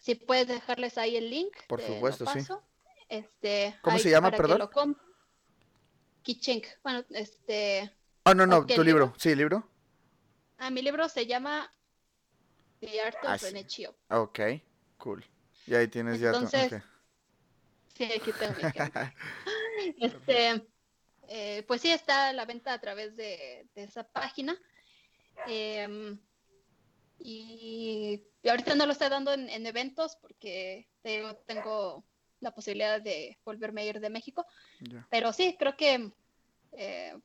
[0.00, 1.52] si puedes dejarles ahí el link.
[1.68, 2.40] Por supuesto, sí.
[3.08, 4.96] Este, ¿Cómo se llama, perdón?
[6.22, 6.66] Kichink.
[6.82, 7.92] Bueno, este.
[8.24, 9.14] Oh, no, no, tu libro.
[9.18, 9.68] Sí, libro.
[10.58, 11.70] Ah, mi libro se llama
[12.80, 13.42] The Art of
[14.08, 14.40] ah, Ok,
[14.98, 15.24] cool.
[15.66, 16.46] Y ahí tienes ya tu...
[16.46, 18.54] Sí, aquí tengo
[20.00, 20.66] Este,
[21.28, 24.56] eh, pues sí, está la venta a través de, esa página.
[25.46, 26.16] Eh,
[27.18, 32.04] y, ahorita no lo estoy dando en, eventos porque tengo,
[32.44, 34.46] la posibilidad de volverme a ir de México.
[35.10, 36.12] Pero sí, creo que
[36.72, 37.18] eh,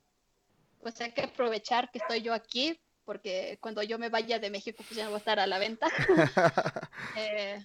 [0.80, 4.84] pues hay que aprovechar que estoy yo aquí porque cuando yo me vaya de México
[4.86, 5.86] pues ya no voy a estar a la venta.
[7.16, 7.62] Eh,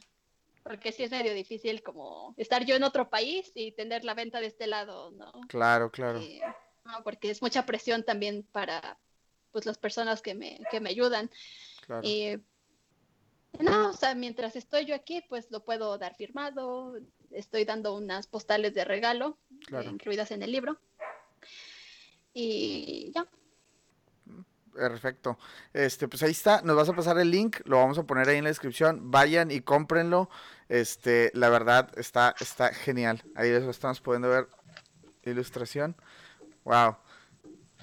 [0.64, 4.40] porque sí es medio difícil como estar yo en otro país y tener la venta
[4.40, 5.32] de este lado, ¿no?
[5.48, 6.20] Claro, claro.
[7.04, 8.98] porque es mucha presión también para
[9.52, 11.30] pues las personas que me, que me ayudan.
[12.02, 12.38] Y
[13.60, 16.96] no, o sea, mientras estoy yo aquí, pues lo puedo dar firmado.
[17.36, 19.38] Estoy dando unas postales de regalo
[19.84, 20.80] incluidas en el libro.
[22.34, 23.28] Y ya.
[24.74, 25.38] Perfecto.
[25.74, 28.38] Este, pues ahí está, nos vas a pasar el link, lo vamos a poner ahí
[28.38, 29.10] en la descripción.
[29.10, 30.30] Vayan y cómprenlo.
[30.68, 33.24] Este, la verdad está está genial.
[33.36, 34.48] Ahí lo estamos pudiendo ver
[35.24, 35.96] ilustración.
[36.64, 36.98] Wow.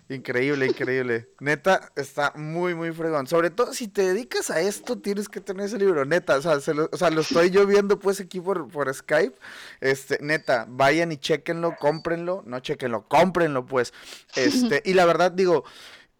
[0.08, 1.28] Increíble, increíble.
[1.40, 3.26] Neta, está muy, muy fregón.
[3.26, 6.04] Sobre todo si te dedicas a esto, tienes que tener ese libro.
[6.04, 9.36] Neta, o sea, lo, o sea, lo estoy yo viendo pues aquí por, por Skype.
[9.80, 12.42] Este, neta, vayan y chequenlo, cómprenlo.
[12.46, 13.94] No chequenlo, cómprenlo pues.
[14.34, 15.64] Este, y la verdad, digo,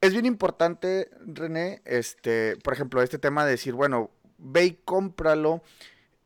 [0.01, 5.63] es bien importante, René, este, por ejemplo, este tema de decir, bueno, ve y cómpralo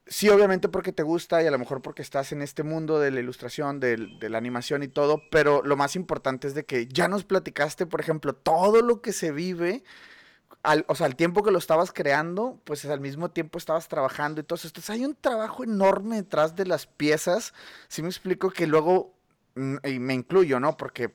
[0.07, 3.11] sí, obviamente porque te gusta y a lo mejor porque estás en este mundo de
[3.11, 7.09] la ilustración, de, la animación y todo, pero lo más importante es de que ya
[7.09, 9.85] nos platicaste, por ejemplo, todo lo que se vive
[10.63, 14.41] al, o sea, al tiempo que lo estabas creando, pues al mismo tiempo estabas trabajando
[14.41, 14.69] y todo eso.
[14.69, 17.55] Entonces hay un trabajo enorme detrás de las piezas.
[17.89, 19.15] Si me explico que luego,
[19.55, 20.77] mm, y me incluyo, ¿no?
[20.77, 21.15] Porque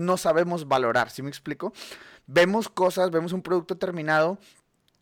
[0.00, 1.72] no sabemos valorar, ¿sí me explico?
[2.26, 4.38] Vemos cosas, vemos un producto terminado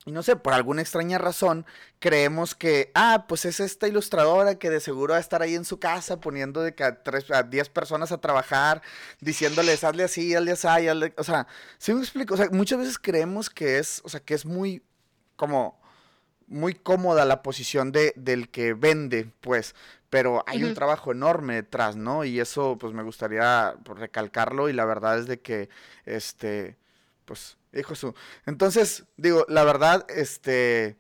[0.06, 1.66] y no sé, por alguna extraña razón,
[1.98, 5.66] creemos que, ah, pues es esta ilustradora que de seguro va a estar ahí en
[5.66, 8.80] su casa poniendo de que a, tres, a diez personas a trabajar,
[9.20, 11.12] diciéndoles, hazle así, hazle así, hazle...
[11.18, 11.46] O sea,
[11.76, 12.32] ¿sí me explico?
[12.32, 14.82] O sea, muchas veces creemos que es, o sea, que es muy,
[15.36, 15.78] como,
[16.46, 19.74] muy cómoda la posición de, del que vende, pues,
[20.08, 22.24] pero hay un trabajo enorme detrás, ¿no?
[22.24, 25.68] Y eso, pues, me gustaría pues, recalcarlo y la verdad es de que,
[26.06, 26.78] este,
[27.26, 28.14] pues Hijo su.
[28.46, 30.96] Entonces, digo, la verdad, este.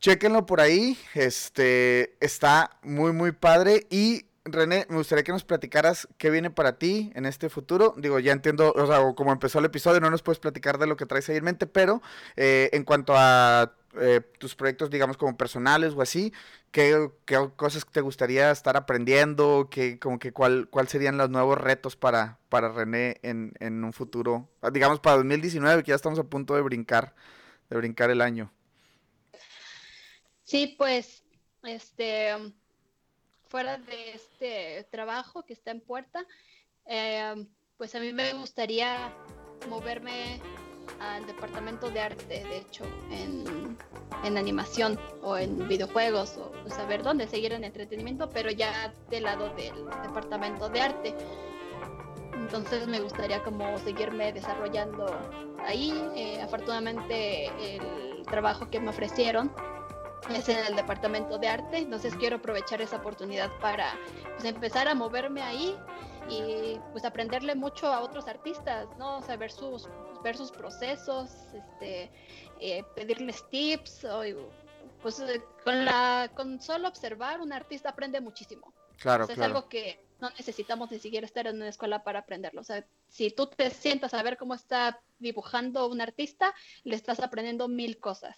[0.00, 0.98] Chequenlo por ahí.
[1.14, 2.16] Este.
[2.20, 3.86] Está muy, muy padre.
[3.90, 7.94] Y René, me gustaría que nos platicaras qué viene para ti en este futuro.
[7.96, 10.96] Digo, ya entiendo, o sea, como empezó el episodio, no nos puedes platicar de lo
[10.96, 12.02] que traes ahí en mente, pero
[12.34, 16.32] eh, en cuanto a eh, tus proyectos, digamos, como personales o así,
[16.72, 17.08] ¿qué,
[17.54, 19.68] cosas te gustaría estar aprendiendo?
[19.70, 23.92] ¿Qué, como que cuál, cuál serían los nuevos retos para, para René en, en un
[23.92, 24.48] futuro?
[24.72, 27.14] Digamos, para 2019, que ya estamos a punto de brincar,
[27.70, 28.52] de brincar el año.
[30.42, 31.22] Sí, pues,
[31.62, 32.34] este,
[33.52, 36.24] fuera de este trabajo que está en puerta,
[36.86, 37.34] eh,
[37.76, 39.12] pues a mí me gustaría
[39.68, 40.40] moverme
[40.98, 43.76] al departamento de arte, de hecho, en,
[44.24, 49.50] en animación o en videojuegos o saber dónde seguir en entretenimiento, pero ya del lado
[49.54, 51.14] del departamento de arte.
[52.32, 55.14] Entonces me gustaría como seguirme desarrollando
[55.58, 55.92] ahí.
[56.16, 59.52] Eh, afortunadamente el trabajo que me ofrecieron
[60.30, 63.98] es en el departamento de arte, entonces quiero aprovechar esa oportunidad para
[64.34, 65.76] pues, empezar a moverme ahí
[66.28, 69.22] y pues aprenderle mucho a otros artistas, ¿no?
[69.22, 69.88] saber sus,
[70.22, 72.10] ver sus procesos, este,
[72.60, 74.22] eh, pedirles tips, o,
[75.02, 78.72] pues eh, con, la, con solo observar un artista aprende muchísimo.
[78.98, 82.60] Claro, Es algo que no necesitamos ni siquiera estar en una escuela para aprenderlo.
[82.60, 86.54] O sea, si tú te sientas a ver cómo está dibujando un artista,
[86.84, 88.36] le estás aprendiendo mil cosas.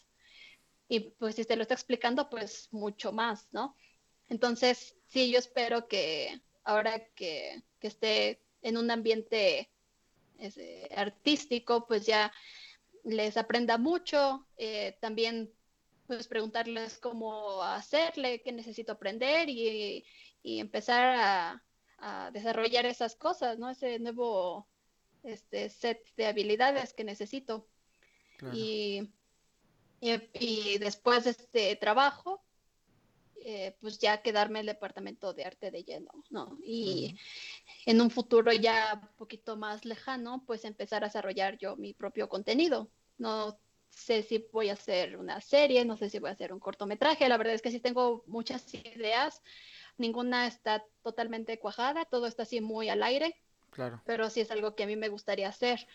[0.95, 3.75] Y pues si te lo está explicando, pues mucho más, ¿no?
[4.29, 9.73] Entonces, sí, yo espero que ahora que, que esté en un ambiente
[10.39, 12.33] ese, artístico, pues ya
[13.03, 15.53] les aprenda mucho, eh, también
[16.07, 20.05] pues preguntarles cómo hacerle, qué necesito aprender y,
[20.45, 21.65] y empezar a,
[21.99, 23.69] a, desarrollar esas cosas, ¿no?
[23.69, 24.69] Ese nuevo
[25.25, 27.67] este set de habilidades que necesito.
[28.53, 29.11] Y,
[30.05, 32.45] y, y, después de este trabajo,
[33.47, 36.59] eh, pues ya quedarme en el departamento de arte de lleno, ¿no?
[36.63, 37.17] Y
[37.85, 42.29] en un futuro ya un poquito más lejano, pues empezar a desarrollar yo mi propio
[42.29, 42.89] contenido.
[43.19, 43.59] No
[43.91, 47.29] sé si voy a hacer una serie, no sé si voy a hacer un cortometraje,
[47.29, 49.43] la verdad es que sí tengo muchas ideas,
[49.99, 53.41] ninguna está totalmente cuajada, todo está así muy al aire,
[53.71, 54.03] claro.
[54.05, 55.87] pero sí es algo que a mí me gustaría hacer.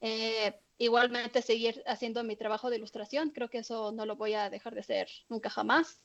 [0.00, 4.50] Eh, igualmente seguir haciendo mi trabajo de ilustración, creo que eso no lo voy a
[4.50, 6.00] dejar de hacer nunca jamás.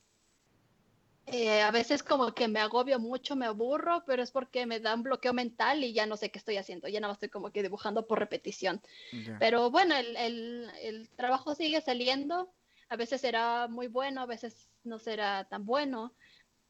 [1.28, 4.96] Eh, a veces como que me agobio mucho, me aburro, pero es porque me da
[4.96, 7.52] un bloqueo mental y ya no sé qué estoy haciendo, ya nada más estoy como
[7.52, 8.82] que dibujando por repetición.
[9.12, 9.38] Yeah.
[9.40, 12.52] Pero bueno, el, el, el, trabajo sigue saliendo,
[12.90, 16.14] a veces será muy bueno, a veces no será tan bueno,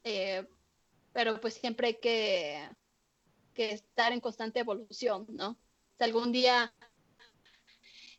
[0.04, 0.46] eh,
[1.14, 2.70] pero pues siempre hay que,
[3.54, 5.58] que, estar en constante evolución, ¿no?
[5.98, 6.74] Si algún día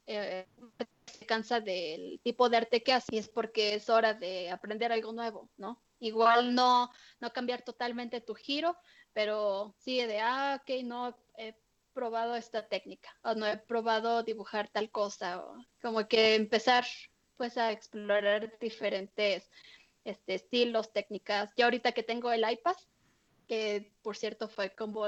[0.06, 0.46] eh,
[1.06, 5.12] se cansa del tipo de arte que hace, es porque es hora de aprender algo
[5.12, 5.82] nuevo, ¿no?
[6.02, 8.76] igual no, no cambiar totalmente tu giro,
[9.12, 11.54] pero sí de, ah, ok, no he
[11.94, 16.84] probado esta técnica, o no he probado dibujar tal cosa, o como que empezar
[17.36, 19.48] pues a explorar diferentes
[20.04, 21.52] este, estilos, técnicas.
[21.56, 22.76] Ya ahorita que tengo el iPad,
[23.46, 25.06] que por cierto fue como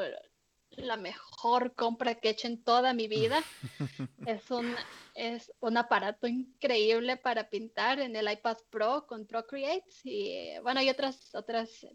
[0.76, 3.42] la mejor compra que he hecho en toda mi vida.
[4.26, 4.74] es, un,
[5.14, 10.90] es un aparato increíble para pintar en el iPad Pro con Procreate y bueno, hay
[10.90, 11.86] otras, otras,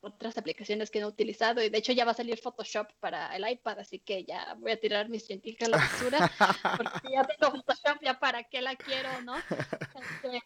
[0.00, 3.34] otras aplicaciones que no he utilizado y de hecho ya va a salir Photoshop para
[3.36, 6.32] el iPad, así que ya voy a tirar mis científicas a la basura
[6.76, 9.36] porque ya tengo Photoshop, ya para qué la quiero, ¿no?
[9.36, 10.42] Este,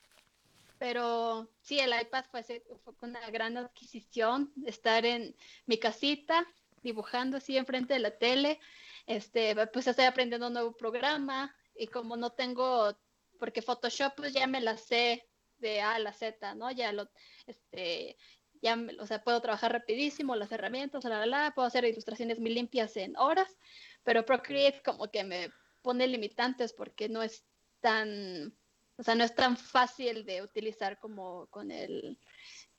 [0.79, 5.37] pero sí, el iPad fue, fue una gran adquisición, estar en
[5.67, 6.47] mi casita,
[6.82, 8.61] dibujando así enfrente de la tele,
[9.07, 12.97] este, pues estoy aprendiendo un nuevo programa y como no tengo,
[13.39, 15.28] porque Photoshop pues ya me la sé
[15.59, 16.70] de A a la Z, ¿no?
[16.70, 17.09] Ya lo,
[17.47, 18.16] este,
[18.62, 22.51] ya, o sea, puedo trabajar rapidísimo, las herramientas, la, la, la, puedo hacer ilustraciones muy
[22.51, 23.57] limpias en horas,
[24.02, 25.51] pero Procreate como que me
[25.82, 27.44] pone limitantes porque no es
[27.81, 28.55] tan,
[28.97, 32.19] o sea, no es tan fácil de utilizar como con el,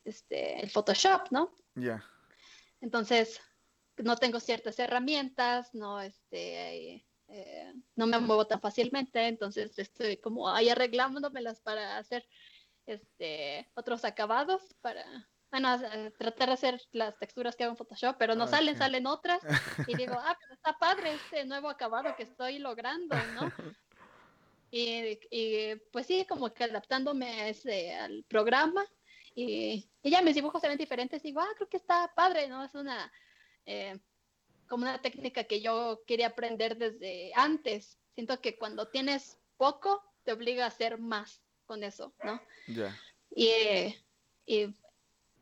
[0.03, 1.51] este, el Photoshop, ¿no?
[1.75, 2.03] Ya.
[2.79, 3.41] Entonces,
[4.03, 10.49] no tengo ciertas herramientas, no, este, eh, no me muevo tan fácilmente, entonces estoy como
[10.49, 12.27] ahí arreglándomelas para hacer
[12.85, 15.05] este, otros acabados, para,
[15.51, 15.79] bueno,
[16.17, 19.41] tratar de hacer las texturas que hago en Photoshop, pero no salen, salen otras,
[19.87, 23.51] y digo, ah, pero está padre este nuevo acabado que estoy logrando, ¿no?
[24.71, 28.85] Y, y pues sí, como que adaptándome a ese, al programa,
[29.35, 32.63] y, y, ya mis dibujos se ven diferentes, digo, ah, creo que está padre, ¿no?
[32.63, 33.11] Es una
[33.65, 33.99] eh,
[34.67, 37.97] como una técnica que yo quería aprender desde antes.
[38.15, 42.41] Siento que cuando tienes poco, te obliga a hacer más con eso, ¿no?
[43.35, 43.95] Y,
[44.45, 44.75] y,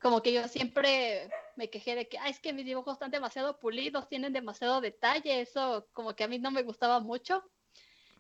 [0.02, 3.60] como que yo siempre me quejé de que, ay, es que mis dibujos están demasiado
[3.60, 7.44] pulidos, tienen demasiado detalle, eso como que a mí no me gustaba mucho.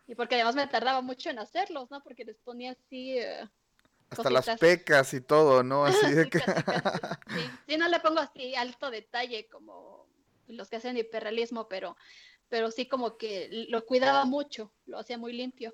[0.07, 2.01] Y porque además me tardaba mucho en hacerlos, ¿no?
[2.03, 3.19] Porque les ponía así...
[3.19, 3.47] Eh,
[4.09, 5.85] hasta las pecas y todo, ¿no?
[5.85, 6.39] Así de que...
[7.67, 10.07] sí, no le pongo así alto detalle como
[10.47, 11.95] los que hacen hiperrealismo, pero,
[12.47, 15.73] pero sí como que lo cuidaba mucho, lo hacía muy limpio.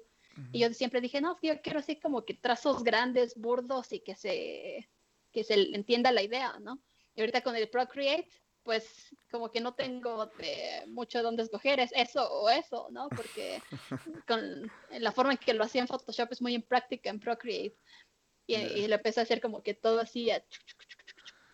[0.52, 4.16] Y yo siempre dije, no, yo quiero así como que trazos grandes, burdos y que
[4.16, 4.90] se,
[5.32, 6.82] que se entienda la idea, ¿no?
[7.16, 8.30] Y ahorita con el Procreate,
[8.66, 10.30] pues como que no tengo
[10.88, 13.08] mucho donde escoger, es eso o eso, ¿no?
[13.10, 13.62] Porque
[14.28, 17.78] con la forma en que lo hacía en Photoshop es muy impráctica en Procreate.
[18.48, 20.30] Y, y lo empecé a hacer como que todo así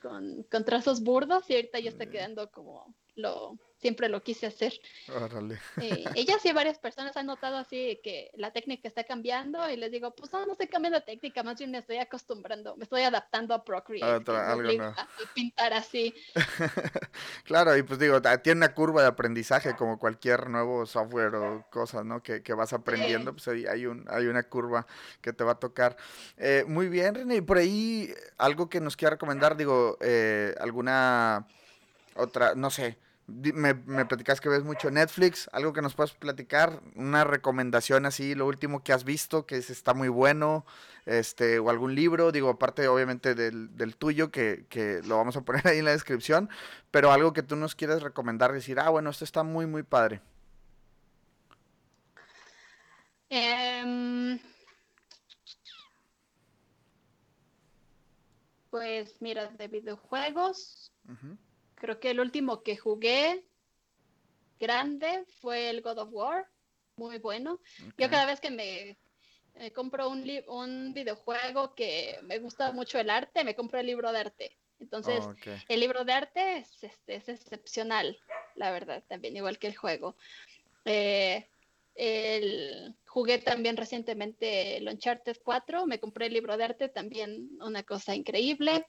[0.02, 4.74] con, con, trazos burdos y ahorita ya está quedando como lo, siempre lo quise hacer.
[5.14, 5.60] Órale.
[5.82, 9.92] Eh, ella sí, varias personas han notado así que la técnica está cambiando y les
[9.92, 13.02] digo, pues no, no estoy cambiando la técnica, más bien me estoy acostumbrando, me estoy
[13.02, 14.32] adaptando a Procreate.
[14.32, 16.14] A, algo a pintar así.
[17.44, 22.06] claro, y pues digo, tiene una curva de aprendizaje como cualquier nuevo software o cosas,
[22.06, 22.22] ¿no?
[22.22, 24.86] Que, que vas aprendiendo, pues hay, hay, un, hay una curva
[25.22, 25.98] que te va a tocar.
[26.38, 31.48] Eh, muy bien, René, y por ahí algo que nos quiera recomendar, digo, eh, alguna
[32.16, 32.98] otra, no sé,
[33.54, 38.36] me, me platicas que ves mucho Netflix, algo que nos puedas platicar, una recomendación así,
[38.36, 40.66] lo último que has visto, que está muy bueno,
[41.06, 45.42] este, o algún libro, digo, aparte obviamente del, del tuyo, que, que, lo vamos a
[45.42, 46.50] poner ahí en la descripción,
[46.92, 50.22] pero algo que tú nos quieras recomendar, decir, ah, bueno, esto está muy, muy padre.
[53.30, 54.40] Em,
[58.70, 60.92] pues mira, de videojuegos.
[61.82, 63.44] Creo que el último que jugué
[64.60, 66.48] grande fue el God of War,
[66.96, 67.60] muy bueno.
[67.98, 69.00] Yo cada vez que me
[69.74, 74.20] compro un, un videojuego que me gusta mucho el arte, me compro el libro de
[74.20, 74.58] arte.
[74.80, 75.34] Entonces, oh,
[75.68, 78.20] el libro de arte es, este, es excepcional,
[78.54, 80.16] la verdad, también, igual que el juego.
[80.86, 81.48] Eh,
[81.96, 87.82] el, jugué también recientemente el Uncharted 4, me compré el libro de arte, también una
[87.82, 88.86] cosa increíble.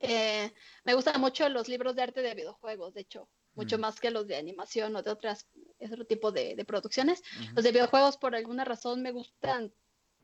[0.00, 0.52] Eh,
[0.84, 3.80] me gustan mucho los libros de arte de videojuegos, de hecho, mucho mm.
[3.80, 5.48] más que los de animación o de otras,
[5.80, 7.22] otro tipo de, producciones.
[7.54, 9.72] Los de videojuegos por alguna razón me gustan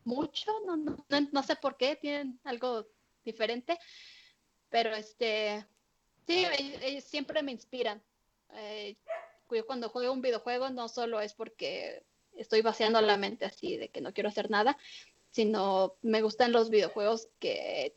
[0.05, 2.87] mucho, no, no, no, sé por qué, tienen algo
[3.25, 3.79] diferente,
[4.69, 5.67] pero este,
[6.27, 6.45] sí,
[7.01, 8.03] siempre me inspiran.
[8.55, 8.97] Eh,
[9.67, 12.03] cuando juego un videojuego no solo es porque
[12.37, 14.79] estoy vaciando la mente así de que no quiero hacer nada,
[15.31, 17.95] sino me gustan los videojuegos que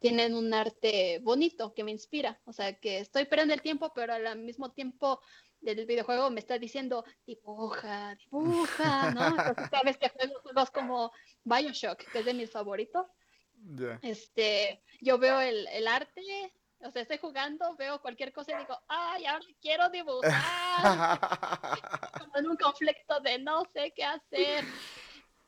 [0.00, 2.40] tienen un arte bonito que me inspira.
[2.46, 5.20] O sea, que estoy perdiendo el tiempo, pero al mismo tiempo
[5.60, 9.26] del videojuego me está diciendo dibuja, dibuja, ¿no?
[9.28, 11.12] Entonces vez que juego juegos como
[11.44, 13.06] Bioshock, que es de mis favoritos,
[14.00, 16.22] este, yo veo el, el, arte,
[16.78, 20.30] o sea, estoy jugando, veo cualquier cosa y digo, ay, ahora quiero dibujar.
[22.20, 24.64] como en un conflicto de no sé qué hacer.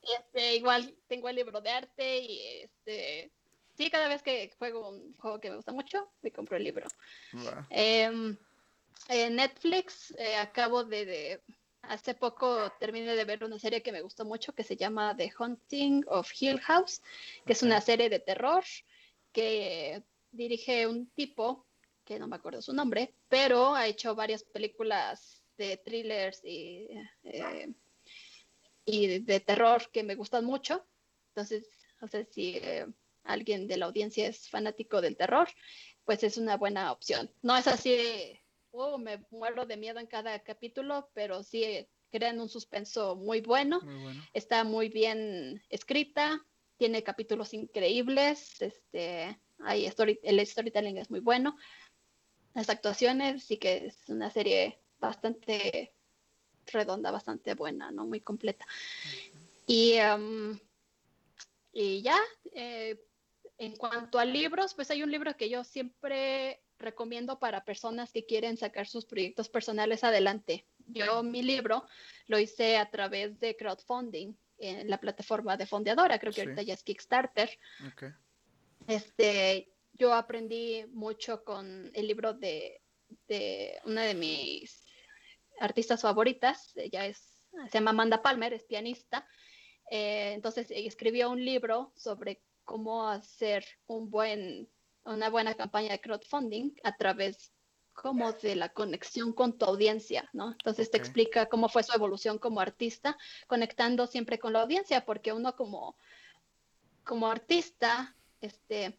[0.03, 3.33] Este, igual tengo el libro de arte y este
[3.75, 6.87] sí, cada vez que juego un juego que me gusta mucho, me compro el libro.
[7.71, 8.37] Em,
[9.09, 11.41] en Netflix eh, acabo de,
[11.83, 15.33] hace poco terminé de ver una serie que me gustó mucho que se llama The
[15.39, 17.03] Haunting of Hill House,
[17.47, 18.65] que es una serie de terror
[19.33, 21.67] que dirige un tipo
[22.05, 26.89] que no me acuerdo su nombre, pero ha hecho varias películas de thrillers y,
[27.25, 27.73] eh,
[28.85, 30.85] y de terror que me gustan mucho.
[31.29, 31.69] Entonces,
[32.01, 32.87] no sé si eh,
[33.25, 35.49] alguien de la audiencia es fanático del terror,
[36.05, 37.31] pues es una buena opción.
[37.43, 38.39] No es así
[38.73, 43.81] oh, me muero de miedo en cada capítulo, pero sí crean un suspenso muy bueno.
[44.33, 46.45] Está muy bien escrita,
[46.77, 51.57] tiene capítulos increíbles, este, hay story, el storytelling es muy bueno.
[52.55, 55.95] Las actuaciones sí que es una serie bastante
[56.67, 58.07] redonda, bastante buena, ¿no?
[58.07, 58.67] Muy completa.
[59.67, 59.95] Y,
[61.73, 62.19] y ya,
[62.53, 63.01] eh,
[63.63, 68.27] en cuanto a libros, pues hay un libro que yo siempre recomiendo para personas que
[68.27, 70.67] quieren sacar sus proyectos personales adelante.
[70.89, 71.87] Yo mi libro
[72.27, 76.75] lo hice a través de crowdfunding en la plataforma de fondeadora, creo que ahorita ya
[76.75, 77.57] es Kickstarter.
[78.89, 82.83] Este, yo aprendí mucho con el libro de,
[83.29, 84.85] de una de mis
[85.61, 87.39] artistas favoritas, ella es,
[87.71, 89.25] se llama Amanda Palmer, es pianista.
[89.89, 94.69] Eh, entonces escribió un libro sobre cómo hacer un buen,
[95.05, 97.53] una buena campaña de crowdfunding a través
[97.93, 100.53] como de la conexión con tu audiencia, ¿no?
[100.53, 105.33] Entonces te explica cómo fue su evolución como artista, conectando siempre con la audiencia, porque
[105.33, 105.97] uno como,
[107.05, 108.99] como artista, este,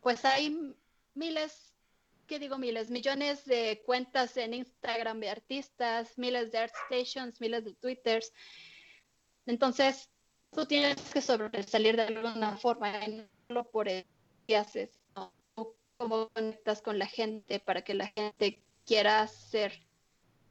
[0.00, 0.74] pues hay
[1.14, 1.74] miles,
[2.26, 2.90] ¿qué digo miles?
[2.90, 8.32] Millones de cuentas en Instagram de artistas, miles de art stations, miles de twitters.
[9.46, 10.11] Entonces,
[10.52, 14.06] tú tienes que sobresalir de alguna forma, y no por el
[14.46, 15.32] que haces, ¿no?
[15.96, 19.72] cómo conectas con la gente para que la gente quiera ser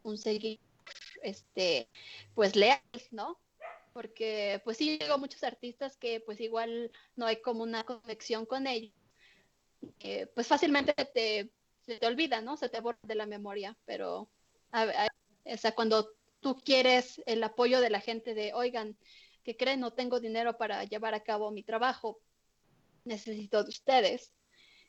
[0.04, 0.60] un seguidor,
[1.22, 1.90] este,
[2.34, 3.38] pues leal, ¿no?
[3.94, 8.66] Porque pues sí llego muchos artistas que pues igual no hay como una conexión con
[8.66, 8.94] ellos,
[10.34, 11.52] pues fácilmente te,
[11.82, 12.56] se te olvida, ¿no?
[12.56, 14.30] Se te borra de la memoria, pero
[14.72, 18.98] o sea, cuando tú quieres el apoyo de la gente de, oigan,
[19.44, 22.20] que creen, no tengo dinero para llevar a cabo mi trabajo,
[23.04, 24.34] necesito de ustedes,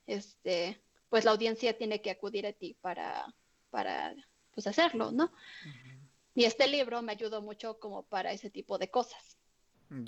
[0.07, 3.27] este, pues la audiencia tiene que acudir a ti para,
[3.71, 4.15] para
[4.53, 5.33] pues hacerlo, ¿no?
[6.35, 9.37] Y este libro me ayudó mucho como para ese tipo de cosas.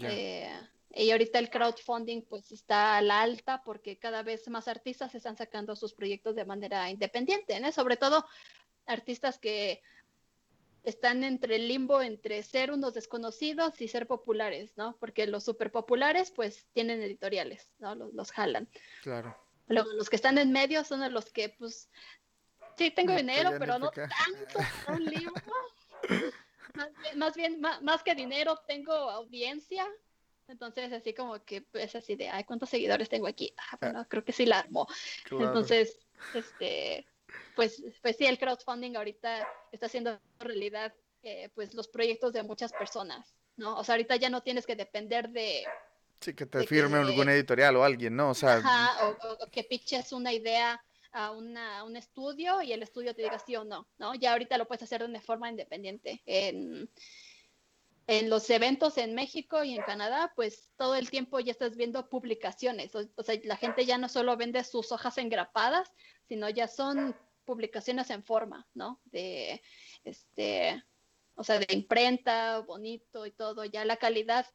[0.01, 0.51] Eh,
[0.95, 5.37] y ahorita el crowdfunding pues está a la alta porque cada vez más artistas están
[5.37, 7.71] sacando sus proyectos de manera independiente, ¿no?
[7.73, 8.25] Sobre todo
[8.87, 9.83] artistas que
[10.85, 14.97] están entre el limbo entre ser unos desconocidos y ser populares, ¿no?
[15.01, 17.95] Porque los super populares pues tienen editoriales, ¿no?
[17.95, 18.69] Los, jalan.
[19.03, 19.37] Claro.
[19.67, 21.91] los que están en medio son los que pues
[22.77, 24.59] sí tengo dinero, pero no tanto,
[24.89, 25.43] un libro.
[27.15, 29.87] Más bien, más, que dinero, tengo audiencia.
[30.49, 33.55] Entonces, así como que es así de, ay, ¿cuántos seguidores tengo aquí?
[33.57, 34.89] Ah, bueno, creo que sí la armo.
[35.31, 36.01] Entonces,
[36.35, 37.07] este,
[37.55, 42.73] pues, pues sí, el crowdfunding ahorita está haciendo realidad eh, pues los proyectos de muchas
[42.73, 43.79] personas, ¿no?
[43.79, 45.65] O sea, ahorita ya no tienes que depender de...
[46.21, 48.31] Sí, que te firme algún editorial o alguien, ¿no?
[48.31, 48.63] O sea...
[49.03, 50.83] o, que piches una idea
[51.13, 54.15] a, una, un estudio y el estudio te diga sí o no, ¿no?
[54.15, 56.23] Ya ahorita lo puedes hacer de una forma independiente.
[56.27, 56.91] En,
[58.07, 62.09] en los eventos en México y en Canadá, pues todo el tiempo ya estás viendo
[62.09, 62.95] publicaciones.
[62.95, 65.91] O, sea, la gente ya no solo vende sus hojas engrapadas,
[66.29, 69.01] sino ya son publicaciones en forma, ¿no?
[69.05, 69.63] De,
[70.05, 70.83] este,
[71.35, 74.47] o sea, de imprenta, bonito y todo, ya la calidad,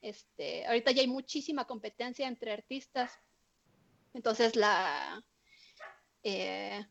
[0.00, 3.18] este, ahorita ya hay muchísima competencia entre artistas,
[4.14, 5.24] entonces la,
[6.22, 6.84] eh,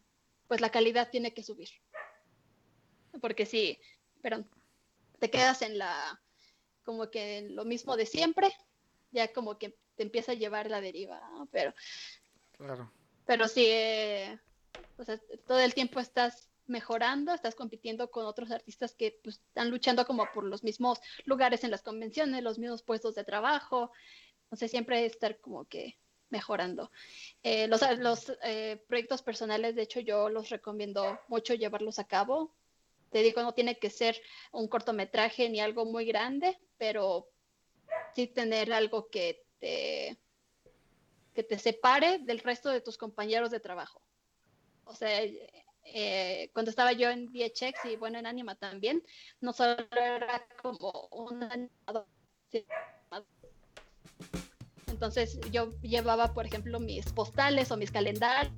[0.47, 1.69] pues la calidad tiene que subir.
[3.21, 3.79] Porque si,
[4.21, 4.45] pero
[5.19, 6.21] te quedas en la,
[6.83, 8.51] como que en lo mismo de siempre,
[9.11, 11.21] ya como que te empieza a llevar la deriva,
[11.51, 11.73] pero,
[12.51, 12.91] claro.
[13.25, 14.39] pero sí, eh,
[14.97, 19.69] o sea, todo el tiempo estás mejorando, estás compitiendo con otros artistas que pues, están
[19.69, 23.91] luchando como por los mismos lugares en las convenciones, los mismos puestos de trabajo,
[24.43, 25.97] entonces siempre estar como que
[26.29, 26.91] mejorando.
[27.43, 32.53] Eh, los eh, proyectos personales, de hecho, yo los recomiendo mucho llevarlos a cabo.
[33.11, 34.21] Te digo, no tiene que ser
[34.51, 37.29] un cortometraje ni algo muy grande, pero
[38.13, 40.17] sí tener algo que te,
[41.33, 44.01] que te separe del resto de tus compañeros de trabajo
[44.87, 45.21] o sea,
[45.83, 49.03] eh, cuando estaba yo en VHX y bueno, en Anima también,
[49.41, 52.07] no solo era como un animador,
[54.87, 58.53] entonces yo llevaba, por ejemplo, mis postales o mis calendarios,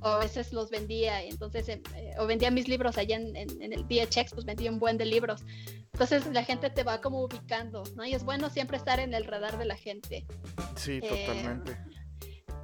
[0.00, 1.80] o a veces los vendía, y entonces, eh,
[2.18, 5.42] o vendía mis libros allá en, el VHX, pues vendía un buen de libros.
[5.92, 8.04] Entonces la gente te va como ubicando, ¿no?
[8.04, 10.26] Y es bueno siempre estar en el radar de la gente.
[10.76, 11.76] Sí, totalmente.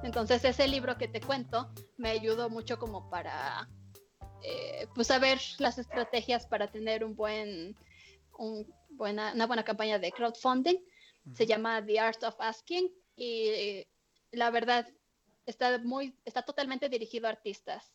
[0.03, 3.69] Eh, entonces ese libro que te cuento me ayudó mucho como para
[4.43, 7.75] eh, pues saber las estrategias para tener un buen,
[8.89, 10.77] buena, una buena campaña de crowdfunding.
[11.33, 13.85] Se llama The Art of Asking y
[14.31, 14.91] la verdad
[15.45, 17.93] está muy, está totalmente dirigido a artistas.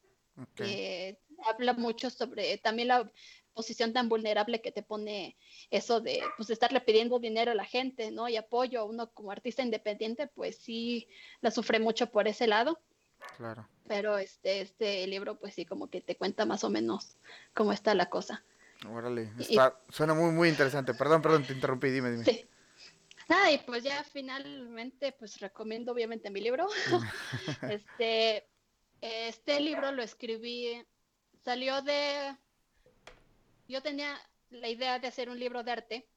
[0.60, 3.10] Eh, habla mucho sobre también la
[3.58, 5.36] posición tan vulnerable que te pone
[5.72, 8.28] eso de pues estarle pidiendo dinero a la gente, ¿no?
[8.28, 11.08] Y apoyo, uno como artista independiente, pues sí
[11.40, 12.78] la sufre mucho por ese lado.
[13.36, 13.68] Claro.
[13.88, 17.16] Pero este, este libro, pues sí, como que te cuenta más o menos
[17.52, 18.44] cómo está la cosa.
[18.88, 20.94] Órale, está, suena muy, muy interesante.
[20.94, 22.24] Perdón, perdón, te interrumpí, dime, dime.
[22.24, 22.48] Sí.
[23.28, 26.68] Ah, y pues ya finalmente, pues recomiendo obviamente mi libro.
[27.68, 28.46] este,
[29.00, 30.80] este libro lo escribí,
[31.44, 32.36] salió de,
[33.68, 34.18] yo tenía
[34.50, 36.08] la idea de hacer un libro de arte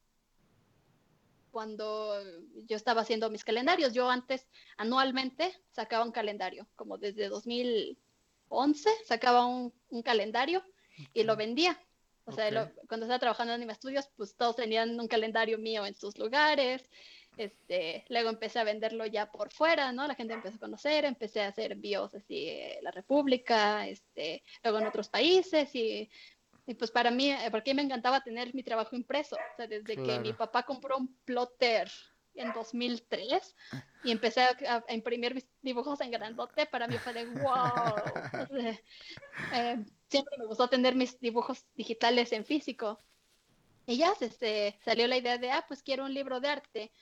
[1.50, 2.18] cuando
[2.66, 3.92] yo estaba haciendo mis calendarios.
[3.92, 4.48] Yo antes
[4.78, 10.64] anualmente sacaba un calendario, como desde 2011 sacaba un, un calendario
[11.12, 11.78] y lo vendía.
[12.24, 15.94] O sea, cuando estaba trabajando en Anima Studios, pues todos tenían un calendario mío en
[15.94, 16.88] sus lugares.
[17.36, 20.06] Este, luego empecé a venderlo ya por fuera, ¿no?
[20.06, 22.52] La gente empezó a conocer, empecé a hacer envíos así
[22.82, 26.08] la República, este, luego en otros países y,
[26.66, 29.96] y, pues para mí, eh, porque me encantaba tener mi trabajo impreso, o sea, desde
[29.96, 31.90] que mi papá compró un plotter
[32.34, 33.56] en 2003
[34.04, 37.94] y empecé a, imprimir mis dibujos en grandote, para mí fue de wow.
[39.54, 42.98] Eh, siempre me gustó tener mis dibujos digitales en físico.
[43.86, 46.92] Y ya se, se, salió la idea de, ah, pues quiero un libro de arte,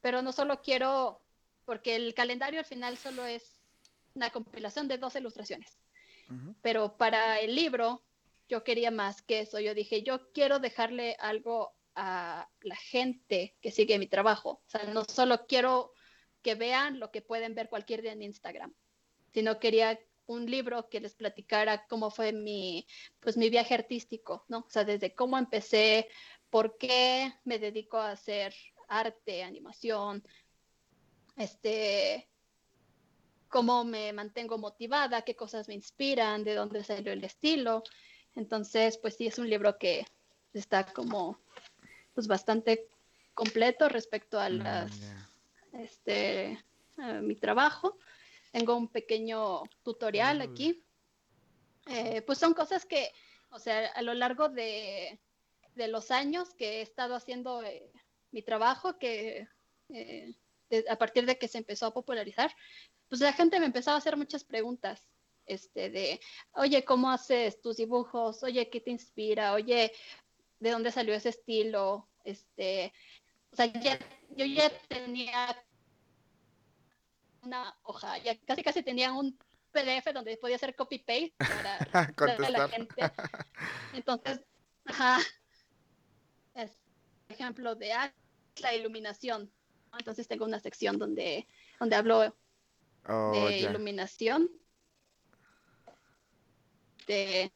[0.00, 1.20] pero no solo quiero,
[1.66, 3.60] porque el calendario al final solo es
[4.14, 5.78] una compilación de dos ilustraciones.
[6.62, 8.02] Pero para el libro
[8.48, 9.60] yo quería más que eso.
[9.60, 14.62] Yo dije, yo quiero dejarle algo a la gente que sigue mi trabajo.
[14.66, 15.92] O sea, no solo quiero
[16.42, 18.74] que vean lo que pueden ver cualquier día en Instagram,
[19.32, 22.86] sino quería un libro que les platicara cómo fue mi,
[23.20, 24.58] pues mi viaje artístico, ¿no?
[24.60, 26.08] O sea, desde cómo empecé,
[26.50, 28.54] por qué me dedico a hacer
[28.88, 30.22] arte, animación,
[31.36, 32.28] este,
[33.48, 37.82] cómo me mantengo motivada, qué cosas me inspiran, de dónde salió el estilo.
[38.36, 40.06] Entonces, pues sí, es un libro que
[40.52, 41.38] está como
[42.14, 42.88] pues bastante
[43.34, 44.92] completo respecto a mm, las
[45.72, 46.58] este
[47.22, 47.98] mi trabajo.
[48.52, 50.42] Tengo un pequeño tutorial mm.
[50.42, 50.84] aquí.
[51.86, 53.12] Eh, pues son cosas que,
[53.50, 55.20] o sea, a lo largo de,
[55.74, 57.90] los años que he estado haciendo eh,
[58.30, 59.48] mi trabajo, que
[59.90, 60.34] eh,
[60.88, 62.54] a partir de que se empezó a popularizar,
[63.08, 65.06] pues la gente me empezaba a hacer muchas preguntas.
[65.46, 66.20] Este, de,
[66.52, 68.42] oye, ¿cómo haces tus dibujos?
[68.42, 69.52] Oye, ¿qué te inspira?
[69.52, 69.92] Oye,
[70.60, 72.92] de dónde salió ese estilo, este,
[73.52, 75.62] o sea, yo ya tenía
[77.42, 79.38] una hoja, ya casi casi tenía un
[79.70, 81.76] PDF donde podía hacer copy paste para
[82.46, 83.12] a la gente.
[83.92, 84.40] Entonces,
[84.86, 85.20] ajá,
[86.54, 86.78] es
[87.28, 88.14] ejemplo de ah,
[88.62, 89.52] la iluminación.
[89.98, 91.46] Entonces tengo una sección donde,
[91.78, 92.36] donde hablo
[93.06, 94.50] oh, de iluminación,
[97.06, 97.52] de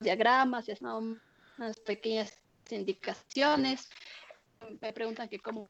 [0.00, 3.88] diagramas y unas pequeñas indicaciones.
[4.80, 5.68] Me preguntan que como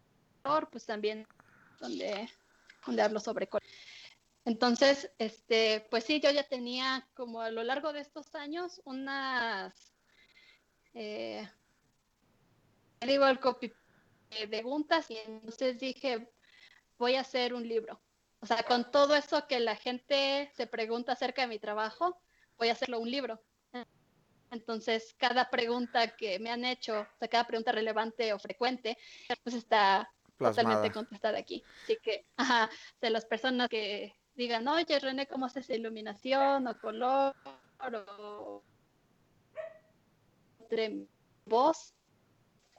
[0.71, 1.27] pues también
[1.81, 2.31] donde,
[2.87, 3.65] donde hablo sobre color.
[4.45, 9.93] Entonces, este, pues sí, yo ya tenía como a lo largo de estos años unas,
[10.95, 11.49] eh,
[13.01, 13.73] digo el copy
[14.31, 16.29] de preguntas y entonces dije,
[16.97, 18.01] voy a hacer un libro.
[18.41, 22.21] O sea, con todo eso que la gente se pregunta acerca de mi trabajo,
[22.59, 23.41] voy a hacerlo un libro.
[24.51, 28.97] Entonces, cada pregunta que me han hecho, o sea, cada pregunta relevante o frecuente,
[29.43, 30.09] pues está
[30.39, 31.65] totalmente contestada aquí.
[31.83, 37.35] Así que, ajá, de las personas que digan, oye, René, ¿cómo haces iluminación o color
[37.81, 38.63] o
[41.45, 41.95] voz?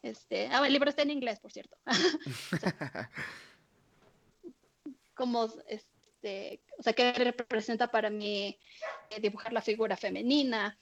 [0.01, 1.77] Este, ah, el libro está en inglés, por cierto.
[5.17, 8.57] como, este, o sea, ¿qué representa para mí
[9.09, 10.77] eh, dibujar la figura femenina?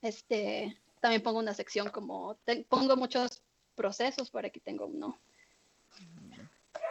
[0.00, 2.38] Este, también pongo una sección como,
[2.68, 3.42] pongo muchos
[3.74, 5.20] procesos, por aquí tengo uno.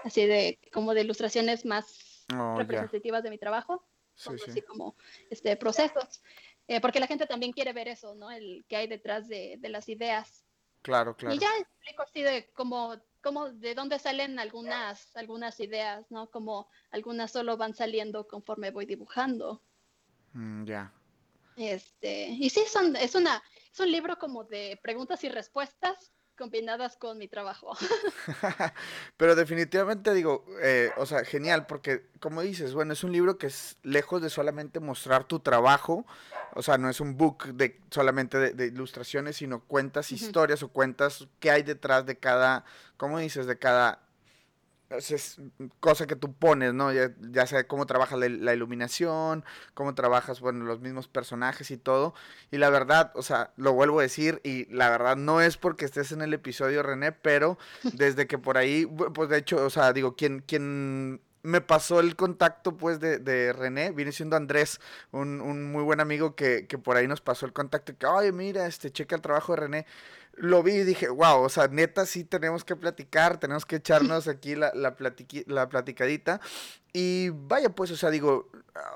[0.04, 3.84] Así de, como de ilustraciones más oh, representativas de mi trabajo.
[4.48, 4.96] Así como,
[5.30, 6.22] este, procesos.
[6.68, 8.30] Eh, porque la gente también quiere ver eso, ¿no?
[8.32, 10.46] El que hay detrás de, de las ideas.
[10.84, 11.36] Claro, claro.
[11.36, 16.30] Y ya explico así de cómo, cómo, de dónde salen algunas, algunas ideas, ¿no?
[16.30, 19.62] Como algunas solo van saliendo conforme voy dibujando.
[20.34, 20.94] Mm, ya.
[21.56, 23.42] Este, y sí, son, es, una,
[23.72, 26.12] es un libro como de preguntas y respuestas
[26.42, 27.78] combinadas con mi trabajo.
[29.18, 33.46] Pero definitivamente digo, eh, o sea, genial, porque como dices, bueno, es un libro que
[33.46, 36.04] es lejos de solamente mostrar tu trabajo,
[36.56, 41.28] o sea, no es un book de solamente de, ilustraciones, sino cuentas historias o cuentas
[41.40, 42.66] qué hay detrás de cada,
[42.98, 44.00] como dices, de cada
[44.98, 45.38] es
[45.80, 46.92] cosa que tú pones, ¿no?
[46.92, 49.44] Ya, ya sea cómo trabajas la, iluminación,
[49.74, 52.14] cómo trabajas, bueno, los mismos personajes y todo.
[52.52, 55.86] Y la verdad, o sea, lo vuelvo a decir, y la verdad no es porque
[55.86, 57.58] estés en el episodio, René, pero
[57.94, 62.16] desde que por ahí, pues de hecho, o sea, digo, quien, quien me pasó el
[62.16, 64.80] contacto pues de, de René, viene siendo Andrés,
[65.12, 68.32] un, un, muy buen amigo que, que por ahí nos pasó el contacto, que, ay,
[68.32, 69.86] mira, este, checa el trabajo de René.
[70.42, 74.28] Lo vi y dije, wow, o sea, neta sí tenemos que platicar, tenemos que echarnos
[74.28, 74.96] aquí la, la,
[75.46, 76.42] la platicadita.
[76.94, 78.50] Y vaya, pues, o sea, digo,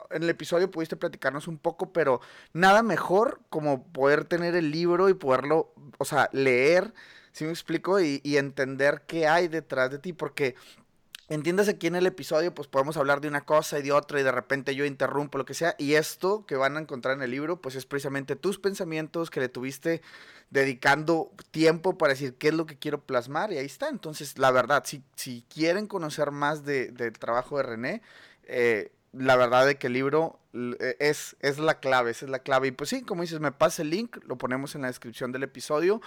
[0.09, 2.19] en el episodio pudiste platicarnos un poco, pero
[2.53, 6.95] nada mejor como poder tener el libro y poderlo, o sea, leer,
[7.31, 10.55] si me explico, y entender qué hay detrás de ti, porque
[11.29, 14.23] entiendas aquí en el episodio, pues podemos hablar de una cosa y de otra y
[14.23, 15.75] de repente yo interrumpo lo que sea.
[15.77, 19.39] Y esto que van a encontrar en el libro, pues es precisamente tus pensamientos que
[19.39, 20.01] le tuviste
[20.51, 23.89] dedicando tiempo para decir qué es lo que quiero plasmar y ahí está.
[23.89, 28.01] Entonces, la verdad, si, si quieren conocer más de, del trabajo de René,
[28.43, 32.39] eh, la verdad de que el libro eh, es, es la clave, esa es la
[32.39, 32.67] clave.
[32.67, 35.43] Y pues sí, como dices, me pasa el link, lo ponemos en la descripción del
[35.43, 36.01] episodio.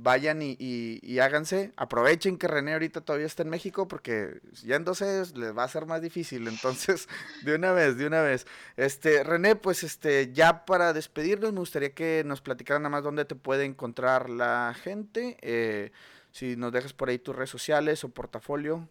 [0.00, 5.56] Vayan y, y, háganse, aprovechen que René ahorita todavía está en México porque yéndose les
[5.56, 6.46] va a ser más difícil.
[6.46, 7.08] Entonces,
[7.44, 8.46] de una vez, de una vez.
[8.76, 13.24] Este, René, pues este, ya para despedirnos, me gustaría que nos platicaran nada más dónde
[13.24, 15.36] te puede encontrar la gente.
[15.40, 15.90] Eh,
[16.30, 18.88] si nos dejas por ahí tus redes sociales o portafolio.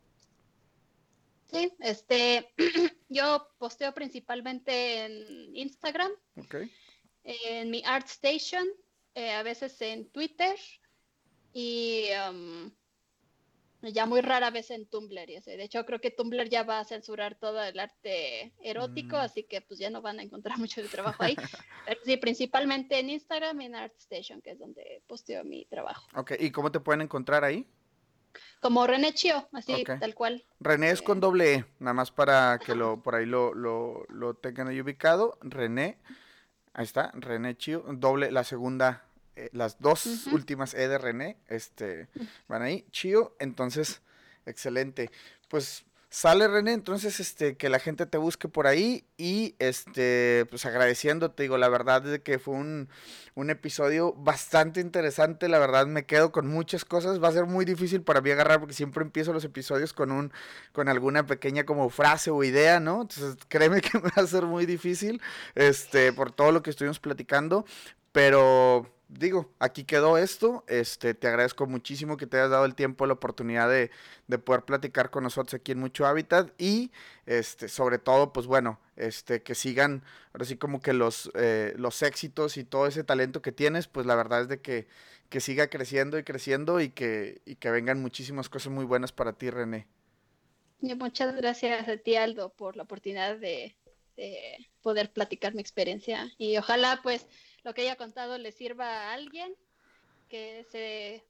[1.49, 2.53] Sí, este,
[3.07, 6.11] yo posteo principalmente en Instagram,
[7.23, 8.67] en mi ArtStation,
[9.15, 10.57] eh, a veces en Twitter
[11.59, 12.69] y um,
[13.81, 15.25] ya muy rara vez en Tumblr.
[15.25, 19.21] De hecho, creo que Tumblr ya va a censurar todo el arte erótico, mm.
[19.21, 21.35] así que pues ya no van a encontrar mucho de trabajo ahí.
[21.87, 26.07] Pero sí, principalmente en Instagram y en ArtStation, que es donde posteo mi trabajo.
[26.15, 27.65] Ok, ¿y cómo te pueden encontrar ahí?
[28.61, 30.45] Como René Chio, así, tal cual.
[30.59, 34.35] René es con doble E, nada más para que lo por ahí lo, lo, lo
[34.35, 35.39] tengan ahí ubicado.
[35.41, 35.97] René,
[36.73, 39.06] ahí está, René Chio, doble, la segunda,
[39.37, 42.07] eh, las dos últimas E de René, este,
[42.47, 44.01] van ahí, Chio, entonces,
[44.45, 45.11] excelente.
[45.47, 50.65] Pues Sale René, entonces este que la gente te busque por ahí y este pues
[50.65, 52.87] agradeciéndote, digo, la verdad es que fue un,
[53.35, 57.65] un, episodio bastante interesante, la verdad me quedo con muchas cosas, va a ser muy
[57.65, 60.31] difícil para mí agarrar porque siempre empiezo los episodios con un
[60.71, 63.01] con alguna pequeña como frase o idea, ¿no?
[63.01, 65.21] Entonces, créeme que me va a ser muy difícil
[65.55, 67.65] este por todo lo que estuvimos platicando,
[68.13, 70.63] pero digo, aquí quedó esto.
[70.67, 73.91] Este, te agradezco muchísimo que te hayas dado el tiempo, la oportunidad de,
[74.27, 76.91] de, poder platicar con nosotros aquí en Mucho Hábitat y,
[77.25, 80.03] este, sobre todo, pues bueno, este, que sigan,
[80.33, 84.05] ahora sí como que los, eh, los éxitos y todo ese talento que tienes, pues
[84.05, 84.87] la verdad es de que,
[85.29, 89.33] que siga creciendo y creciendo y que, y que vengan muchísimas cosas muy buenas para
[89.33, 89.87] ti, René.
[90.79, 93.75] muchas gracias a ti, Aldo, por la oportunidad de,
[94.15, 97.27] de poder platicar mi experiencia y ojalá pues
[97.63, 99.55] lo que haya contado le sirva a alguien
[100.29, 101.25] que se,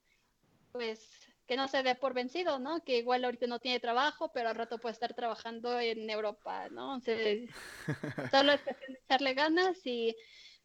[0.72, 1.00] pues,
[1.46, 2.84] que no se dé por vencido, ¿no?
[2.84, 7.00] Que igual ahorita no tiene trabajo, pero al rato puede estar trabajando en Europa, ¿no?
[8.30, 10.14] solo es cuestión de echarle ganas y,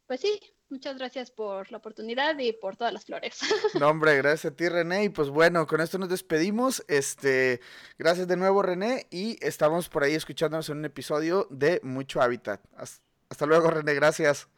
[0.06, 0.38] pues sí,
[0.68, 3.38] muchas gracias por la oportunidad y por todas las flores.
[3.80, 5.04] No, hombre, gracias a ti, René.
[5.04, 6.84] Y pues bueno, con esto nos despedimos.
[6.86, 7.60] Este,
[7.98, 9.06] gracias de nuevo, René.
[9.10, 12.60] Y estamos por ahí escuchándonos en un episodio de Mucho Hábitat.
[12.76, 13.94] Hasta luego, René.
[13.94, 14.48] Gracias.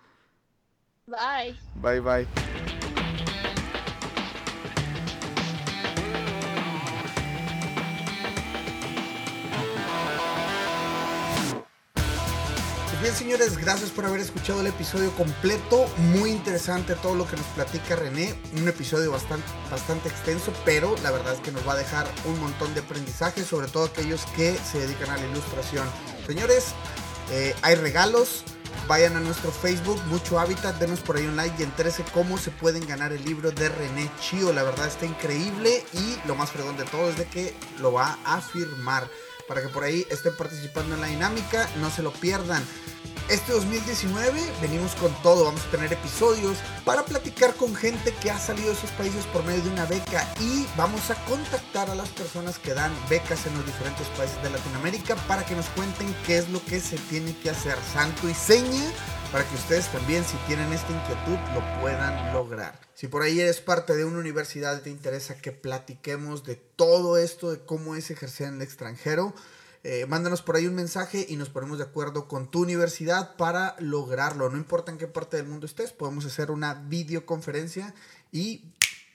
[1.06, 1.56] Bye.
[1.76, 2.26] Bye, bye.
[12.90, 15.86] Pues bien, señores, gracias por haber escuchado el episodio completo.
[16.18, 18.34] Muy interesante todo lo que nos platica René.
[18.56, 22.40] Un episodio bastante, bastante extenso, pero la verdad es que nos va a dejar un
[22.40, 25.86] montón de aprendizaje, sobre todo aquellos que se dedican a la ilustración.
[26.26, 26.74] Señores,
[27.30, 28.42] eh, hay regalos
[28.88, 32.50] Vayan a nuestro Facebook, Mucho Hábitat, denos por ahí un like y entérese cómo se
[32.50, 34.52] pueden ganar el libro de René Chio.
[34.52, 38.18] La verdad está increíble y lo más fregón de todo es de que lo va
[38.24, 39.10] a firmar.
[39.48, 42.64] Para que por ahí estén participando en la dinámica, no se lo pierdan.
[43.28, 48.38] Este 2019 venimos con todo, vamos a tener episodios para platicar con gente que ha
[48.38, 52.08] salido de esos países por medio de una beca y vamos a contactar a las
[52.10, 56.38] personas que dan becas en los diferentes países de Latinoamérica para que nos cuenten qué
[56.38, 58.92] es lo que se tiene que hacer, santo y seña,
[59.32, 62.78] para que ustedes también si tienen esta inquietud lo puedan lograr.
[62.94, 67.50] Si por ahí eres parte de una universidad te interesa que platiquemos de todo esto,
[67.50, 69.34] de cómo es ejercer en el extranjero,
[69.88, 73.76] eh, mándanos por ahí un mensaje y nos ponemos de acuerdo con tu universidad para
[73.78, 74.50] lograrlo.
[74.50, 77.94] No importa en qué parte del mundo estés, podemos hacer una videoconferencia
[78.32, 78.64] y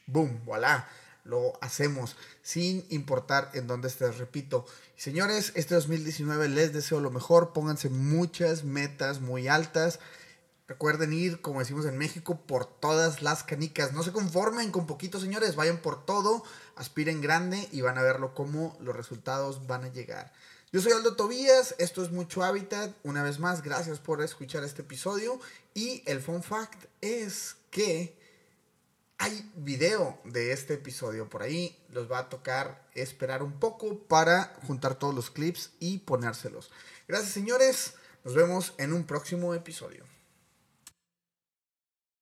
[0.08, 0.40] ¡boom!
[0.46, 0.88] ¡Voilà!
[1.26, 4.18] Lo hacemos sin importar en dónde estés.
[4.18, 4.66] Repito,
[4.96, 7.52] señores, este 2019 les deseo lo mejor.
[7.52, 10.00] Pónganse muchas metas muy altas.
[10.70, 13.92] Recuerden ir, como decimos en México, por todas las canicas.
[13.92, 15.58] No se conformen con poquito, señores.
[15.58, 16.46] Vayan por todo,
[16.78, 20.32] aspiren grande y van a verlo cómo los resultados van a llegar.
[20.74, 22.96] Yo soy Aldo Tobías, esto es Mucho Hábitat.
[23.04, 25.38] Una vez más, gracias por escuchar este episodio.
[25.74, 28.18] Y el fun fact es que
[29.18, 31.78] hay video de este episodio por ahí.
[31.90, 36.72] Los va a tocar esperar un poco para juntar todos los clips y ponérselos.
[37.06, 40.11] Gracias señores, nos vemos en un próximo episodio.